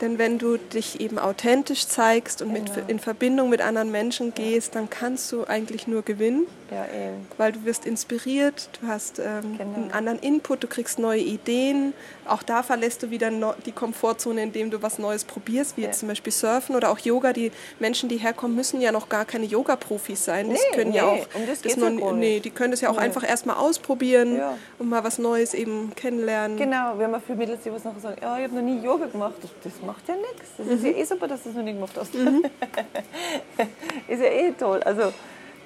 Denn 0.01 0.17
wenn 0.17 0.37
du 0.37 0.57
dich 0.57 0.99
eben 0.99 1.17
authentisch 1.17 1.87
zeigst 1.87 2.41
und 2.41 2.53
genau. 2.53 2.71
mit, 2.75 2.89
in 2.89 2.99
Verbindung 2.99 3.49
mit 3.49 3.61
anderen 3.61 3.91
Menschen 3.91 4.33
gehst, 4.33 4.75
dann 4.75 4.89
kannst 4.89 5.31
du 5.31 5.45
eigentlich 5.45 5.87
nur 5.87 6.01
gewinnen. 6.01 6.47
Ja, 6.71 6.85
eben. 6.85 7.27
Weil 7.37 7.53
du 7.53 7.63
wirst 7.63 7.85
inspiriert, 7.85 8.69
du 8.81 8.87
hast 8.87 9.19
ähm, 9.19 9.57
genau. 9.57 9.75
einen 9.75 9.91
anderen 9.91 10.19
Input, 10.19 10.63
du 10.63 10.67
kriegst 10.67 10.99
neue 10.99 11.21
Ideen. 11.21 11.93
Auch 12.27 12.43
da 12.43 12.63
verlässt 12.63 13.03
du 13.03 13.11
wieder 13.11 13.31
no 13.31 13.53
die 13.65 13.71
Komfortzone, 13.71 14.41
indem 14.41 14.71
du 14.71 14.81
was 14.81 14.99
Neues 14.99 15.23
probierst, 15.23 15.77
wie 15.77 15.81
ja. 15.81 15.87
jetzt 15.87 15.99
zum 15.99 16.09
Beispiel 16.09 16.33
Surfen 16.33 16.75
oder 16.75 16.89
auch 16.89 16.99
Yoga. 16.99 17.33
Die 17.33 17.51
Menschen, 17.79 18.09
die 18.09 18.17
herkommen, 18.17 18.55
müssen 18.55 18.81
ja 18.81 18.91
noch 18.91 19.09
gar 19.09 19.25
keine 19.25 19.45
Yoga-Profis 19.45 20.25
sein. 20.25 20.47
Nee, 20.47 20.55
die 20.55 20.75
können 20.75 20.91
nee, 20.91 20.97
ja 20.97 21.05
auch. 21.05 21.27
Um 21.35 21.47
das 21.47 21.61
das 21.61 21.77
noch, 21.77 22.13
nee, 22.13 22.39
die 22.39 22.49
können 22.49 22.71
das 22.71 22.81
ja 22.81 22.89
auch 22.89 22.97
nee. 22.97 23.03
einfach 23.05 23.27
erstmal 23.27 23.57
ausprobieren 23.57 24.35
ja. 24.35 24.57
und 24.79 24.89
mal 24.89 25.03
was 25.03 25.19
Neues 25.19 25.53
eben 25.53 25.94
kennenlernen. 25.95 26.57
Genau, 26.57 26.97
wir 26.97 27.05
haben 27.05 27.15
auch 27.15 27.21
viele 27.21 27.37
Mädels, 27.37 27.63
die 27.63 27.71
was 27.71 27.83
nachher 27.83 27.99
sagen, 27.99 28.17
ja, 28.21 28.37
ich 28.37 28.43
habe 28.43 28.55
noch 28.55 28.61
nie 28.61 28.79
Yoga 28.79 29.05
gemacht. 29.05 29.35
Das 29.63 29.73
macht 29.85 30.07
ja 30.07 30.15
nichts. 30.15 30.51
Das 30.57 30.65
mhm. 30.65 30.73
ist 30.73 30.83
ja 30.83 30.91
eh 30.91 31.03
super, 31.03 31.27
dass 31.27 31.43
du 31.43 31.49
es 31.49 31.55
noch 31.55 31.63
nie 31.63 31.73
gemacht 31.73 31.93
hast. 31.97 32.13
Mhm. 32.13 32.43
ist 34.07 34.21
ja 34.21 34.27
eh 34.27 34.51
toll. 34.51 34.81
Also, 34.83 35.11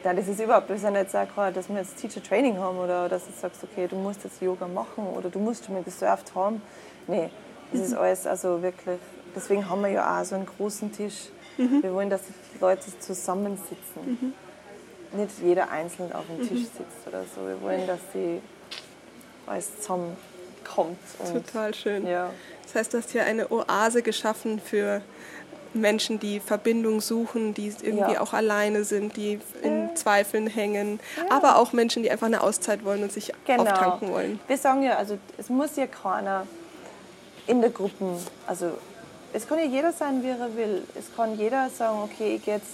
Nein, 0.03 0.15
das 0.15 0.29
ist 0.29 0.39
überhaupt, 0.39 0.69
wir 0.69 0.77
sind 0.77 0.95
jetzt 0.95 1.13
auch 1.13 1.27
gerade, 1.27 1.53
dass 1.53 1.67
wir 1.67 1.75
jetzt 1.75 1.97
Teacher 1.97 2.23
Training 2.23 2.57
haben 2.57 2.77
oder 2.77 3.09
dass 3.09 3.25
du 3.25 3.33
sagst, 3.33 3.61
okay, 3.63 3.85
du 3.85 3.97
musst 3.97 4.23
jetzt 4.23 4.41
Yoga 4.41 4.65
machen 4.65 5.05
oder 5.05 5.29
du 5.29 5.39
musst 5.39 5.65
schon 5.65 5.75
mal 5.75 5.83
gesurft 5.83 6.33
haben. 6.35 6.61
Nee, 7.07 7.29
das 7.73 7.81
ist 7.81 7.91
mhm. 7.91 7.97
alles 7.97 8.25
also 8.25 8.61
wirklich, 8.61 8.99
deswegen 9.35 9.69
haben 9.69 9.81
wir 9.81 9.89
ja 9.89 10.19
auch 10.19 10.23
so 10.23 10.35
einen 10.35 10.45
großen 10.45 10.91
Tisch. 10.93 11.29
Mhm. 11.57 11.83
Wir 11.83 11.93
wollen, 11.93 12.09
dass 12.09 12.21
die 12.21 12.59
Leute 12.61 12.97
zusammensitzen. 12.99 13.73
Mhm. 14.05 14.33
Nicht 15.19 15.39
jeder 15.43 15.69
einzeln 15.69 16.13
auf 16.13 16.25
dem 16.27 16.37
mhm. 16.37 16.47
Tisch 16.47 16.61
sitzt 16.61 17.05
oder 17.05 17.23
so. 17.35 17.45
Wir 17.45 17.61
wollen, 17.61 17.85
dass 17.85 17.99
die 18.13 18.41
alles 19.49 19.75
zusammenkommt. 19.77 20.97
Total 21.33 21.73
schön. 21.73 22.07
Ja. 22.07 22.31
Das 22.63 22.75
heißt, 22.75 22.93
du 22.93 22.99
hast 22.99 23.11
hier 23.11 23.25
eine 23.25 23.51
Oase 23.51 24.01
geschaffen 24.03 24.59
für 24.59 25.01
Menschen, 25.73 26.19
die 26.19 26.39
Verbindung 26.39 27.01
suchen, 27.01 27.53
die 27.53 27.73
irgendwie 27.81 28.13
ja. 28.13 28.21
auch 28.21 28.33
alleine 28.33 28.83
sind, 28.83 29.15
die 29.15 29.39
in 29.61 29.95
Zweifeln 29.95 30.47
hängen, 30.47 30.99
ja. 31.17 31.35
aber 31.35 31.57
auch 31.57 31.73
Menschen, 31.73 32.03
die 32.03 32.11
einfach 32.11 32.27
eine 32.27 32.41
Auszeit 32.41 32.83
wollen 32.83 33.03
und 33.03 33.11
sich 33.11 33.31
genau. 33.45 33.63
auftanken 33.63 34.11
wollen. 34.11 34.39
Wir 34.47 34.57
sagen 34.57 34.83
ja, 34.83 34.97
also 34.97 35.17
es 35.37 35.49
muss 35.49 35.75
ja 35.75 35.87
keiner 35.87 36.47
in 37.45 37.61
der 37.61 37.69
Gruppe, 37.69 38.17
also 38.47 38.71
es 39.33 39.47
kann 39.47 39.59
ja 39.59 39.65
jeder 39.65 39.91
sein, 39.91 40.23
wie 40.23 40.29
er 40.29 40.55
will. 40.55 40.83
Es 40.97 41.15
kann 41.15 41.37
jeder 41.37 41.69
sagen, 41.69 41.99
okay, 42.03 42.35
ich 42.35 42.45
gehe 42.45 42.55
jetzt, 42.55 42.71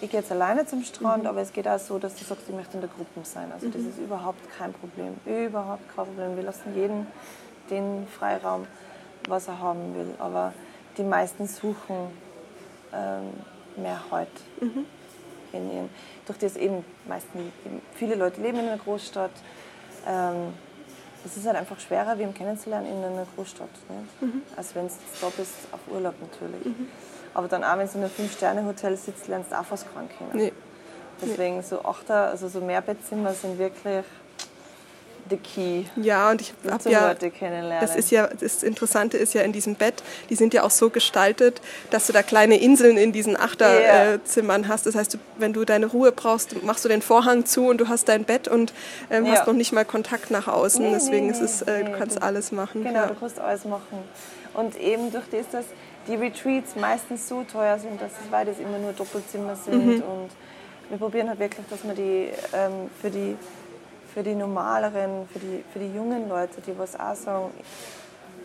ich 0.00 0.10
gehe 0.10 0.20
jetzt 0.20 0.32
alleine 0.32 0.66
zum 0.66 0.82
Strand, 0.82 1.24
mhm. 1.24 1.28
aber 1.28 1.40
es 1.40 1.52
geht 1.52 1.68
auch 1.68 1.78
so, 1.78 1.98
dass 1.98 2.14
du 2.14 2.24
sagst, 2.24 2.48
ich 2.48 2.54
möchte 2.54 2.74
in 2.74 2.80
der 2.80 2.90
Gruppe 2.90 3.20
sein. 3.24 3.52
Also 3.52 3.66
mhm. 3.66 3.72
das 3.72 3.82
ist 3.82 3.98
überhaupt 3.98 4.40
kein 4.56 4.72
Problem, 4.72 5.14
überhaupt 5.26 5.82
kein 5.94 6.06
Problem. 6.06 6.36
Wir 6.36 6.44
lassen 6.44 6.74
jeden 6.74 7.06
den 7.70 8.06
Freiraum, 8.08 8.66
was 9.28 9.48
er 9.48 9.58
haben 9.60 9.94
will. 9.94 10.14
Aber 10.18 10.52
die 10.96 11.02
meisten 11.02 11.46
suchen 11.46 12.10
ähm, 12.92 13.82
mehr 13.82 14.00
Halt 14.10 14.28
mhm. 14.60 14.86
in 15.52 15.72
ihren, 15.72 15.88
durch 16.26 16.38
das 16.38 16.56
eben 16.56 16.84
meisten, 17.06 17.52
viele 17.94 18.14
Leute 18.14 18.40
leben 18.40 18.58
in 18.58 18.68
einer 18.68 18.78
Großstadt. 18.78 19.30
Ähm, 20.06 20.54
es 21.24 21.36
ist 21.36 21.46
halt 21.46 21.56
einfach 21.56 21.78
schwerer, 21.78 22.18
wem 22.18 22.32
kennenzulernen 22.32 22.86
in 22.86 23.04
einer 23.04 23.26
Großstadt, 23.36 23.68
mhm. 24.20 24.42
als 24.56 24.74
wenn 24.74 24.88
du 24.88 24.94
da 25.20 25.28
bist 25.36 25.52
auf 25.70 25.80
Urlaub 25.92 26.14
natürlich. 26.20 26.74
Aber 27.34 27.48
dann 27.48 27.64
auch, 27.64 27.78
wenn 27.78 27.86
du 27.86 27.92
in 27.94 28.00
einem 28.00 28.10
Fünf-Sterne-Hotel 28.10 28.96
sitzt, 28.96 29.28
lernst 29.28 29.52
du 29.52 29.58
auch 29.58 29.64
fast 29.64 29.86
keinen 29.94 30.08
kennen. 30.08 30.30
Nee. 30.32 30.52
Deswegen 31.22 31.62
so 31.62 31.84
Achter, 31.84 32.28
also 32.28 32.48
so 32.48 32.60
Mehrbettzimmer 32.60 33.34
sind 33.34 33.58
wirklich 33.58 34.04
the 35.30 35.36
key. 35.36 35.84
Ja, 35.96 36.30
und 36.30 36.40
ich 36.40 36.52
habe 36.68 36.90
ja, 36.90 37.14
das 37.80 37.96
ist 37.96 38.10
ja, 38.10 38.26
das 38.26 38.62
Interessante 38.62 39.16
ist 39.16 39.32
ja 39.32 39.42
in 39.42 39.52
diesem 39.52 39.76
Bett, 39.76 40.02
die 40.28 40.34
sind 40.34 40.52
ja 40.52 40.64
auch 40.64 40.70
so 40.70 40.90
gestaltet, 40.90 41.60
dass 41.90 42.06
du 42.06 42.12
da 42.12 42.22
kleine 42.22 42.60
Inseln 42.60 42.96
in 42.96 43.12
diesen 43.12 43.36
Achterzimmern 43.36 44.62
yeah. 44.62 44.70
hast. 44.70 44.86
Das 44.86 44.94
heißt, 44.94 45.18
wenn 45.38 45.52
du 45.52 45.64
deine 45.64 45.86
Ruhe 45.86 46.12
brauchst, 46.12 46.62
machst 46.64 46.84
du 46.84 46.88
den 46.88 47.02
Vorhang 47.02 47.46
zu 47.46 47.68
und 47.68 47.78
du 47.78 47.88
hast 47.88 48.08
dein 48.08 48.24
Bett 48.24 48.48
und 48.48 48.72
ähm, 49.10 49.24
ja. 49.24 49.32
hast 49.32 49.46
noch 49.46 49.54
nicht 49.54 49.72
mal 49.72 49.84
Kontakt 49.84 50.30
nach 50.30 50.48
außen. 50.48 50.84
Nee, 50.84 50.92
Deswegen 50.92 51.26
nee, 51.26 51.32
ist 51.32 51.40
es, 51.40 51.62
äh, 51.62 51.84
du 51.84 51.92
kannst 51.92 52.22
alles 52.22 52.52
machen. 52.52 52.82
Genau, 52.82 53.00
ja. 53.00 53.06
du 53.06 53.14
kannst 53.14 53.38
alles 53.38 53.64
machen. 53.64 53.98
Und 54.54 54.76
eben 54.80 55.12
durch 55.12 55.26
das, 55.30 55.48
dass 55.52 55.64
die 56.10 56.16
Retreats 56.16 56.76
meistens 56.76 57.28
so 57.28 57.44
teuer 57.44 57.78
sind, 57.78 58.00
dass 58.00 58.10
es, 58.12 58.30
weil 58.30 58.44
das 58.46 58.58
immer 58.58 58.78
nur 58.78 58.92
Doppelzimmer 58.92 59.56
sind 59.56 59.98
mhm. 59.98 60.02
und 60.02 60.30
wir 60.88 60.98
probieren 60.98 61.28
halt 61.28 61.38
wirklich, 61.38 61.64
dass 61.70 61.84
wir 61.84 61.94
die 61.94 62.30
ähm, 62.52 62.90
für 63.00 63.10
die 63.10 63.36
für 64.12 64.22
die 64.24 64.34
normaleren, 64.34 65.28
für 65.32 65.38
die, 65.38 65.64
für 65.72 65.78
die 65.78 65.94
jungen 65.94 66.28
Leute, 66.28 66.60
die 66.60 66.76
was 66.76 66.98
auch 66.98 67.14
sagen, 67.14 67.50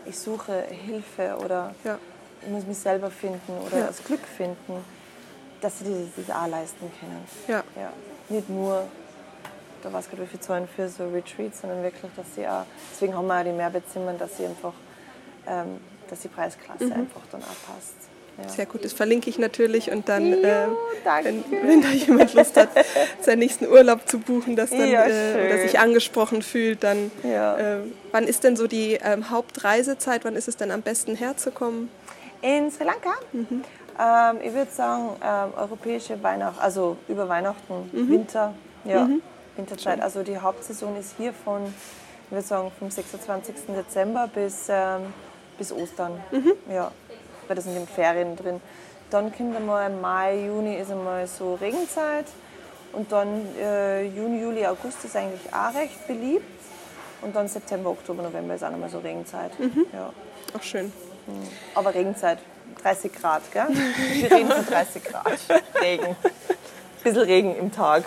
ich 0.04 0.16
suche 0.16 0.62
Hilfe 0.62 1.36
oder 1.44 1.74
Ja. 1.82 1.98
ich 2.40 2.48
muss 2.48 2.64
mich 2.66 2.78
selber 2.78 3.10
finden 3.10 3.52
oder 3.66 3.78
Ja. 3.78 3.86
das 3.88 4.02
Glück 4.04 4.20
finden, 4.20 4.84
dass 5.60 5.80
sie 5.80 5.84
das, 6.16 6.26
das 6.26 6.36
auch 6.36 6.46
leisten 6.46 6.88
können. 7.00 7.24
Ja. 7.48 7.64
Ja. 7.74 7.92
Nicht 8.28 8.48
nur, 8.48 8.84
da 9.82 9.92
weiß 9.92 10.08
gerade 10.08 10.22
wie 10.22 10.26
viel 10.26 10.38
zahlen 10.40 10.68
für 10.68 10.88
so 10.88 11.08
Retreats, 11.08 11.62
sondern 11.62 11.82
wirklich, 11.82 12.12
dass 12.14 12.32
sie 12.36 12.46
auch, 12.46 12.64
deswegen 12.92 13.14
haben 13.16 13.26
wir 13.26 13.40
auch 13.40 13.44
die 13.44 13.50
Mehrbettzimmer, 13.50 14.12
dass 14.12 14.36
sie 14.36 14.46
einfach, 14.46 14.74
ähm, 15.48 15.80
dass 16.10 16.20
die 16.20 16.28
Preisklasse 16.28 16.84
einfach 16.84 17.22
dann 17.30 17.42
auch 17.42 17.74
passt. 17.74 17.94
Ja. 18.38 18.44
Mhm. 18.44 18.48
Sehr 18.50 18.66
gut, 18.66 18.84
das 18.84 18.92
verlinke 18.92 19.30
ich 19.30 19.38
natürlich 19.38 19.90
und 19.90 20.08
dann, 20.08 20.32
äh, 20.32 20.66
danke. 21.04 21.34
wenn, 21.50 21.68
wenn 21.68 21.82
da 21.82 21.88
jemand 21.88 22.34
Lust 22.34 22.56
hat, 22.56 22.68
seinen 23.22 23.38
nächsten 23.38 23.66
Urlaub 23.66 24.06
zu 24.08 24.18
buchen, 24.18 24.56
dass 24.56 24.70
dann, 24.70 24.88
Ja, 24.88 25.06
äh, 25.06 25.46
oder 25.46 25.58
sich 25.62 25.78
angesprochen 25.78 26.42
fühlt, 26.42 26.82
dann 26.84 27.10
Ja. 27.22 27.56
äh, 27.56 27.78
wann 28.12 28.24
ist 28.24 28.44
denn 28.44 28.56
so 28.56 28.66
die 28.66 28.98
ähm, 29.02 29.30
Hauptreisezeit, 29.30 30.24
wann 30.24 30.36
ist 30.36 30.48
es 30.48 30.56
denn 30.56 30.70
am 30.70 30.82
besten 30.82 31.14
herzukommen? 31.16 31.88
In 32.42 32.70
Sri 32.70 32.84
Lanka? 32.84 33.14
Ähm, 33.98 34.36
ich 34.44 34.52
würde 34.52 34.70
sagen, 34.70 35.16
ähm, 35.24 35.54
europäische 35.56 36.22
Weihnachten, 36.22 36.60
also 36.60 36.98
über 37.08 37.28
Weihnachten, 37.30 37.88
Winter, 37.92 38.52
ja, 38.84 39.08
Winterzeit. 39.56 40.02
Also 40.02 40.22
die 40.22 40.36
Hauptsaison 40.36 40.94
ist 40.98 41.14
hier 41.16 41.32
von, 41.32 41.62
ich 42.26 42.32
würde 42.32 42.46
sagen, 42.46 42.70
vom 42.78 42.90
26. 42.90 43.54
Dezember 43.74 44.28
bis, 44.32 44.66
ähm, 44.68 45.14
bis 45.58 45.72
Ostern. 45.72 46.22
Ja, 46.70 46.90
weil 47.46 47.56
das 47.56 47.64
sind 47.64 47.76
die 47.76 47.92
Ferien 47.92 48.36
drin. 48.36 48.60
Dann 49.10 49.32
kommt 49.34 49.56
einmal 49.56 49.90
Mai, 49.90 50.46
Juni 50.46 50.76
ist 50.76 50.90
einmal 50.90 51.26
so 51.26 51.54
Regenzeit. 51.54 52.26
Und 52.92 53.12
dann 53.12 53.46
äh, 53.60 54.04
Juni, 54.04 54.40
Juli, 54.40 54.66
August 54.66 55.04
ist 55.04 55.16
eigentlich 55.16 55.52
auch 55.52 55.74
recht 55.74 56.06
beliebt. 56.06 56.44
Und 57.22 57.34
dann 57.34 57.48
September, 57.48 57.90
Oktober, 57.90 58.22
November 58.22 58.54
ist 58.54 58.64
auch 58.64 58.70
nochmal 58.70 58.90
so 58.90 58.98
Regenzeit. 58.98 59.52
Ja. 59.92 60.12
Auch 60.56 60.62
schön. 60.62 60.92
Aber 61.74 61.94
Regenzeit, 61.94 62.38
30 62.82 63.12
Grad, 63.12 63.42
gell? 63.52 63.66
Wir 64.14 64.30
reden 64.30 64.50
von 64.50 64.66
30 64.66 65.04
Grad. 65.04 65.38
Regen. 65.80 66.16
Bisschen 67.02 67.22
Regen 67.22 67.56
im 67.56 67.72
Tag. 67.72 68.04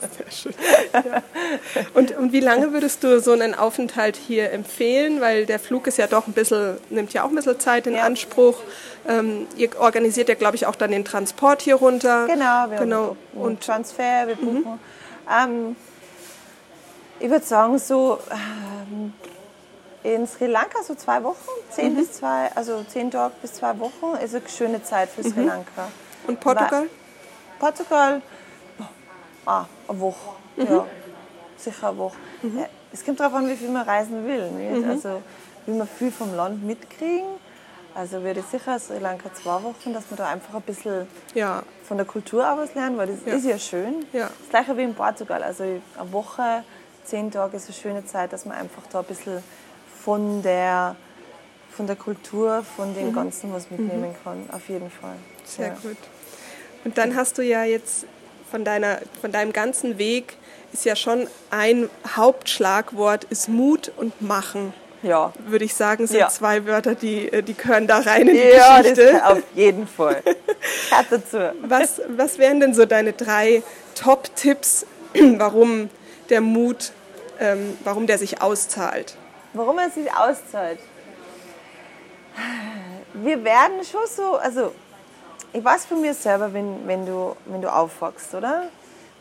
Sehr 0.00 0.30
schön. 0.30 0.54
Ja. 0.92 1.22
Und, 1.94 2.16
und 2.16 2.32
wie 2.32 2.40
lange 2.40 2.72
würdest 2.72 3.04
du 3.04 3.20
so 3.20 3.32
einen 3.32 3.54
Aufenthalt 3.54 4.16
hier 4.16 4.52
empfehlen? 4.52 5.20
Weil 5.20 5.46
der 5.46 5.58
Flug 5.58 5.86
ist 5.86 5.98
ja 5.98 6.06
doch 6.06 6.26
ein 6.26 6.32
bisschen, 6.32 6.78
nimmt 6.90 7.12
ja 7.12 7.24
auch 7.24 7.28
ein 7.28 7.34
bisschen 7.34 7.58
Zeit 7.60 7.86
in 7.86 7.94
Ja. 7.94 8.04
Anspruch. 8.04 8.58
Ähm, 9.06 9.46
ihr 9.56 9.70
organisiert 9.78 10.28
ja, 10.28 10.34
glaube 10.34 10.56
ich, 10.56 10.66
auch 10.66 10.74
dann 10.76 10.90
den 10.90 11.04
Transport 11.04 11.62
hier 11.62 11.76
runter. 11.76 12.26
Genau, 12.26 12.70
wir 12.70 12.78
genau. 12.78 13.16
Und 13.34 13.62
Transfer, 13.62 14.26
wir 14.26 14.36
buchen. 14.36 14.78
Ähm, 15.30 15.76
ich 17.20 17.30
würde 17.30 17.44
sagen, 17.44 17.78
so 17.78 18.18
ähm, 18.30 19.12
in 20.04 20.26
Sri 20.26 20.46
Lanka 20.46 20.82
so 20.82 20.94
zwei 20.94 21.22
Wochen, 21.24 21.36
zehn 21.70 21.96
bis 21.96 22.12
zwei, 22.12 22.50
also 22.54 22.84
zehn 22.88 23.10
Tage 23.10 23.34
bis 23.42 23.54
zwei 23.54 23.78
Wochen 23.78 24.16
ist 24.22 24.34
eine 24.34 24.48
schöne 24.48 24.82
Zeit 24.82 25.08
für 25.10 25.22
Sri 25.22 25.44
Lanka. 25.44 25.88
und 26.26 26.38
Portugal? 26.40 26.86
Portugal, 27.58 28.22
ah, 29.48 29.66
eine 29.88 30.00
Woche, 30.00 30.30
ja, 30.56 30.86
sicher 31.56 31.88
eine 31.88 31.98
Woche. 31.98 32.16
Ja, 32.42 32.66
Es 32.92 33.04
kommt 33.04 33.18
darauf 33.20 33.34
an, 33.34 33.48
wie 33.48 33.56
viel 33.56 33.68
man 33.70 33.82
reisen 33.86 34.26
will. 34.26 34.50
Nicht? 34.50 34.86
Also 34.86 35.22
will 35.66 35.74
man 35.76 35.88
viel 35.88 36.10
vom 36.12 36.34
Land 36.34 36.64
mitkriegen. 36.64 37.26
Also 37.94 38.22
würde 38.22 38.40
ich 38.40 38.46
sicher 38.46 38.78
Sri 38.78 38.98
Lanka 38.98 39.32
zwei 39.34 39.60
Wochen, 39.62 39.92
dass 39.92 40.04
man 40.10 40.18
da 40.18 40.28
einfach 40.28 40.54
ein 40.54 40.62
bisschen 40.62 41.06
Ja. 41.34 41.62
von 41.82 41.96
der 41.96 42.06
Kultur 42.06 42.48
auch 42.50 42.56
was 42.58 42.74
lernen, 42.74 42.96
weil 42.96 43.08
das 43.08 43.18
Ja. 43.26 43.32
ist 43.34 43.44
ja 43.44 43.58
schön. 43.58 44.06
Ja. 44.12 44.28
Das 44.40 44.50
gleiche 44.50 44.76
wie 44.76 44.82
in 44.84 44.94
Portugal. 44.94 45.42
Also 45.42 45.64
eine 45.64 46.12
Woche, 46.12 46.62
zehn 47.04 47.30
Tage 47.30 47.56
ist 47.56 47.66
eine 47.66 47.74
schöne 47.74 48.06
Zeit, 48.06 48.32
dass 48.32 48.44
man 48.44 48.56
einfach 48.56 48.82
da 48.92 49.00
ein 49.00 49.04
bisschen 49.06 49.42
von 50.04 50.42
der, 50.42 50.94
von 51.72 51.86
der 51.88 51.96
Kultur, 51.96 52.62
von 52.76 52.94
dem 52.94 53.12
Ganzen 53.12 53.52
was 53.52 53.68
mitnehmen 53.70 54.14
kann. 54.22 54.48
Auf 54.52 54.68
jeden 54.68 54.90
Fall. 54.90 55.16
Sehr 55.44 55.70
gut. 55.82 55.96
Und 56.84 56.96
dann 56.98 57.16
hast 57.16 57.36
du 57.38 57.42
ja 57.42 57.64
jetzt 57.64 58.06
von, 58.50 58.64
deiner, 58.64 58.98
von 59.20 59.32
deinem 59.32 59.52
ganzen 59.52 59.98
Weg 59.98 60.36
ist 60.72 60.84
ja 60.84 60.96
schon 60.96 61.26
ein 61.50 61.88
Hauptschlagwort 62.16 63.24
ist 63.24 63.48
Mut 63.48 63.90
und 63.96 64.20
Machen. 64.20 64.72
Ja. 65.02 65.32
Würde 65.46 65.64
ich 65.64 65.74
sagen, 65.74 66.06
sind 66.06 66.18
Ja. 66.18 66.28
zwei 66.28 66.66
Wörter, 66.66 66.94
die, 66.94 67.32
äh, 67.32 67.42
die 67.42 67.54
gehören 67.54 67.86
da 67.86 67.98
rein 68.00 68.28
in 68.28 68.34
die 68.34 68.42
Ja, 68.42 68.80
Geschichte. 68.80 69.24
auf 69.26 69.42
jeden 69.54 69.86
Fall. 69.86 70.22
Gehört 70.90 71.06
dazu. 71.10 71.38
Was, 71.62 72.00
was 72.08 72.38
wären 72.38 72.58
denn 72.60 72.74
so 72.74 72.84
deine 72.84 73.12
drei 73.12 73.62
Top-Tipps, 73.94 74.86
warum 75.14 75.88
der 76.30 76.40
Mut, 76.40 76.90
ähm, 77.38 77.78
warum 77.84 78.06
der 78.08 78.18
sich 78.18 78.42
auszahlt? 78.42 79.14
Warum 79.54 79.78
es 79.78 79.94
sich 79.94 80.12
auszahlt? 80.12 80.78
Wir 83.14 83.42
werden 83.44 83.84
schon 83.90 84.00
so, 84.14 84.36
also 84.36 84.72
ich 85.52 85.64
weiß 85.64 85.86
von 85.86 86.00
mir 86.00 86.14
selber, 86.14 86.52
wenn, 86.52 86.86
wenn, 86.86 87.06
du, 87.06 87.34
wenn 87.46 87.62
du 87.62 87.72
aufwachst, 87.72 88.34
oder? 88.34 88.64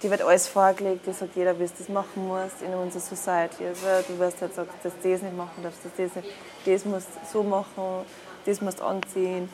Die 0.04 0.12
wird 0.12 0.22
alles 0.22 0.48
vorgelegt, 0.48 1.08
die 1.08 1.13
sagt 1.13 1.36
jeder, 1.36 1.58
wie 1.58 1.66
du 1.66 1.72
das 1.78 1.90
machen 1.90 2.28
musst 2.28 2.62
in 2.62 2.72
unserer 2.74 3.02
Society. 3.02 3.66
Also 3.66 3.88
du 4.08 4.20
wirst 4.20 4.42
halt 4.42 4.54
sagen, 4.54 4.70
dass 4.84 4.94
du 5.02 5.12
das 5.12 5.22
nicht 5.22 5.36
machen 5.36 5.63
darfst, 5.63 5.84
dass 5.84 5.96
du 5.96 6.04
das 6.04 6.16
nicht, 6.16 6.30
das 6.66 6.86
musst 6.86 7.08
so 7.32 7.42
machen, 7.42 8.06
das 8.46 8.62
musst 8.62 8.82
anziehen, 8.82 9.50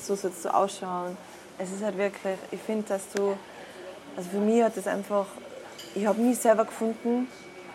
so 0.00 0.14
sollst 0.14 0.44
du 0.44 0.54
ausschauen. 0.54 1.16
Es 1.58 1.70
ist 1.70 1.82
halt 1.82 1.98
wirklich, 1.98 2.38
ich 2.50 2.60
finde, 2.60 2.88
dass 2.88 3.08
du, 3.14 3.36
also 4.16 4.30
für 4.30 4.38
mich 4.38 4.62
hat 4.62 4.76
das 4.76 4.86
einfach, 4.86 5.26
ich 5.94 6.06
habe 6.06 6.20
mich 6.22 6.38
selber 6.38 6.64
gefunden, 6.64 7.28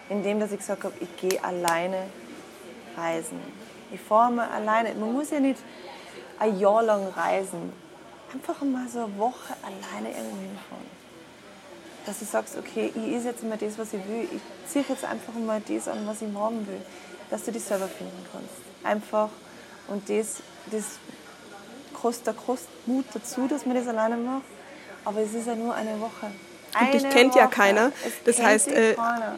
indem 0.10 0.40
dass 0.40 0.52
ich 0.52 0.58
gesagt 0.58 0.84
habe, 0.84 0.96
ich 1.00 1.18
gehe 1.18 1.44
alleine 1.44 2.04
reisen. 2.98 3.40
Ich 3.92 4.02
fahre 4.02 4.32
mal 4.32 4.50
alleine. 4.50 4.94
Man 4.96 5.14
muss 5.14 5.30
ja 5.30 5.40
nicht 5.40 5.60
ein 6.40 6.58
Jahr 6.60 6.82
lang 6.82 7.08
reisen. 7.16 7.72
Einfach 8.34 8.62
mal 8.64 8.88
so 8.90 9.06
eine 9.06 9.18
Woche 9.18 9.54
alleine 9.62 10.10
irgendwo 10.10 10.38
hinfahren. 10.38 10.98
Dass 12.06 12.20
du 12.20 12.26
sagst, 12.26 12.58
okay, 12.58 12.92
ich 12.94 13.14
ist 13.14 13.26
jetzt 13.26 13.44
mal 13.44 13.58
das, 13.58 13.78
was 13.78 13.94
ich 13.94 14.08
will. 14.08 14.28
Ich 14.32 14.42
ziehe 14.72 14.86
jetzt 14.88 15.06
einfach 15.06 15.34
mal 15.34 15.62
das 15.68 15.88
an, 15.88 16.06
was 16.06 16.22
ich 16.22 16.34
haben 16.34 16.68
will. 16.68 16.82
Dass 17.30 17.44
du 17.44 17.52
dich 17.52 17.64
selber 17.64 17.88
finden 17.88 18.26
kannst. 18.32 18.54
Einfach. 18.84 19.30
Und 19.88 20.10
das, 20.10 20.38
das 20.72 21.00
kostet, 21.94 22.38
kostet 22.38 22.88
Mut 22.88 23.06
dazu, 23.14 23.48
dass 23.48 23.66
man 23.66 23.76
das 23.76 23.88
alleine 23.88 24.18
macht. 24.18 24.44
Aber 25.06 25.22
es 25.22 25.34
ist 25.34 25.48
ja 25.48 25.56
nur 25.56 25.74
eine 25.74 26.00
Woche. 26.00 26.32
Und 26.82 26.94
dich 26.94 27.10
kennt 27.10 27.36
ja 27.36 27.48
keiner. 27.48 27.92
Es 28.06 28.38
Das 28.38 28.46
heißt, 28.46 28.68
äh, 28.72 28.96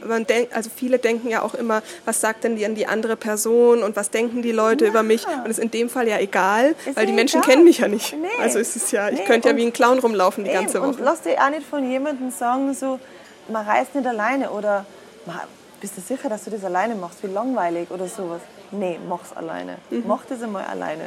man 0.07 0.25
denkt, 0.25 0.53
also 0.53 0.69
viele 0.75 0.99
denken 0.99 1.29
ja 1.29 1.41
auch 1.41 1.53
immer, 1.53 1.81
was 2.05 2.21
sagt 2.21 2.43
denn 2.43 2.55
die 2.55 2.65
an 2.65 2.75
die 2.75 2.87
andere 2.87 3.15
Person 3.15 3.83
und 3.83 3.95
was 3.95 4.09
denken 4.09 4.41
die 4.41 4.51
Leute 4.51 4.85
über 4.85 5.03
mich? 5.03 5.25
Und 5.27 5.39
das 5.47 5.57
ist 5.57 5.59
in 5.59 5.71
dem 5.71 5.89
Fall 5.89 6.07
ja 6.07 6.17
egal, 6.19 6.75
Ist 6.85 6.95
weil 6.97 7.05
die 7.05 7.11
ja 7.11 7.15
Menschen 7.15 7.41
egal. 7.41 7.51
kennen 7.53 7.63
mich 7.65 7.79
ja 7.79 7.87
nicht. 7.87 8.13
Nee. 8.13 8.27
Also 8.41 8.59
es 8.59 8.75
ist 8.75 8.91
ja, 8.91 9.09
ich 9.09 9.19
Nee, 9.19 9.25
könnte 9.25 9.49
ja 9.49 9.53
und- 9.53 9.59
wie 9.59 9.65
ein 9.65 9.73
Clown 9.73 9.99
rumlaufen 9.99 10.43
die 10.43 10.51
ganze 10.51 10.77
Eben, 10.77 10.87
Und 10.87 10.95
Woche. 10.95 11.03
lass 11.03 11.21
dich 11.21 11.39
auch 11.39 11.49
nicht 11.49 11.65
von 11.67 11.89
jemandem 11.89 12.31
sagen, 12.31 12.73
so, 12.73 12.99
man 13.47 13.65
reist 13.67 13.95
nicht 13.95 14.07
alleine 14.07 14.49
oder 14.51 14.85
"Ma, 15.25 15.43
bist 15.81 15.97
du 15.97 16.01
sicher, 16.01 16.29
dass 16.29 16.43
du 16.43 16.51
das 16.51 16.63
alleine 16.63 16.95
machst? 16.95 17.23
Wie 17.23 17.27
langweilig 17.27 17.89
oder 17.91 18.07
sowas. 18.07 18.41
Nee, 18.71 18.99
mach's 19.07 19.31
alleine. 19.33 19.77
Mhm. 19.89 20.03
Mach 20.07 20.25
das 20.25 20.43
einmal 20.43 20.65
alleine. 20.65 21.05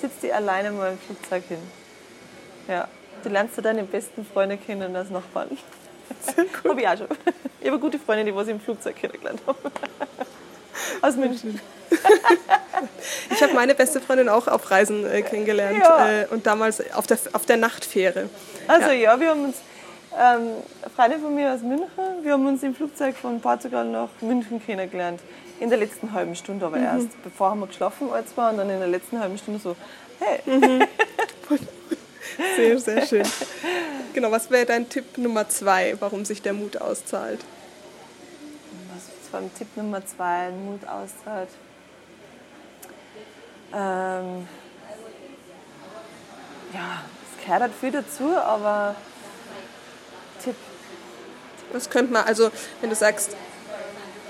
Sitz 0.00 0.18
dich 0.22 0.32
alleine 0.34 0.70
mal 0.70 0.92
im 0.92 0.98
Flugzeug 0.98 1.42
hin. 1.48 1.58
Ja. 2.68 2.88
Du 3.26 3.32
lernst 3.32 3.58
du 3.58 3.60
deine 3.60 3.82
besten 3.82 4.24
Freunde 4.24 4.56
kennen 4.56 4.94
als 4.94 5.10
Nachbarn. 5.10 5.48
Hab 6.64 6.78
ich 6.78 6.86
auch 6.86 6.96
schon. 6.96 7.08
Ich 7.60 7.66
habe 7.66 7.80
gute 7.80 7.98
Freundin, 7.98 8.26
die 8.26 8.32
was 8.36 8.46
ich 8.46 8.52
im 8.52 8.60
Flugzeug 8.60 8.94
kennengelernt 8.94 9.40
habe. 9.44 9.58
Aus 11.02 11.16
München. 11.16 11.58
Ich 13.30 13.42
habe 13.42 13.52
meine 13.54 13.74
beste 13.74 14.00
Freundin 14.00 14.28
auch 14.28 14.46
auf 14.46 14.70
Reisen 14.70 15.04
äh, 15.04 15.22
kennengelernt 15.22 15.80
Ja. 15.82 16.08
äh, 16.08 16.26
und 16.30 16.46
damals 16.46 16.80
auf 16.92 17.08
der, 17.08 17.18
auf 17.32 17.44
der 17.46 17.56
Nachtfähre. 17.56 18.28
Also 18.68 18.90
ja, 18.92 19.18
wir 19.18 19.30
haben 19.30 19.46
uns, 19.46 19.56
ähm, 20.16 20.48
eine 20.82 20.90
Freundin 20.94 21.20
von 21.20 21.34
mir 21.34 21.52
aus 21.52 21.62
München, 21.62 21.88
wir 22.22 22.32
haben 22.32 22.46
uns 22.46 22.62
im 22.62 22.76
Flugzeug 22.76 23.16
von 23.16 23.40
Portugal 23.40 23.86
nach 23.86 24.10
München 24.20 24.64
kennengelernt. 24.64 25.18
In 25.58 25.68
der 25.68 25.78
letzten 25.78 26.12
halben 26.12 26.36
Stunde 26.36 26.64
aber 26.64 26.78
erst. 26.78 27.20
Bevor 27.24 27.50
haben 27.50 27.58
wir 27.58 27.66
geschlafen 27.66 28.08
als 28.12 28.32
zwei 28.32 28.50
und 28.50 28.58
dann 28.58 28.70
in 28.70 28.78
der 28.78 28.86
letzten 28.88 29.18
halben 29.18 29.36
Stunde 29.36 29.58
so, 29.58 29.74
hey, 30.20 30.38
Sehr, 32.56 32.78
sehr 32.78 33.06
schön. 33.06 33.26
Genau, 34.12 34.30
was 34.30 34.50
wäre 34.50 34.66
dein 34.66 34.88
Tipp 34.88 35.18
Nummer 35.18 35.48
zwei, 35.48 35.96
warum 36.00 36.24
sich 36.24 36.42
der 36.42 36.52
Mut 36.52 36.76
auszahlt? 36.80 37.40
was 38.92 39.32
war 39.32 39.42
Tipp 39.58 39.68
Nummer 39.76 40.04
zwei, 40.06 40.50
Mut 40.50 40.80
auszahlt. 40.86 41.48
Ähm, 43.74 44.46
ja, 46.72 47.02
es 47.36 47.44
gehört 47.44 47.60
halt 47.62 47.72
viel 47.78 47.90
dazu, 47.90 48.36
aber 48.36 48.94
Tipp, 50.42 50.54
Was 51.72 51.90
könnte 51.90 52.12
man, 52.12 52.24
also 52.24 52.50
wenn 52.80 52.90
du 52.90 52.96
sagst, 52.96 53.36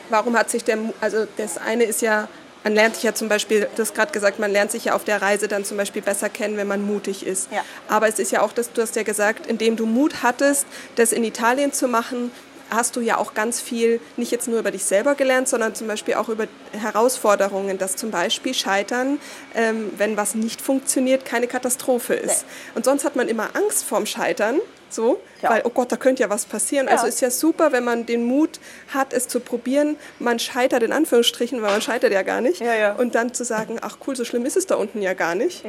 warum 0.08 0.36
hat 0.36 0.50
sich 0.50 0.64
der, 0.64 0.76
Mu- 0.76 0.94
also 1.00 1.26
das 1.36 1.58
eine 1.58 1.84
ist 1.84 2.00
ja, 2.02 2.28
man 2.66 2.74
lernt 2.74 2.96
sich 2.96 3.04
ja 3.04 3.14
zum 3.14 3.28
Beispiel, 3.28 3.68
du 3.76 3.82
hast 3.82 3.94
gerade 3.94 4.10
gesagt, 4.10 4.40
man 4.40 4.50
lernt 4.50 4.72
sich 4.72 4.86
ja 4.86 4.96
auf 4.96 5.04
der 5.04 5.22
Reise 5.22 5.46
dann 5.46 5.64
zum 5.64 5.76
Beispiel 5.76 6.02
besser 6.02 6.28
kennen, 6.28 6.56
wenn 6.56 6.66
man 6.66 6.82
mutig 6.82 7.24
ist. 7.24 7.48
Ja. 7.52 7.64
Aber 7.86 8.08
es 8.08 8.18
ist 8.18 8.32
ja 8.32 8.42
auch, 8.42 8.52
dass 8.52 8.72
du 8.72 8.82
hast 8.82 8.96
ja 8.96 9.04
gesagt, 9.04 9.46
indem 9.46 9.76
du 9.76 9.86
Mut 9.86 10.24
hattest, 10.24 10.66
das 10.96 11.12
in 11.12 11.22
Italien 11.22 11.72
zu 11.72 11.86
machen, 11.86 12.32
hast 12.70 12.96
du 12.96 13.00
ja 13.00 13.18
auch 13.18 13.34
ganz 13.34 13.60
viel, 13.60 14.00
nicht 14.16 14.32
jetzt 14.32 14.48
nur 14.48 14.58
über 14.58 14.70
dich 14.70 14.84
selber 14.84 15.14
gelernt, 15.14 15.48
sondern 15.48 15.74
zum 15.74 15.86
Beispiel 15.86 16.14
auch 16.14 16.28
über 16.28 16.46
Herausforderungen, 16.72 17.78
dass 17.78 17.96
zum 17.96 18.10
Beispiel 18.10 18.54
Scheitern, 18.54 19.18
ähm, 19.54 19.92
wenn 19.96 20.16
was 20.16 20.34
nicht 20.34 20.60
funktioniert, 20.60 21.24
keine 21.24 21.46
Katastrophe 21.46 22.14
ist. 22.14 22.42
Nee. 22.42 22.76
Und 22.76 22.84
sonst 22.84 23.04
hat 23.04 23.16
man 23.16 23.28
immer 23.28 23.50
Angst 23.54 23.84
vorm 23.84 24.06
Scheitern. 24.06 24.60
So, 24.88 25.20
ja. 25.42 25.50
weil, 25.50 25.62
oh 25.64 25.70
Gott, 25.70 25.90
da 25.90 25.96
könnte 25.96 26.22
ja 26.22 26.30
was 26.30 26.46
passieren. 26.46 26.86
Ja. 26.86 26.92
Also 26.92 27.08
ist 27.08 27.20
ja 27.20 27.28
super, 27.28 27.72
wenn 27.72 27.82
man 27.82 28.06
den 28.06 28.24
Mut 28.24 28.60
hat, 28.94 29.12
es 29.12 29.26
zu 29.26 29.40
probieren. 29.40 29.96
Man 30.20 30.38
scheitert 30.38 30.84
in 30.84 30.92
Anführungsstrichen, 30.92 31.60
weil 31.60 31.72
man 31.72 31.82
scheitert 31.82 32.12
ja 32.12 32.22
gar 32.22 32.40
nicht. 32.40 32.60
Ja, 32.60 32.92
und 32.92 33.16
dann 33.16 33.34
zu 33.34 33.44
sagen, 33.44 33.78
ach 33.82 33.98
cool, 34.06 34.14
so 34.14 34.24
schlimm 34.24 34.46
ist 34.46 34.56
es 34.56 34.66
da 34.66 34.76
unten 34.76 35.02
ja 35.02 35.14
gar 35.14 35.34
nicht. 35.34 35.64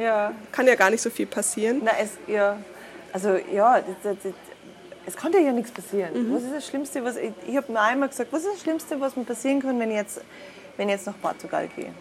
Kann 0.52 0.68
ja 0.68 0.76
gar 0.76 0.90
nicht 0.90 1.02
so 1.02 1.10
viel 1.10 1.26
passieren. 1.26 1.80
Na, 1.84 1.90
es, 2.00 2.10
ja, 2.28 2.58
also 3.12 3.36
ja, 3.52 3.82
es 5.08 5.16
konnte 5.16 5.38
ja 5.38 5.52
nichts 5.52 5.70
passieren. 5.70 6.12
Mhm. 6.12 6.34
Was 6.34 6.42
ist 6.42 6.54
das 6.54 6.66
Schlimmste, 6.66 7.02
was 7.02 7.16
ich, 7.16 7.32
ich 7.46 7.56
habe 7.56 7.72
mir 7.72 7.80
einmal 7.80 8.10
gesagt, 8.10 8.30
was 8.30 8.42
ist 8.42 8.54
das 8.54 8.60
Schlimmste, 8.60 9.00
was 9.00 9.16
mir 9.16 9.24
passieren 9.24 9.60
kann, 9.60 9.80
wenn 9.80 9.90
ich 9.90 9.96
jetzt, 9.96 10.20
wenn 10.76 10.88
ich 10.88 10.96
jetzt 10.96 11.06
nach 11.06 11.20
Portugal 11.20 11.68
gehe? 11.74 11.92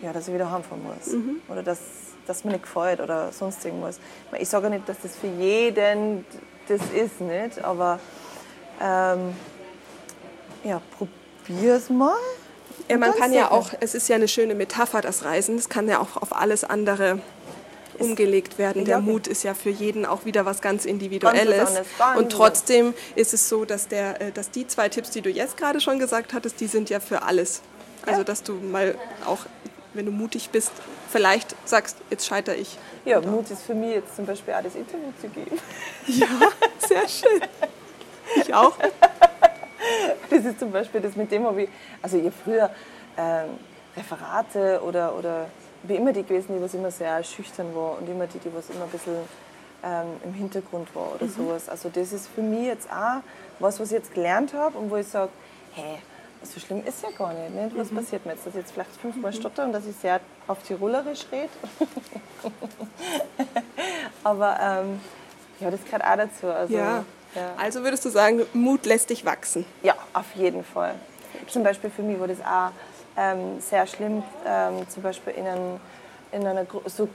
Ja, 0.00 0.12
dass 0.12 0.26
ich 0.26 0.34
wieder 0.34 0.50
heimfahren 0.50 0.82
muss. 0.82 1.12
Mhm. 1.12 1.42
Oder 1.48 1.62
dass, 1.62 1.78
dass 2.26 2.44
mir 2.44 2.52
nicht 2.52 2.64
gefällt 2.64 3.00
oder 3.00 3.30
sonst 3.30 3.64
irgendwas. 3.64 4.00
Ich 4.38 4.48
sage 4.48 4.70
nicht, 4.70 4.88
dass 4.88 4.96
das 5.02 5.16
für 5.16 5.26
jeden 5.26 6.24
das 6.66 6.80
ist, 6.94 7.20
nicht, 7.20 7.62
aber 7.62 8.00
ähm, 8.80 9.34
ja, 10.64 10.80
probier's 10.96 11.90
mal. 11.90 12.16
Ja, 12.88 12.96
man 12.96 13.12
kann 13.12 13.34
ja 13.34 13.50
auch, 13.50 13.70
es 13.80 13.94
ist 13.94 14.08
ja 14.08 14.16
eine 14.16 14.28
schöne 14.28 14.54
Metapher, 14.54 15.02
das 15.02 15.26
Reisen, 15.26 15.56
es 15.56 15.68
kann 15.68 15.88
ja 15.88 16.00
auch 16.00 16.16
auf 16.20 16.34
alles 16.34 16.64
andere 16.64 17.20
umgelegt 17.98 18.58
werden. 18.58 18.84
Der 18.84 19.00
Mut 19.00 19.26
ist 19.26 19.42
ja 19.42 19.54
für 19.54 19.70
jeden 19.70 20.06
auch 20.06 20.24
wieder 20.24 20.44
was 20.44 20.60
ganz 20.60 20.84
Individuelles. 20.84 21.82
Und 22.16 22.30
trotzdem 22.30 22.94
ist 23.14 23.34
es 23.34 23.48
so, 23.48 23.64
dass, 23.64 23.88
der, 23.88 24.20
äh, 24.20 24.32
dass 24.32 24.50
die 24.50 24.66
zwei 24.66 24.88
Tipps, 24.88 25.10
die 25.10 25.20
du 25.20 25.30
jetzt 25.30 25.56
gerade 25.56 25.80
schon 25.80 25.98
gesagt 25.98 26.32
hattest, 26.32 26.60
die 26.60 26.66
sind 26.66 26.90
ja 26.90 27.00
für 27.00 27.22
alles. 27.22 27.62
Also 28.06 28.22
dass 28.22 28.42
du 28.42 28.54
mal 28.54 28.96
auch, 29.24 29.46
wenn 29.94 30.06
du 30.06 30.12
mutig 30.12 30.50
bist, 30.50 30.72
vielleicht 31.10 31.54
sagst, 31.66 31.96
jetzt 32.10 32.26
scheitere 32.26 32.56
ich. 32.56 32.78
Ja, 33.04 33.20
Mut 33.20 33.50
ist 33.50 33.62
für 33.62 33.74
mich 33.74 33.94
jetzt 33.94 34.16
zum 34.16 34.26
Beispiel 34.26 34.54
auch 34.54 34.62
das 34.62 34.74
Interview 34.74 35.12
zu 35.20 35.28
geben. 35.28 35.58
Ja, 36.06 36.26
sehr 36.86 37.08
schön. 37.08 37.40
Ich 38.36 38.52
auch. 38.52 38.76
Das 40.30 40.44
ist 40.44 40.58
zum 40.58 40.72
Beispiel 40.72 41.02
das, 41.02 41.14
mit 41.14 41.30
dem 41.30 41.44
habe 41.44 41.64
ich, 41.64 41.68
also 42.00 42.16
ich 42.16 42.32
früher 42.42 42.70
ähm, 43.18 43.50
Referate 43.96 44.80
oder, 44.82 45.14
oder 45.14 45.46
wie 45.84 45.96
immer 45.96 46.12
die 46.12 46.22
gewesen, 46.22 46.56
die 46.56 46.62
was 46.62 46.74
immer 46.74 46.90
sehr 46.90 47.22
schüchtern 47.22 47.74
war 47.74 47.98
und 47.98 48.08
immer 48.08 48.26
die, 48.26 48.38
die 48.38 48.52
was 48.54 48.70
immer 48.70 48.84
ein 48.84 48.90
bisschen 48.90 49.16
ähm, 49.84 50.06
im 50.24 50.34
Hintergrund 50.34 50.94
war 50.94 51.14
oder 51.14 51.26
mhm. 51.26 51.30
sowas. 51.30 51.68
Also 51.68 51.90
das 51.90 52.12
ist 52.12 52.28
für 52.34 52.42
mich 52.42 52.66
jetzt 52.66 52.90
auch 52.90 53.22
was, 53.58 53.78
was 53.78 53.88
ich 53.88 53.98
jetzt 53.98 54.14
gelernt 54.14 54.54
habe 54.54 54.78
und 54.78 54.90
wo 54.90 54.96
ich 54.96 55.06
sage, 55.06 55.30
hey, 55.74 55.98
so 56.42 56.60
schlimm 56.60 56.82
ist 56.86 57.02
ja 57.02 57.10
gar 57.16 57.32
nicht. 57.32 57.54
nicht? 57.54 57.76
Was 57.76 57.90
mhm. 57.90 57.96
passiert 57.96 58.24
mir 58.26 58.32
jetzt, 58.32 58.46
dass 58.46 58.54
ich 58.54 58.60
jetzt 58.60 58.72
vielleicht 58.72 58.96
fünfmal 58.96 59.30
mhm. 59.30 59.36
stotter 59.36 59.64
und 59.64 59.72
dass 59.72 59.86
ich 59.86 59.96
sehr 59.96 60.20
auf 60.46 60.62
Tirolerisch 60.62 61.26
rede? 61.30 61.48
Aber 64.24 64.58
ähm, 64.60 65.00
ja, 65.60 65.70
das 65.70 65.84
gehört 65.84 66.04
auch 66.04 66.16
dazu. 66.16 66.46
Also, 66.48 66.74
ja. 66.74 67.04
ja. 67.34 67.54
also 67.58 67.82
würdest 67.82 68.04
du 68.04 68.08
sagen, 68.10 68.42
Mut 68.52 68.86
lässt 68.86 69.10
dich 69.10 69.24
wachsen? 69.24 69.64
Ja, 69.82 69.94
auf 70.12 70.34
jeden 70.34 70.64
Fall. 70.64 70.94
Zum 71.48 71.62
Beispiel 71.62 71.90
für 71.90 72.02
mich 72.02 72.18
war 72.18 72.28
das 72.28 72.40
auch 72.40 72.70
ähm, 73.16 73.60
sehr 73.60 73.86
schlimm, 73.86 74.22
ähm, 74.46 74.88
zum 74.88 75.02
Beispiel 75.02 75.34
in, 75.34 75.46
einen, 75.46 75.80
in 76.32 76.46
einer 76.46 76.66
so 76.86 77.08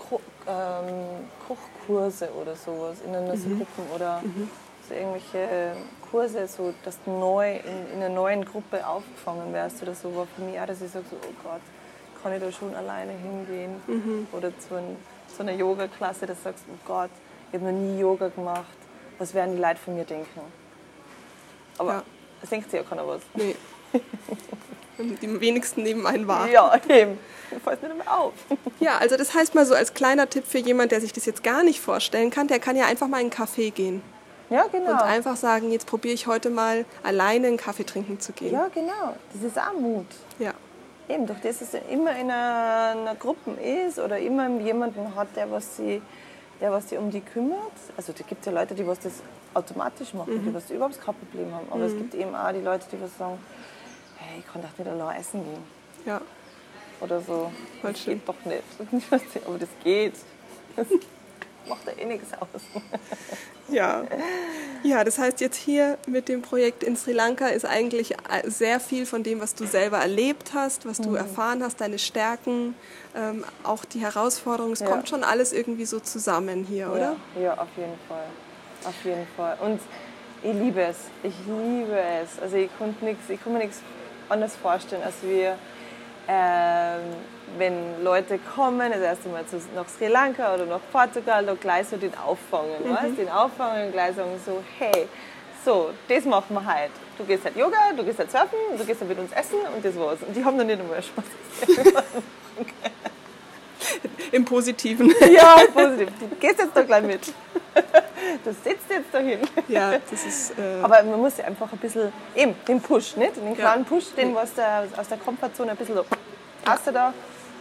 ähm, 0.48 1.28
Kochkurse 1.48 2.30
oder 2.40 2.56
sowas, 2.56 2.98
in 3.06 3.16
einer 3.16 3.36
mhm. 3.36 3.40
so 3.40 3.50
Gruppen 3.50 3.96
oder 3.96 4.22
mhm. 4.22 4.50
so 4.88 4.94
irgendwelche 4.94 5.76
Kurse, 6.10 6.48
so, 6.48 6.74
dass 6.84 6.98
du 7.04 7.12
neu 7.12 7.58
in, 7.58 7.94
in, 7.94 8.04
einer 8.04 8.14
neuen 8.14 8.46
Gruppe 8.46 8.86
aufgefangen 8.86 9.54
wärst 9.54 9.82
oder 9.84 9.94
so, 9.94 10.16
war 10.16 10.28
für 10.36 10.42
mich 10.42 10.60
auch, 10.60 10.66
dass 10.66 10.82
ich 10.82 10.92
sage, 10.92 11.06
so, 11.10 11.18
oh 11.18 11.34
Gott, 11.44 11.62
kann 12.22 12.34
ich 12.34 12.42
da 12.42 12.52
schon 12.52 12.74
alleine 12.76 13.12
hingehen? 13.12 13.76
Mhm. 13.88 14.28
Oder 14.32 14.58
zu, 14.60 14.76
ein, 14.76 14.96
zu 15.36 15.44
einer 15.44 15.54
Yoga-Klasse, 15.54 16.26
dass 16.26 16.38
du 16.38 16.44
sagst, 16.44 16.66
oh 16.68 16.78
Gott, 16.86 17.12
ich 17.52 17.60
habe 17.60 17.72
noch 17.72 17.80
nie 17.80 18.00
Yoga 18.00 18.30
gemacht, 18.30 18.66
was 19.18 19.34
werden 19.34 19.56
die 19.56 19.62
Leute 19.62 19.78
von 19.78 19.96
mir 19.96 20.06
denken? 20.06 20.42
Aber 21.78 21.94
ja. 21.94 22.04
das 22.42 22.50
denkt 22.50 22.72
sich 22.72 22.80
ja 22.80 22.86
keiner 22.86 23.08
was. 23.08 23.22
Nee. 23.34 23.56
die 25.04 25.42
wenigsten 25.42 25.84
neben 25.84 26.06
einen 26.06 26.28
war. 26.28 26.50
Ja, 26.50 26.74
eben. 26.90 27.18
Fällt 27.64 27.82
mir 27.82 27.94
mehr 27.94 28.18
auf. 28.18 28.34
Ja, 28.80 28.98
also 28.98 29.18
das 29.18 29.34
heißt 29.34 29.56
mal 29.56 29.66
so 29.66 29.74
als 29.74 29.94
kleiner 29.94 30.30
Tipp 30.30 30.46
für 30.48 30.58
jemand, 30.58 30.92
der 30.92 31.02
sich 31.02 31.12
das 31.12 31.26
jetzt 31.26 31.44
gar 31.44 31.64
nicht 31.64 31.82
vorstellen 31.82 32.30
kann, 32.30 32.48
der 32.48 32.60
kann 32.60 32.78
ja 32.78 32.86
einfach 32.86 33.08
mal 33.08 33.20
in 33.20 33.24
einen 33.24 33.32
Café 33.32 33.72
gehen. 33.72 34.02
Ja, 34.50 34.66
genau. 34.72 34.92
Und 34.92 35.02
einfach 35.02 35.36
sagen, 35.36 35.72
jetzt 35.72 35.86
probiere 35.86 36.14
ich 36.14 36.28
heute 36.28 36.50
mal 36.50 36.86
alleine 37.04 37.48
einen 37.48 37.58
Kaffee 37.58 37.84
trinken 37.84 38.20
zu 38.20 38.32
gehen. 38.32 38.54
Ja, 38.54 38.70
genau. 38.74 39.16
Das 39.34 39.44
ist 39.44 39.58
auch 39.58 39.78
Mut. 39.78 40.06
Ja. 40.40 40.54
Eben, 41.10 41.28
durch 41.28 41.40
das 41.42 41.62
es 41.62 41.74
immer 41.92 42.12
in 42.12 42.32
einer, 42.32 42.96
einer 43.02 43.16
Gruppe 43.16 43.52
ist 43.52 44.00
oder 44.00 44.18
immer 44.18 44.48
jemanden 44.60 45.16
hat, 45.16 45.28
der 45.36 45.52
was 45.52 45.78
sie 45.78 46.02
der 46.62 46.72
was 46.72 46.90
sich 46.90 46.98
um 46.98 47.10
die 47.10 47.22
kümmert. 47.22 47.72
Also 47.96 48.14
da 48.14 48.24
gibt 48.24 48.42
es 48.42 48.46
ja 48.46 48.52
Leute, 48.52 48.76
die 48.76 48.86
was 48.86 49.00
das 49.00 49.14
automatisch 49.54 50.14
machen, 50.14 50.36
mhm. 50.36 50.48
die 50.48 50.54
was 50.54 50.70
überhaupt 50.70 51.00
kein 51.02 51.16
Problem 51.16 51.54
haben. 51.54 51.68
Aber 51.70 51.80
mhm. 51.80 51.86
es 51.86 51.98
gibt 51.98 52.16
eben 52.16 52.36
auch 52.36 52.52
die 52.52 52.62
Leute, 52.62 52.86
die 52.92 53.02
was 53.02 53.18
sagen, 53.18 53.38
hey, 54.30 54.40
ich 54.40 54.48
kann 54.52 54.62
doch 54.62 54.78
nicht 54.78 54.90
allein 54.90 55.20
essen 55.20 55.44
gehen. 55.44 55.64
Ja. 56.06 56.22
Oder 57.02 57.22
so. 57.22 57.52
Voll 57.82 57.94
das 57.94 58.02
schön. 58.02 58.14
geht 58.16 58.28
doch 58.28 58.46
nicht. 58.46 59.44
Aber 59.46 59.58
das 59.58 59.70
geht. 59.84 60.14
Das 60.76 60.88
macht 61.68 61.86
ja 61.86 61.94
eh 61.98 62.06
nichts 62.06 62.34
aus. 62.34 62.62
Ja. 63.72 64.04
ja, 64.82 65.04
das 65.04 65.20
heißt 65.20 65.42
jetzt 65.42 65.56
hier 65.56 66.00
mit 66.08 66.28
dem 66.28 66.42
Projekt 66.42 66.82
in 66.82 66.96
Sri 66.96 67.12
Lanka 67.12 67.50
ist 67.50 67.66
eigentlich 67.66 68.16
sehr 68.46 68.80
viel 68.80 69.06
von 69.06 69.22
dem, 69.22 69.42
was 69.42 69.54
du 69.54 69.68
selber 69.68 70.00
erlebt 70.00 70.54
hast, 70.56 70.88
was 70.88 70.98
du 70.98 71.10
mhm. 71.10 71.18
erfahren 71.18 71.62
hast, 71.62 71.80
deine 71.80 72.00
Stärken, 72.00 72.74
ähm, 73.16 73.46
auch 73.62 73.86
die 73.86 74.00
Herausforderungen. 74.00 74.74
Es 74.74 74.80
ja. 74.80 74.88
kommt 74.88 75.08
schon 75.08 75.24
alles 75.24 75.54
irgendwie 75.54 75.86
so 75.86 76.00
zusammen 76.00 76.66
hier, 76.68 76.90
oder? 76.90 77.16
Ja, 77.36 77.42
ja, 77.42 77.54
auf 77.60 77.68
jeden 77.78 78.00
Fall. 78.08 78.26
Auf 78.86 79.06
jeden 79.06 79.28
Fall. 79.38 79.56
Und 79.62 79.80
ich 80.42 80.54
liebe 80.54 80.82
es. 80.82 80.98
Ich 81.22 81.36
liebe 81.46 82.00
es. 82.24 82.42
Also 82.42 82.56
ich 82.56 82.76
konnte 82.80 83.06
nichts, 83.06 83.30
ich 83.30 83.40
kann 83.44 83.54
mir 83.54 83.60
nichts 83.60 83.82
anders 84.30 84.56
vorstellen, 84.56 85.04
als 85.04 85.16
wir, 85.22 85.58
ähm, 86.28 87.02
wenn 87.58 88.04
Leute 88.04 88.40
kommen, 88.56 88.92
das 88.92 89.02
erste 89.02 89.30
Mal 89.30 89.46
zu, 89.46 89.58
nach 89.76 89.90
Sri 89.90 90.08
Lanka 90.08 90.54
oder 90.54 90.66
nach 90.66 90.80
Portugal, 90.92 91.46
da 91.46 91.54
gleich 91.56 91.88
so 91.88 91.98
den 91.98 92.16
auffangen, 92.18 92.72
mhm. 92.84 92.96
weißt? 92.96 93.18
den 93.18 93.30
auffangen 93.30 93.88
und 93.88 93.92
gleich 93.92 94.16
sagen 94.16 94.32
so, 94.46 94.64
hey, 94.78 95.08
so, 95.66 95.90
das 96.08 96.26
machen 96.26 96.54
wir 96.54 96.66
heute. 96.66 96.92
Du 97.18 97.26
gehst 97.26 97.44
halt 97.44 97.58
Yoga, 97.58 97.92
du 97.96 98.04
gehst 98.04 98.20
halt 98.20 98.32
surfen, 98.32 98.58
du 98.78 98.86
gehst 98.86 99.02
halt 99.02 99.10
mit 99.10 99.20
uns 99.20 99.32
essen 99.34 99.58
und 99.76 99.84
das 99.84 99.98
war's. 99.98 100.20
Und 100.26 100.36
die 100.36 100.44
haben 100.44 100.56
noch 100.56 100.64
nicht 100.64 100.80
einmal 100.80 101.04
Spaß. 101.04 101.26
Im 104.32 104.46
Positiven. 104.46 105.14
Ja, 105.32 105.62
im 105.62 105.74
Positiven. 105.74 106.14
Du 106.20 106.36
gehst 106.36 106.60
jetzt 106.60 106.76
da 106.76 106.84
gleich 106.84 107.04
mit. 107.04 107.34
Du 108.44 108.52
sitzt 108.54 108.90
jetzt 108.90 109.14
dahin. 109.14 109.40
Ja, 109.68 109.94
das 110.10 110.26
ist. 110.26 110.58
Äh 110.58 110.82
Aber 110.82 111.04
man 111.04 111.20
muss 111.20 111.38
ja 111.38 111.46
einfach 111.46 111.72
ein 111.72 111.80
bisschen, 111.80 112.12
eben, 112.36 112.56
den 112.68 112.82
Push, 112.82 113.16
nicht? 113.16 113.36
Den 113.38 113.56
kleinen 113.56 113.84
ja. 113.84 113.90
Push, 113.90 114.14
den 114.16 114.36
was 114.36 114.54
der, 114.54 114.88
aus 114.98 115.08
der 115.08 115.18
Komfortzone 115.18 115.72
ein 115.72 115.78
bisschen 115.78 115.96
so, 115.96 116.06
hast 116.66 116.88
du 116.88 116.92
da 116.92 117.14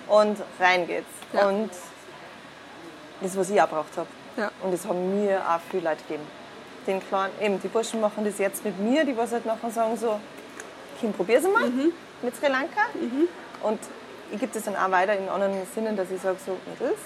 und 0.09 0.39
rein 0.59 0.87
geht's. 0.87 1.07
Ja. 1.33 1.49
Und 1.49 1.71
das, 3.21 3.37
was 3.37 3.51
ich 3.51 3.61
auch 3.61 3.69
braucht 3.69 3.97
habe. 3.97 4.09
Ja. 4.37 4.51
Und 4.63 4.73
das 4.73 4.87
haben 4.87 5.25
mir 5.25 5.41
auch 5.41 5.61
viele 5.71 5.91
Leute 5.91 6.03
gegeben. 6.03 6.27
Den 6.87 7.07
kleinen, 7.07 7.33
eben, 7.41 7.61
die 7.61 7.69
Burschen 7.69 8.01
machen 8.01 8.25
das 8.25 8.39
jetzt 8.39 8.65
mit 8.65 8.79
mir, 8.79 9.05
die 9.05 9.17
was 9.17 9.33
halt 9.33 9.45
nachher 9.45 9.71
sagen 9.71 9.97
so, 9.97 10.21
Kim, 11.01 11.13
probier's 11.13 11.45
mal 11.45 11.69
mhm. 11.69 11.93
mit 12.23 12.37
Sri 12.37 12.49
Lanka. 12.49 12.81
Mhm. 12.95 13.29
Und 13.63 13.81
ich 14.31 14.39
gebe 14.39 14.53
das 14.53 14.65
dann 14.65 14.77
auch 14.77 14.91
weiter 14.91 15.17
in 15.17 15.29
anderen 15.29 15.55
Sinnen, 15.75 15.97
dass 15.97 16.11
ich 16.11 16.21
sage 16.21 16.39
so, 16.45 16.57
Mädels, 16.67 16.99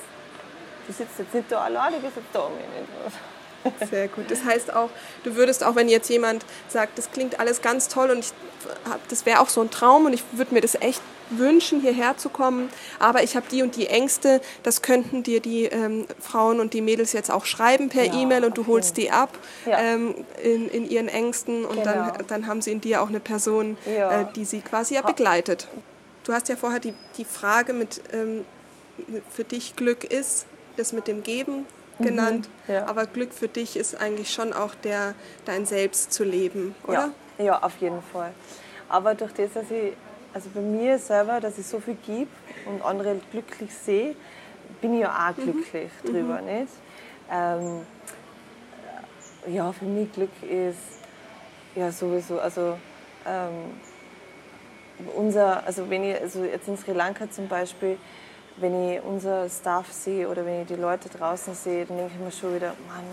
du 0.87 0.93
sitzt 0.93 1.19
jetzt 1.19 1.35
nicht 1.35 1.51
da 1.51 1.63
allein, 1.63 1.93
du 1.93 2.01
gehst 2.01 2.17
jetzt 2.17 2.29
da 2.33 2.49
mich 2.49 2.65
Sehr 3.91 4.09
gut. 4.09 4.31
Das 4.31 4.45
heißt 4.45 4.73
auch, 4.73 4.91
du 5.25 5.37
würdest 5.37 5.65
auch, 5.65 5.75
wenn 5.77 5.89
jetzt 5.89 6.09
jemand 6.09 6.45
sagt, 6.69 6.99
das 6.99 7.11
klingt 7.11 7.39
alles 7.41 7.63
ganz 7.63 7.89
toll 7.89 8.11
und 8.11 8.19
ich, 8.21 8.33
das 9.09 9.27
wäre 9.27 9.41
auch 9.41 9.49
so 9.49 9.61
ein 9.61 9.71
Traum 9.71 10.07
und 10.07 10.13
ich 10.13 10.23
würde 10.33 10.55
mir 10.55 10.61
das 10.61 10.75
echt 10.77 11.01
wünschen, 11.31 11.81
hierher 11.81 12.17
zu 12.17 12.29
kommen, 12.29 12.69
aber 12.99 13.23
ich 13.23 13.37
habe 13.37 13.47
die 13.51 13.63
und 13.63 13.77
die 13.77 13.87
Ängste, 13.87 14.41
das 14.63 14.83
könnten 14.83 15.23
dir 15.23 15.41
die 15.41 15.65
ähm, 15.65 16.07
Frauen 16.21 16.61
und 16.61 16.75
die 16.75 16.83
Mädels 16.83 17.15
jetzt 17.15 17.31
auch 17.31 17.47
schreiben 17.47 17.89
per 17.89 18.05
ja, 18.05 18.21
E-Mail 18.21 18.45
und 18.45 18.59
du 18.59 18.67
holst 18.67 18.99
die 18.99 19.11
ab 19.11 19.31
ja. 19.65 19.79
ähm, 19.79 20.15
in, 20.43 20.69
in, 20.69 20.91
ihren 20.91 21.09
Ängsten 21.09 21.65
und 21.65 21.83
genau. 21.83 21.85
dann, 21.85 22.27
dann 22.27 22.47
haben 22.47 22.61
sie 22.61 22.73
in 22.73 22.81
dir 22.81 23.03
auch 23.03 23.09
eine 23.09 23.21
Person, 23.21 23.79
ja. 23.87 24.23
äh, 24.23 24.27
die 24.35 24.45
sie 24.45 24.61
quasi 24.61 24.95
ja 24.95 25.03
begleitet. 25.03 25.69
Du 26.25 26.33
hast 26.33 26.49
ja 26.49 26.57
vorher 26.57 26.81
die, 26.81 26.95
die 27.17 27.25
Frage 27.25 27.73
mit, 27.73 28.03
ähm, 28.13 28.45
für 29.31 29.45
dich 29.45 29.75
Glück 29.75 30.05
ist, 30.05 30.47
das 30.77 30.93
mit 30.93 31.09
dem 31.09 31.23
Geben 31.23 31.67
genannt. 31.99 32.49
Mhm, 32.67 32.75
ja. 32.75 32.87
Aber 32.87 33.07
Glück 33.07 33.33
für 33.33 33.49
dich 33.49 33.77
ist 33.77 33.95
eigentlich 33.95 34.33
schon 34.33 34.53
auch 34.53 34.75
der, 34.75 35.15
dein 35.45 35.67
Selbst 35.67 36.13
zu 36.13 36.25
leben, 36.25 36.75
oder? 36.87 37.13
Ja, 37.39 37.45
ja, 37.45 37.63
auf 37.63 37.77
jeden 37.79 38.03
Fall. 38.03 38.33
Aber 38.89 39.15
durch 39.15 39.33
das, 39.33 39.53
dass 39.53 39.71
ich, 39.71 39.93
also 40.35 40.51
bei 40.55 40.61
mir 40.61 40.99
selber, 40.99 41.41
dass 41.41 41.59
ich 41.59 41.67
so 41.67 41.81
viel 41.81 41.97
gebe 42.07 42.31
und 42.67 42.85
andere 42.85 43.17
glücklich 43.31 43.73
sehe, 43.75 44.15
bin 44.81 44.95
ich 44.95 45.01
ja 45.01 45.11
auch 45.31 45.37
mhm. 45.37 45.43
glücklich 45.43 45.91
mhm. 46.03 46.09
drüber, 46.09 46.41
nicht? 46.41 46.73
Ähm, 47.31 47.87
ja, 49.47 49.73
für 49.73 49.85
mich 49.85 50.13
Glück 50.13 50.31
ist 50.43 50.79
ja, 51.75 51.91
sowieso. 51.91 52.39
Also, 52.39 52.79
ähm, 53.27 53.73
unser, 55.17 55.67
also 55.67 55.89
wenn 55.89 56.05
ich, 56.05 56.21
also 56.21 56.45
jetzt 56.45 56.69
in 56.69 56.77
Sri 56.77 56.93
Lanka 56.93 57.31
zum 57.31 57.49
Beispiel, 57.49 57.97
wenn 58.57 58.91
ich 58.91 59.03
unser 59.03 59.49
Staff 59.49 59.91
sehe 59.93 60.29
oder 60.29 60.45
wenn 60.45 60.63
ich 60.63 60.69
die 60.69 60.77
Leute 60.77 61.09
draußen 61.09 61.55
sehe, 61.55 61.87
dann 61.87 61.97
denke 61.97 62.13
ich 62.15 62.21
mir 62.21 62.33
schon 62.33 62.55
wieder, 62.55 62.75
Mann, 62.89 63.05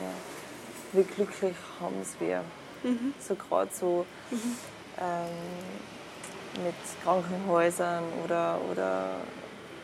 wie 0.91 1.03
glücklich 1.03 1.55
haben 1.79 1.95
es 2.01 2.19
wir. 2.19 2.43
Mhm. 2.83 3.13
So 3.19 3.35
gerade 3.35 3.69
so 3.73 4.05
mhm. 4.31 4.55
ähm, 4.99 6.63
mit 6.63 6.75
Krankenhäusern 7.03 8.03
oder, 8.23 8.59
oder 8.71 9.11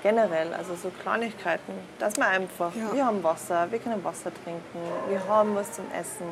generell, 0.03 0.53
also 0.53 0.75
so 0.75 0.91
Kleinigkeiten, 1.01 1.73
dass 1.99 2.17
wir 2.17 2.27
einfach, 2.27 2.73
ja. 2.75 2.93
wir 2.93 3.05
haben 3.05 3.23
Wasser, 3.23 3.71
wir 3.71 3.79
können 3.79 4.03
Wasser 4.03 4.31
trinken, 4.43 4.79
wir 5.09 5.27
haben 5.27 5.55
was 5.55 5.73
zum 5.73 5.85
Essen, 5.91 6.25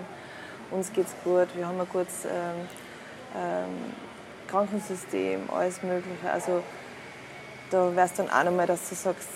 uns 0.71 0.91
geht's 0.91 1.15
gut, 1.23 1.47
wir 1.55 1.67
haben 1.67 1.79
ein 1.79 1.89
gutes 1.89 2.25
ähm, 2.25 2.67
ähm, 3.35 3.93
Krankensystem, 4.47 5.49
alles 5.51 5.81
Mögliche. 5.81 6.31
Also 6.31 6.61
da 7.73 7.95
wärst 7.95 8.19
dann 8.19 8.29
auch 8.29 8.43
nochmal, 8.43 8.67
dass 8.67 8.87
du 8.89 8.95
sagst, 8.95 9.27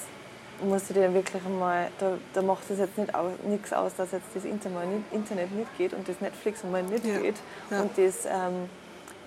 musst 0.62 0.90
du 0.90 0.94
dir 0.94 1.14
wirklich 1.14 1.44
einmal, 1.44 1.90
da, 2.00 2.18
da 2.34 2.42
macht 2.42 2.70
es 2.70 2.80
jetzt 2.80 2.98
nicht 2.98 3.12
nichts 3.48 3.74
aus, 3.74 3.96
dass 3.96 4.12
jetzt 4.12 4.28
das 4.34 4.46
Internet 4.46 5.52
nicht 5.52 5.78
geht 5.78 5.94
und 5.94 6.08
das 6.08 6.22
Netflix 6.22 6.64
einmal 6.64 6.84
nicht 6.84 7.06
ja. 7.06 7.20
geht 7.20 7.36
ja. 7.70 7.82
und 7.82 7.92
das, 7.98 8.26
ähm, 8.26 8.70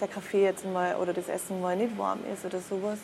der 0.01 0.09
Kaffee 0.09 0.45
jetzt 0.45 0.65
mal 0.65 0.97
oder 0.97 1.13
das 1.13 1.29
Essen 1.29 1.61
mal 1.61 1.77
nicht 1.77 1.97
warm 1.99 2.21
ist 2.33 2.45
oder 2.45 2.59
sowas. 2.59 2.99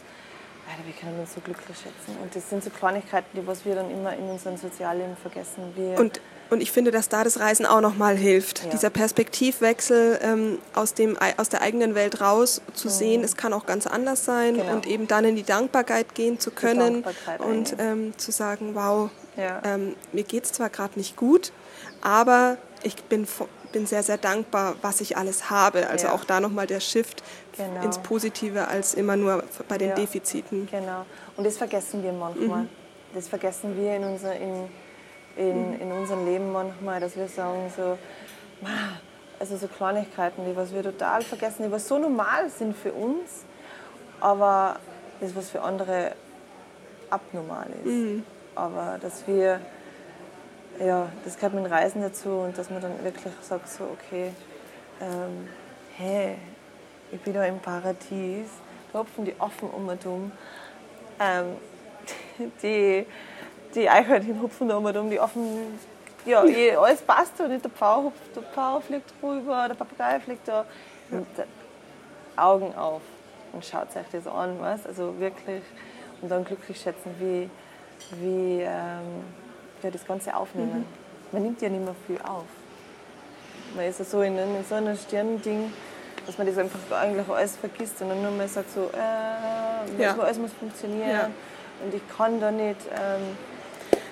Alter, 0.68 0.84
wir 0.84 0.94
können 0.94 1.20
uns 1.20 1.34
so 1.34 1.40
glücklich 1.40 1.76
schätzen. 1.76 2.18
Und 2.20 2.34
das 2.34 2.48
sind 2.50 2.64
so 2.64 2.70
Kleinigkeiten, 2.70 3.28
die 3.38 3.46
was 3.46 3.64
wir 3.64 3.76
dann 3.76 3.90
immer 3.90 4.14
in 4.14 4.28
unserem 4.28 4.56
Sozialleben 4.56 5.16
vergessen. 5.16 5.72
Wir 5.76 5.96
und 5.98 6.20
und 6.50 6.60
ich 6.60 6.70
finde, 6.70 6.90
dass 6.90 7.08
da 7.08 7.24
das 7.24 7.40
Reisen 7.40 7.66
auch 7.66 7.80
nochmal 7.80 8.16
hilft. 8.16 8.64
Ja. 8.64 8.70
Dieser 8.70 8.90
Perspektivwechsel 8.90 10.18
ähm, 10.22 10.58
aus, 10.74 10.94
dem, 10.94 11.16
aus 11.36 11.48
der 11.48 11.62
eigenen 11.62 11.94
Welt 11.94 12.20
raus 12.20 12.60
zu 12.74 12.88
mhm. 12.88 12.92
sehen, 12.92 13.24
es 13.24 13.36
kann 13.36 13.52
auch 13.52 13.66
ganz 13.66 13.86
anders 13.86 14.24
sein 14.24 14.54
genau. 14.54 14.72
und 14.72 14.86
eben 14.86 15.08
dann 15.08 15.24
in 15.24 15.36
die 15.36 15.42
Dankbarkeit 15.42 16.14
gehen 16.14 16.38
zu 16.38 16.50
können 16.50 17.04
und 17.38 17.76
ähm, 17.78 18.16
zu 18.16 18.30
sagen, 18.30 18.74
wow, 18.74 19.10
ja. 19.36 19.60
ähm, 19.64 19.96
mir 20.12 20.24
geht 20.24 20.44
es 20.44 20.52
zwar 20.52 20.70
gerade 20.70 20.96
nicht 20.96 21.16
gut, 21.16 21.52
aber 22.00 22.58
ich 22.82 22.96
bin, 23.04 23.26
bin 23.72 23.86
sehr, 23.86 24.02
sehr 24.02 24.18
dankbar, 24.18 24.76
was 24.82 25.00
ich 25.00 25.16
alles 25.16 25.50
habe. 25.50 25.88
Also 25.88 26.06
ja. 26.06 26.12
auch 26.12 26.24
da 26.24 26.40
nochmal 26.40 26.66
der 26.66 26.80
Shift 26.80 27.24
genau. 27.56 27.82
ins 27.82 27.98
Positive 27.98 28.68
als 28.68 28.94
immer 28.94 29.16
nur 29.16 29.42
bei 29.68 29.78
den 29.78 29.94
Defiziten. 29.94 30.68
Genau. 30.70 31.04
Und 31.36 31.44
das 31.44 31.56
vergessen 31.56 32.02
wir 32.02 32.12
manchmal. 32.12 32.62
Mhm. 32.62 32.68
Das 33.14 33.28
vergessen 33.28 33.76
wir 33.76 33.96
in 33.96 34.04
unserer... 34.04 34.36
In 34.36 34.68
in, 35.36 35.80
in 35.80 35.92
unserem 35.92 36.24
Leben 36.24 36.52
manchmal, 36.52 37.00
dass 37.00 37.16
wir 37.16 37.28
sagen 37.28 37.70
so, 37.76 37.98
also 39.38 39.56
so 39.56 39.68
Kleinigkeiten, 39.68 40.44
die 40.46 40.56
was 40.56 40.72
wir 40.72 40.82
total 40.82 41.22
vergessen, 41.22 41.64
die 41.64 41.72
was 41.72 41.86
so 41.86 41.98
normal 41.98 42.48
sind 42.50 42.76
für 42.76 42.92
uns, 42.92 43.44
aber 44.20 44.76
das 45.20 45.36
was 45.36 45.50
für 45.50 45.62
andere 45.62 46.12
abnormal 47.10 47.68
ist. 47.84 47.92
Mhm. 47.92 48.24
Aber 48.54 48.98
dass 49.00 49.26
wir, 49.26 49.60
ja, 50.80 51.08
das 51.24 51.36
gehört 51.36 51.54
mit 51.54 51.70
Reisen 51.70 52.00
dazu 52.00 52.30
und 52.30 52.56
dass 52.56 52.70
man 52.70 52.80
dann 52.80 53.04
wirklich 53.04 53.32
sagt 53.42 53.68
so, 53.68 53.84
okay, 53.84 54.32
ähm, 55.00 55.48
hey, 55.96 56.36
ich 57.12 57.20
bin 57.20 57.34
da 57.34 57.44
im 57.44 57.58
Paradies, 57.58 58.48
da 58.92 59.00
hopfen 59.00 59.24
die 59.24 59.34
offen 59.38 59.68
um 59.70 59.88
und 59.88 60.06
um. 60.06 60.32
Ähm, 61.20 61.56
die 62.62 63.06
die 63.76 63.88
Eichhörnchen 63.88 64.40
hupfen 64.40 64.68
da 64.68 64.80
mal 64.80 64.96
um, 64.96 65.10
die 65.10 65.20
offen, 65.20 65.78
ja, 66.24 66.44
eh, 66.44 66.74
alles 66.74 67.02
passt 67.02 67.40
und 67.40 67.50
der 67.50 67.70
Pfau, 67.70 68.04
hupft, 68.04 68.34
der 68.34 68.42
Pfau 68.42 68.80
fliegt 68.80 69.12
rüber, 69.22 69.68
der 69.68 69.74
Papagei 69.74 70.18
fliegt 70.18 70.48
da. 70.48 70.64
Und 71.10 71.26
Augen 72.36 72.74
auf 72.74 73.02
und 73.52 73.64
schaut 73.64 73.92
sich 73.92 74.02
das 74.10 74.26
an, 74.26 74.56
was? 74.60 74.84
Also 74.86 75.18
wirklich, 75.20 75.62
und 76.20 76.28
dann 76.28 76.44
glücklich 76.44 76.80
schätzen, 76.80 77.14
wie, 77.20 77.48
wie 78.20 78.62
ähm, 78.62 79.24
ja, 79.82 79.90
das 79.90 80.04
Ganze 80.04 80.34
aufnehmen. 80.34 80.78
Mhm. 80.78 80.86
Man 81.32 81.42
nimmt 81.42 81.62
ja 81.62 81.68
nicht 81.68 81.84
mehr 81.84 81.94
viel 82.06 82.18
auf. 82.22 82.44
Man 83.76 83.84
ist 83.84 83.98
ja 84.00 84.04
so 84.04 84.22
in, 84.22 84.36
in 84.36 84.64
so 84.68 84.74
einem 84.74 84.96
Stirnding, 84.96 85.72
dass 86.26 86.38
man 86.38 86.46
das 86.46 86.58
einfach 86.58 86.80
eigentlich 86.90 87.28
alles 87.28 87.56
vergisst 87.56 88.02
und 88.02 88.08
dann 88.08 88.22
nur 88.22 88.32
mal 88.32 88.48
sagt 88.48 88.72
so, 88.72 88.90
äh, 88.92 90.02
ja. 90.02 90.18
alles 90.18 90.38
muss 90.38 90.52
funktionieren 90.52 91.08
ja. 91.08 91.30
und 91.84 91.94
ich 91.94 92.02
kann 92.16 92.40
da 92.40 92.50
nicht. 92.50 92.80
Ähm, 92.90 93.36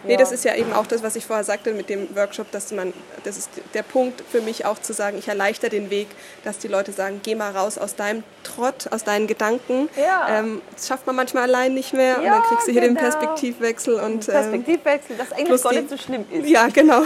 Nee, 0.06 0.16
das 0.16 0.32
ist 0.32 0.44
ja 0.44 0.54
eben 0.54 0.72
auch 0.72 0.86
das, 0.86 1.02
was 1.02 1.16
ich 1.16 1.26
vorher 1.26 1.44
sagte 1.44 1.72
mit 1.72 1.88
dem 1.88 2.14
Workshop, 2.14 2.50
dass 2.50 2.72
man, 2.72 2.92
das 3.24 3.36
ist 3.38 3.50
der 3.72 3.82
Punkt 3.82 4.22
für 4.30 4.40
mich 4.40 4.64
auch 4.64 4.78
zu 4.78 4.92
sagen, 4.92 5.18
ich 5.18 5.28
erleichter 5.28 5.68
den 5.68 5.90
Weg, 5.90 6.08
dass 6.44 6.58
die 6.58 6.68
Leute 6.68 6.92
sagen, 6.92 7.20
geh 7.22 7.34
mal 7.34 7.52
raus 7.52 7.78
aus 7.78 7.96
deinem 7.96 8.22
Trott, 8.42 8.88
aus 8.90 9.04
deinen 9.04 9.26
Gedanken. 9.26 9.88
Ja. 9.96 10.38
Ähm, 10.38 10.62
das 10.74 10.88
schafft 10.88 11.06
man 11.06 11.16
manchmal 11.16 11.44
allein 11.44 11.74
nicht 11.74 11.92
mehr 11.92 12.16
ja, 12.16 12.18
und 12.18 12.26
dann 12.26 12.42
kriegst 12.42 12.68
du 12.68 12.72
hier 12.72 12.82
genau. 12.82 12.94
den 12.94 13.00
Perspektivwechsel. 13.00 13.94
Und, 13.94 14.26
Perspektivwechsel, 14.26 15.16
das 15.16 15.32
eigentlich 15.32 15.62
gar 15.62 15.72
nicht 15.72 15.90
so 15.90 15.96
schlimm 15.96 16.24
ist. 16.30 16.48
Ja, 16.48 16.68
genau. 16.68 17.02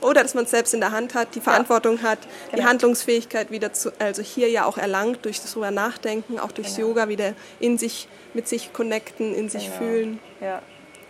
Oder 0.00 0.22
dass 0.22 0.34
man 0.34 0.44
es 0.44 0.50
selbst 0.50 0.74
in 0.74 0.80
der 0.80 0.92
Hand 0.92 1.14
hat, 1.14 1.34
die 1.34 1.40
Verantwortung 1.40 1.98
ja. 1.98 2.10
hat, 2.10 2.18
genau. 2.20 2.62
die 2.62 2.68
Handlungsfähigkeit 2.68 3.50
wieder 3.50 3.72
zu, 3.72 3.92
also 3.98 4.22
hier 4.22 4.48
ja 4.48 4.64
auch 4.64 4.78
erlangt 4.78 5.24
durch 5.24 5.40
das 5.40 5.52
drüber 5.52 5.70
Nachdenken, 5.70 6.38
auch 6.38 6.52
durchs 6.52 6.76
genau. 6.76 6.88
Yoga 6.88 7.08
wieder 7.08 7.34
in 7.60 7.78
sich, 7.78 8.08
mit 8.34 8.48
sich 8.48 8.72
connecten, 8.72 9.34
in 9.34 9.48
sich 9.48 9.64
genau. 9.66 9.78
fühlen. 9.78 10.18
Ja. 10.40 10.62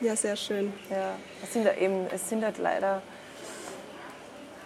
Ja, 0.03 0.16
sehr 0.16 0.34
schön. 0.34 0.72
Ja, 0.90 1.14
es 1.42 1.53
sind, 1.53 1.66
eben, 1.80 2.07
es 2.12 2.28
sind 2.28 2.44
halt 2.44 2.59
leider 2.59 3.00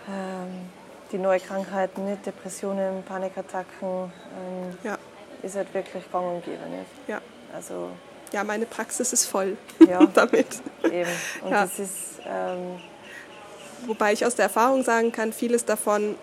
ähm, 0.08 0.70
die 1.12 1.18
neuen 1.18 1.42
Krankheiten, 1.42 2.06
nicht 2.06 2.24
Depressionen, 2.24 3.02
Panikattacken. 3.02 4.04
Ähm, 4.04 4.78
ja. 4.82 4.96
Ist 5.42 5.56
halt 5.56 5.72
wirklich 5.74 6.10
gang 6.10 6.36
und 6.36 6.44
gäbe 6.44 6.64
nicht. 6.70 6.90
Ja. 7.06 7.20
Also, 7.52 7.90
ja, 8.32 8.44
meine 8.44 8.64
Praxis 8.64 9.12
ist 9.12 9.26
voll 9.26 9.58
ja, 9.86 10.04
damit. 10.14 10.46
Eben. 10.84 11.10
Und 11.42 11.50
ja. 11.50 11.62
das 11.62 11.78
ist. 11.78 12.20
Ähm, 12.26 12.80
Wobei 13.84 14.14
ich 14.14 14.24
aus 14.24 14.34
der 14.34 14.44
Erfahrung 14.46 14.82
sagen 14.84 15.12
kann, 15.12 15.34
vieles 15.34 15.66
davon 15.66 16.16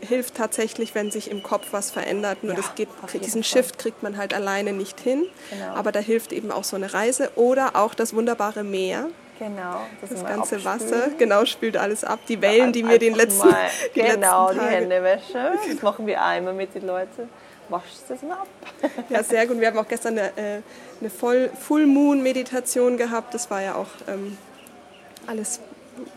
hilft 0.00 0.34
tatsächlich, 0.34 0.94
wenn 0.94 1.10
sich 1.10 1.30
im 1.30 1.42
Kopf 1.42 1.68
was 1.72 1.90
verändert. 1.90 2.42
Nur 2.42 2.54
ja, 2.54 2.60
das 2.60 2.74
geht, 2.74 2.88
diesen 3.22 3.44
Shift 3.44 3.78
kriegt 3.78 4.02
man 4.02 4.16
halt 4.16 4.34
alleine 4.34 4.72
nicht 4.72 5.00
hin. 5.00 5.24
Genau. 5.50 5.74
Aber 5.74 5.92
da 5.92 6.00
hilft 6.00 6.32
eben 6.32 6.50
auch 6.50 6.64
so 6.64 6.76
eine 6.76 6.92
Reise 6.92 7.30
oder 7.36 7.76
auch 7.76 7.94
das 7.94 8.14
wunderbare 8.14 8.64
Meer. 8.64 9.08
Genau, 9.38 9.80
das, 10.02 10.10
das 10.10 10.24
ganze 10.24 10.56
abspülen. 10.56 10.64
Wasser, 10.64 11.08
genau, 11.16 11.46
spült 11.46 11.78
alles 11.78 12.04
ab. 12.04 12.20
Die 12.28 12.42
Wellen, 12.42 12.74
die 12.74 12.82
mir 12.82 12.98
den 12.98 13.14
letzten, 13.14 13.48
mal, 13.48 13.56
die 13.94 14.00
genau, 14.00 14.48
letzten 14.48 14.58
Tage. 14.58 14.70
die 14.70 14.76
Händewäsche, 14.76 15.52
das 15.72 15.82
machen 15.82 16.06
wir 16.06 16.22
einmal 16.22 16.52
mit 16.52 16.74
den 16.74 16.86
Leuten. 16.86 17.28
Waschst 17.70 18.04
das 18.08 18.20
mal 18.22 18.34
ab. 18.34 18.48
Ja, 19.08 19.22
sehr 19.22 19.46
gut. 19.46 19.58
Wir 19.60 19.68
haben 19.68 19.78
auch 19.78 19.88
gestern 19.88 20.18
eine, 20.18 20.28
äh, 20.36 20.60
eine 21.00 21.08
Full 21.08 21.86
Moon 21.86 22.22
Meditation 22.22 22.96
gehabt. 22.98 23.32
Das 23.32 23.50
war 23.50 23.62
ja 23.62 23.76
auch 23.76 23.86
ähm, 24.08 24.36
alles 25.26 25.60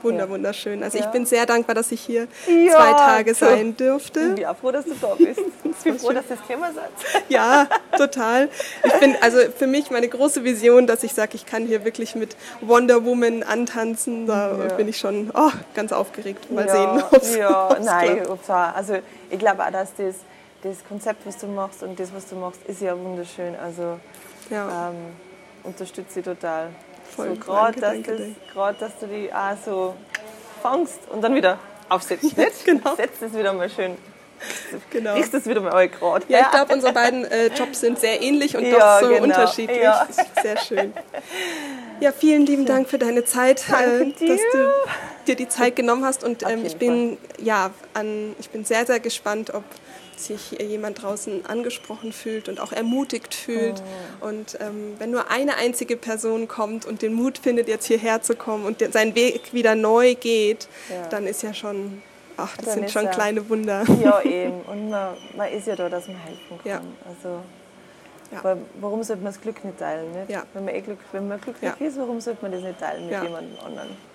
Wunder, 0.01 0.29
wunderschön. 0.29 0.83
Also 0.83 0.97
ja. 0.97 1.05
ich 1.05 1.11
bin 1.11 1.25
sehr 1.25 1.45
dankbar, 1.45 1.75
dass 1.75 1.91
ich 1.91 2.01
hier 2.01 2.27
ja, 2.47 2.73
zwei 2.73 2.93
Tage 2.93 3.33
sein 3.33 3.75
durfte. 3.75 4.19
Ich 4.19 4.27
bin 4.27 4.37
ja 4.37 4.53
froh, 4.53 4.71
dass 4.71 4.85
du 4.85 4.93
da 4.99 5.15
bist. 5.15 5.39
Ich 5.75 5.83
bin 5.83 5.99
froh, 5.99 6.13
dass 6.13 6.27
das 6.29 6.39
Thema 6.47 6.71
seid. 6.71 6.91
Ja, 7.29 7.67
total. 7.97 8.47
Ich 8.85 8.93
bin 8.99 9.15
also 9.21 9.39
für 9.57 9.67
mich 9.67 9.89
meine 9.91 10.07
große 10.07 10.43
Vision, 10.43 10.87
dass 10.87 11.03
ich 11.03 11.13
sage, 11.13 11.31
ich 11.33 11.45
kann 11.45 11.65
hier 11.65 11.83
wirklich 11.83 12.15
mit 12.15 12.37
Wonder 12.61 13.03
Woman 13.03 13.43
antanzen. 13.43 14.27
Da 14.27 14.55
ja. 14.55 14.73
bin 14.75 14.87
ich 14.87 14.97
schon 14.97 15.31
oh, 15.33 15.51
ganz 15.73 15.91
aufgeregt. 15.91 16.51
Mal 16.51 16.69
sehen, 16.69 17.03
ob 17.11 17.21
es 17.21 17.35
Ja, 17.35 17.75
nein, 17.83 18.21
also 18.47 18.97
ich 19.29 19.39
glaube 19.39 19.65
auch, 19.65 19.71
dass 19.71 19.93
das, 19.95 20.15
das 20.61 20.77
Konzept, 20.87 21.25
was 21.25 21.37
du 21.37 21.47
machst 21.47 21.83
und 21.83 21.99
das, 21.99 22.13
was 22.13 22.27
du 22.27 22.35
machst, 22.35 22.61
ist 22.67 22.81
ja 22.81 22.97
wunderschön. 22.97 23.55
Also 23.55 23.99
ja. 24.49 24.89
ähm, 24.89 24.95
unterstütze 25.63 26.19
ich 26.19 26.25
total. 26.25 26.69
Voll 27.15 27.29
so 27.29 27.35
gerade, 27.35 27.79
dass, 27.79 27.95
das, 28.03 28.77
dass 28.79 28.99
du 28.99 29.07
die 29.07 29.31
auch 29.33 29.57
so 29.63 29.95
fangst 30.61 30.99
und 31.09 31.21
dann 31.21 31.35
wieder 31.35 31.59
aufsetzt. 31.89 32.23
Nicht? 32.37 32.65
genau. 32.65 32.95
Setzt 32.95 33.21
es 33.21 33.33
wieder 33.33 33.53
mal 33.53 33.69
schön. 33.69 33.97
Genau. 34.89 35.15
Ist 35.15 35.33
das 35.33 35.45
wieder 35.45 35.61
mal 35.61 35.73
euer 35.73 35.87
gerade. 35.87 36.25
Ja, 36.27 36.41
ich 36.41 36.51
glaube, 36.51 36.73
unsere 36.73 36.91
beiden 36.91 37.23
äh, 37.25 37.47
Jobs 37.47 37.79
sind 37.79 37.99
sehr 37.99 38.21
ähnlich 38.21 38.57
und 38.57 38.65
ja, 38.69 38.99
doch 38.99 39.07
so 39.07 39.13
genau. 39.13 39.23
unterschiedlich. 39.23 39.81
Ja. 39.81 40.07
Sehr 40.41 40.57
schön. 40.57 40.93
Ja, 41.99 42.11
vielen 42.11 42.45
lieben 42.45 42.65
Dank 42.65 42.89
für 42.89 42.97
deine 42.97 43.23
Zeit, 43.23 43.63
äh, 43.69 44.05
dass 44.05 44.41
du 44.51 44.69
dir 45.27 45.35
die 45.35 45.47
Zeit 45.47 45.75
genommen 45.75 46.03
hast. 46.03 46.23
Und 46.23 46.43
ähm, 46.43 46.65
ich 46.65 46.75
bin 46.75 47.17
ja 47.37 47.71
an, 47.93 48.35
ich 48.39 48.49
bin 48.49 48.65
sehr, 48.65 48.85
sehr 48.85 48.99
gespannt, 48.99 49.53
ob 49.53 49.63
sich 50.19 50.51
jemand 50.59 51.01
draußen 51.01 51.45
angesprochen 51.45 52.13
fühlt 52.13 52.49
und 52.49 52.59
auch 52.59 52.71
ermutigt 52.71 53.33
fühlt. 53.33 53.81
Oh. 54.21 54.27
Und 54.27 54.57
ähm, 54.59 54.95
wenn 54.99 55.11
nur 55.11 55.29
eine 55.29 55.55
einzige 55.55 55.97
Person 55.97 56.47
kommt 56.47 56.85
und 56.85 57.01
den 57.01 57.13
Mut 57.13 57.37
findet, 57.37 57.67
jetzt 57.67 57.85
hierher 57.85 58.21
zu 58.21 58.35
kommen 58.35 58.65
und 58.65 58.79
seinen 58.93 59.15
Weg 59.15 59.53
wieder 59.53 59.75
neu 59.75 60.15
geht, 60.15 60.67
ja. 60.89 61.07
dann 61.09 61.27
ist 61.27 61.43
ja 61.43 61.53
schon, 61.53 62.01
ach, 62.37 62.55
das 62.57 62.65
dann 62.65 62.73
sind 62.75 62.91
schon 62.91 63.05
ja, 63.05 63.11
kleine 63.11 63.49
Wunder. 63.49 63.83
Ja, 64.03 64.21
eben. 64.23 64.61
Und 64.61 64.89
man, 64.89 65.15
man 65.35 65.51
ist 65.51 65.67
ja 65.67 65.75
da, 65.75 65.89
dass 65.89 66.07
man 66.07 66.17
helfen 66.17 66.59
kann. 66.63 66.71
Ja. 66.71 66.81
Also, 67.07 67.39
ja. 68.31 68.57
warum 68.79 69.03
sollte 69.03 69.23
man 69.23 69.33
das 69.33 69.41
Glück 69.41 69.63
nicht 69.63 69.77
teilen? 69.77 70.11
Nicht? 70.11 70.39
Wenn, 70.53 70.65
man 70.65 70.75
eh 70.75 70.81
Glück, 70.81 70.99
wenn 71.11 71.27
man 71.27 71.39
glücklich 71.39 71.71
ist, 71.79 71.97
warum 71.97 72.19
sollte 72.19 72.41
man 72.41 72.51
das 72.51 72.61
nicht 72.61 72.79
teilen 72.79 73.07
mit 73.07 73.21
jemandem 73.21 73.57
anderen? 73.65 74.12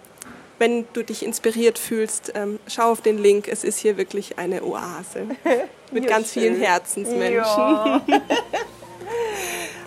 Wenn 0.58 0.86
du 0.92 1.02
dich 1.02 1.24
inspiriert 1.24 1.78
fühlst, 1.78 2.32
ähm, 2.34 2.58
schau 2.66 2.90
auf 2.90 3.00
den 3.00 3.18
Link. 3.18 3.48
Es 3.48 3.64
ist 3.64 3.78
hier 3.78 3.96
wirklich 3.96 4.38
eine 4.38 4.64
Oase 4.64 5.26
mit 5.92 6.04
ja, 6.04 6.10
ganz 6.10 6.32
schön. 6.32 6.42
vielen 6.42 6.60
Herzensmenschen. 6.60 7.32
Ja. 7.36 8.02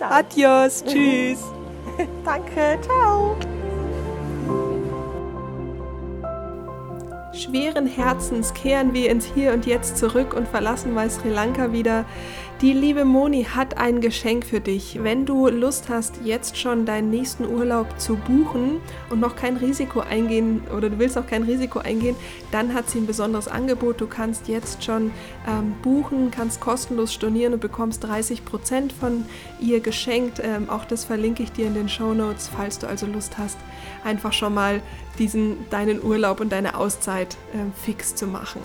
Adios, 0.00 0.84
tschüss. 0.84 1.38
Danke, 2.24 2.78
ciao. 2.82 3.36
Schweren 7.34 7.86
Herzens 7.86 8.52
kehren 8.52 8.92
wir 8.92 9.10
ins 9.10 9.26
Hier 9.34 9.52
und 9.52 9.64
Jetzt 9.64 9.96
zurück 9.96 10.34
und 10.34 10.46
verlassen 10.48 10.92
mal 10.92 11.10
Sri 11.10 11.30
Lanka 11.30 11.72
wieder. 11.72 12.04
Die 12.62 12.72
liebe 12.72 13.04
Moni 13.04 13.42
hat 13.42 13.76
ein 13.76 14.00
Geschenk 14.00 14.46
für 14.46 14.60
dich. 14.60 15.02
Wenn 15.02 15.26
du 15.26 15.48
Lust 15.48 15.88
hast, 15.88 16.20
jetzt 16.22 16.56
schon 16.56 16.86
deinen 16.86 17.10
nächsten 17.10 17.44
Urlaub 17.44 17.98
zu 17.98 18.14
buchen 18.14 18.80
und 19.10 19.18
noch 19.18 19.34
kein 19.34 19.56
Risiko 19.56 19.98
eingehen 19.98 20.62
oder 20.68 20.88
du 20.88 21.00
willst 21.00 21.18
auch 21.18 21.26
kein 21.26 21.42
Risiko 21.42 21.80
eingehen, 21.80 22.14
dann 22.52 22.72
hat 22.72 22.88
sie 22.88 22.98
ein 22.98 23.06
besonderes 23.08 23.48
Angebot. 23.48 24.00
Du 24.00 24.06
kannst 24.06 24.46
jetzt 24.46 24.84
schon 24.84 25.10
ähm, 25.48 25.74
buchen, 25.82 26.30
kannst 26.30 26.60
kostenlos 26.60 27.12
stornieren 27.12 27.52
und 27.52 27.58
bekommst 27.58 28.04
30 28.04 28.44
Prozent 28.44 28.92
von 28.92 29.24
ihr 29.58 29.80
geschenkt. 29.80 30.40
Ähm, 30.40 30.70
auch 30.70 30.84
das 30.84 31.04
verlinke 31.04 31.42
ich 31.42 31.50
dir 31.50 31.66
in 31.66 31.74
den 31.74 31.88
Show 31.88 32.14
Notes, 32.14 32.48
falls 32.56 32.78
du 32.78 32.86
also 32.86 33.06
Lust 33.06 33.38
hast, 33.38 33.58
einfach 34.04 34.32
schon 34.32 34.54
mal 34.54 34.80
diesen 35.18 35.68
deinen 35.70 36.00
Urlaub 36.00 36.38
und 36.38 36.52
deine 36.52 36.76
Auszeit 36.76 37.36
ähm, 37.54 37.72
fix 37.74 38.14
zu 38.14 38.28
machen. 38.28 38.60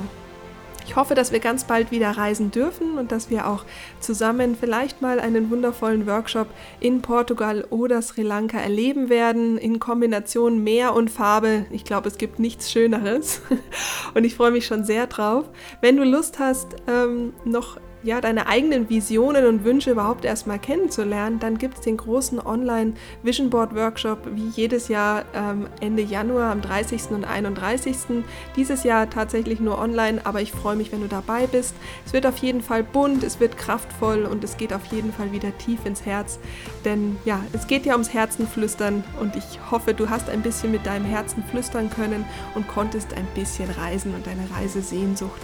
Ich 0.87 0.95
hoffe, 0.95 1.15
dass 1.15 1.33
wir 1.33 1.39
ganz 1.39 1.65
bald 1.65 1.91
wieder 1.91 2.11
reisen 2.11 2.49
dürfen 2.49 2.97
und 2.97 3.11
dass 3.11 3.29
wir 3.29 3.47
auch 3.47 3.65
zusammen 3.99 4.55
vielleicht 4.55 5.01
mal 5.01 5.19
einen 5.19 5.51
wundervollen 5.51 6.07
Workshop 6.07 6.47
in 6.79 7.01
Portugal 7.01 7.65
oder 7.69 8.01
Sri 8.01 8.21
Lanka 8.21 8.57
erleben 8.57 9.09
werden, 9.09 9.57
in 9.57 9.79
Kombination 9.79 10.63
Meer 10.63 10.93
und 10.93 11.11
Farbe. 11.11 11.65
Ich 11.71 11.83
glaube, 11.83 12.07
es 12.07 12.17
gibt 12.17 12.39
nichts 12.39 12.71
Schöneres 12.71 13.41
und 14.13 14.23
ich 14.23 14.35
freue 14.35 14.51
mich 14.51 14.65
schon 14.65 14.85
sehr 14.85 15.07
drauf. 15.07 15.43
Wenn 15.81 15.97
du 15.97 16.05
Lust 16.05 16.39
hast, 16.39 16.77
ähm, 16.87 17.33
noch 17.43 17.77
ja, 18.03 18.21
deine 18.21 18.47
eigenen 18.47 18.89
Visionen 18.89 19.45
und 19.45 19.63
Wünsche 19.63 19.91
überhaupt 19.91 20.23
erstmal 20.23 20.59
kennenzulernen, 20.59 21.39
dann 21.39 21.57
gibt 21.57 21.75
es 21.75 21.81
den 21.81 21.97
großen 21.97 22.39
Online 22.39 22.93
Vision 23.23 23.49
Board 23.49 23.75
Workshop 23.75 24.19
wie 24.33 24.47
jedes 24.49 24.87
Jahr 24.87 25.25
ähm, 25.33 25.67
Ende 25.81 26.03
Januar 26.03 26.51
am 26.51 26.61
30. 26.61 27.09
und 27.11 27.25
31. 27.25 28.23
Dieses 28.55 28.83
Jahr 28.83 29.09
tatsächlich 29.09 29.59
nur 29.59 29.79
online, 29.79 30.21
aber 30.25 30.41
ich 30.41 30.51
freue 30.51 30.75
mich, 30.75 30.91
wenn 30.91 31.01
du 31.01 31.07
dabei 31.07 31.47
bist. 31.47 31.75
Es 32.05 32.13
wird 32.13 32.25
auf 32.25 32.37
jeden 32.37 32.61
Fall 32.61 32.83
bunt, 32.83 33.23
es 33.23 33.39
wird 33.39 33.57
kraftvoll 33.57 34.25
und 34.25 34.43
es 34.43 34.57
geht 34.57 34.73
auf 34.73 34.85
jeden 34.85 35.11
Fall 35.11 35.31
wieder 35.31 35.57
tief 35.57 35.85
ins 35.85 36.05
Herz, 36.05 36.39
denn 36.85 37.17
ja, 37.25 37.41
es 37.53 37.67
geht 37.67 37.85
ja 37.85 37.93
ums 37.93 38.13
Herzenflüstern 38.13 39.03
und 39.19 39.35
ich 39.35 39.59
hoffe, 39.71 39.93
du 39.93 40.09
hast 40.09 40.29
ein 40.29 40.41
bisschen 40.41 40.71
mit 40.71 40.85
deinem 40.85 41.05
Herzen 41.05 41.43
flüstern 41.43 41.89
können 41.89 42.25
und 42.55 42.67
konntest 42.67 43.13
ein 43.13 43.27
bisschen 43.33 43.69
reisen 43.71 44.13
und 44.13 44.25
deine 44.27 44.47
Reisesehnsucht 44.55 45.41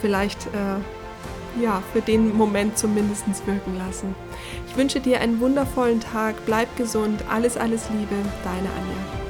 vielleicht 0.00 0.46
äh, 0.48 1.03
ja, 1.60 1.82
für 1.92 2.00
den 2.00 2.36
Moment 2.36 2.78
zumindest 2.78 3.26
wirken 3.46 3.76
lassen. 3.78 4.14
Ich 4.68 4.76
wünsche 4.76 5.00
dir 5.00 5.20
einen 5.20 5.40
wundervollen 5.40 6.00
Tag, 6.00 6.34
bleib 6.46 6.76
gesund, 6.76 7.22
alles, 7.30 7.56
alles 7.56 7.88
Liebe, 7.90 8.16
deine 8.44 8.68
Anja. 8.68 9.23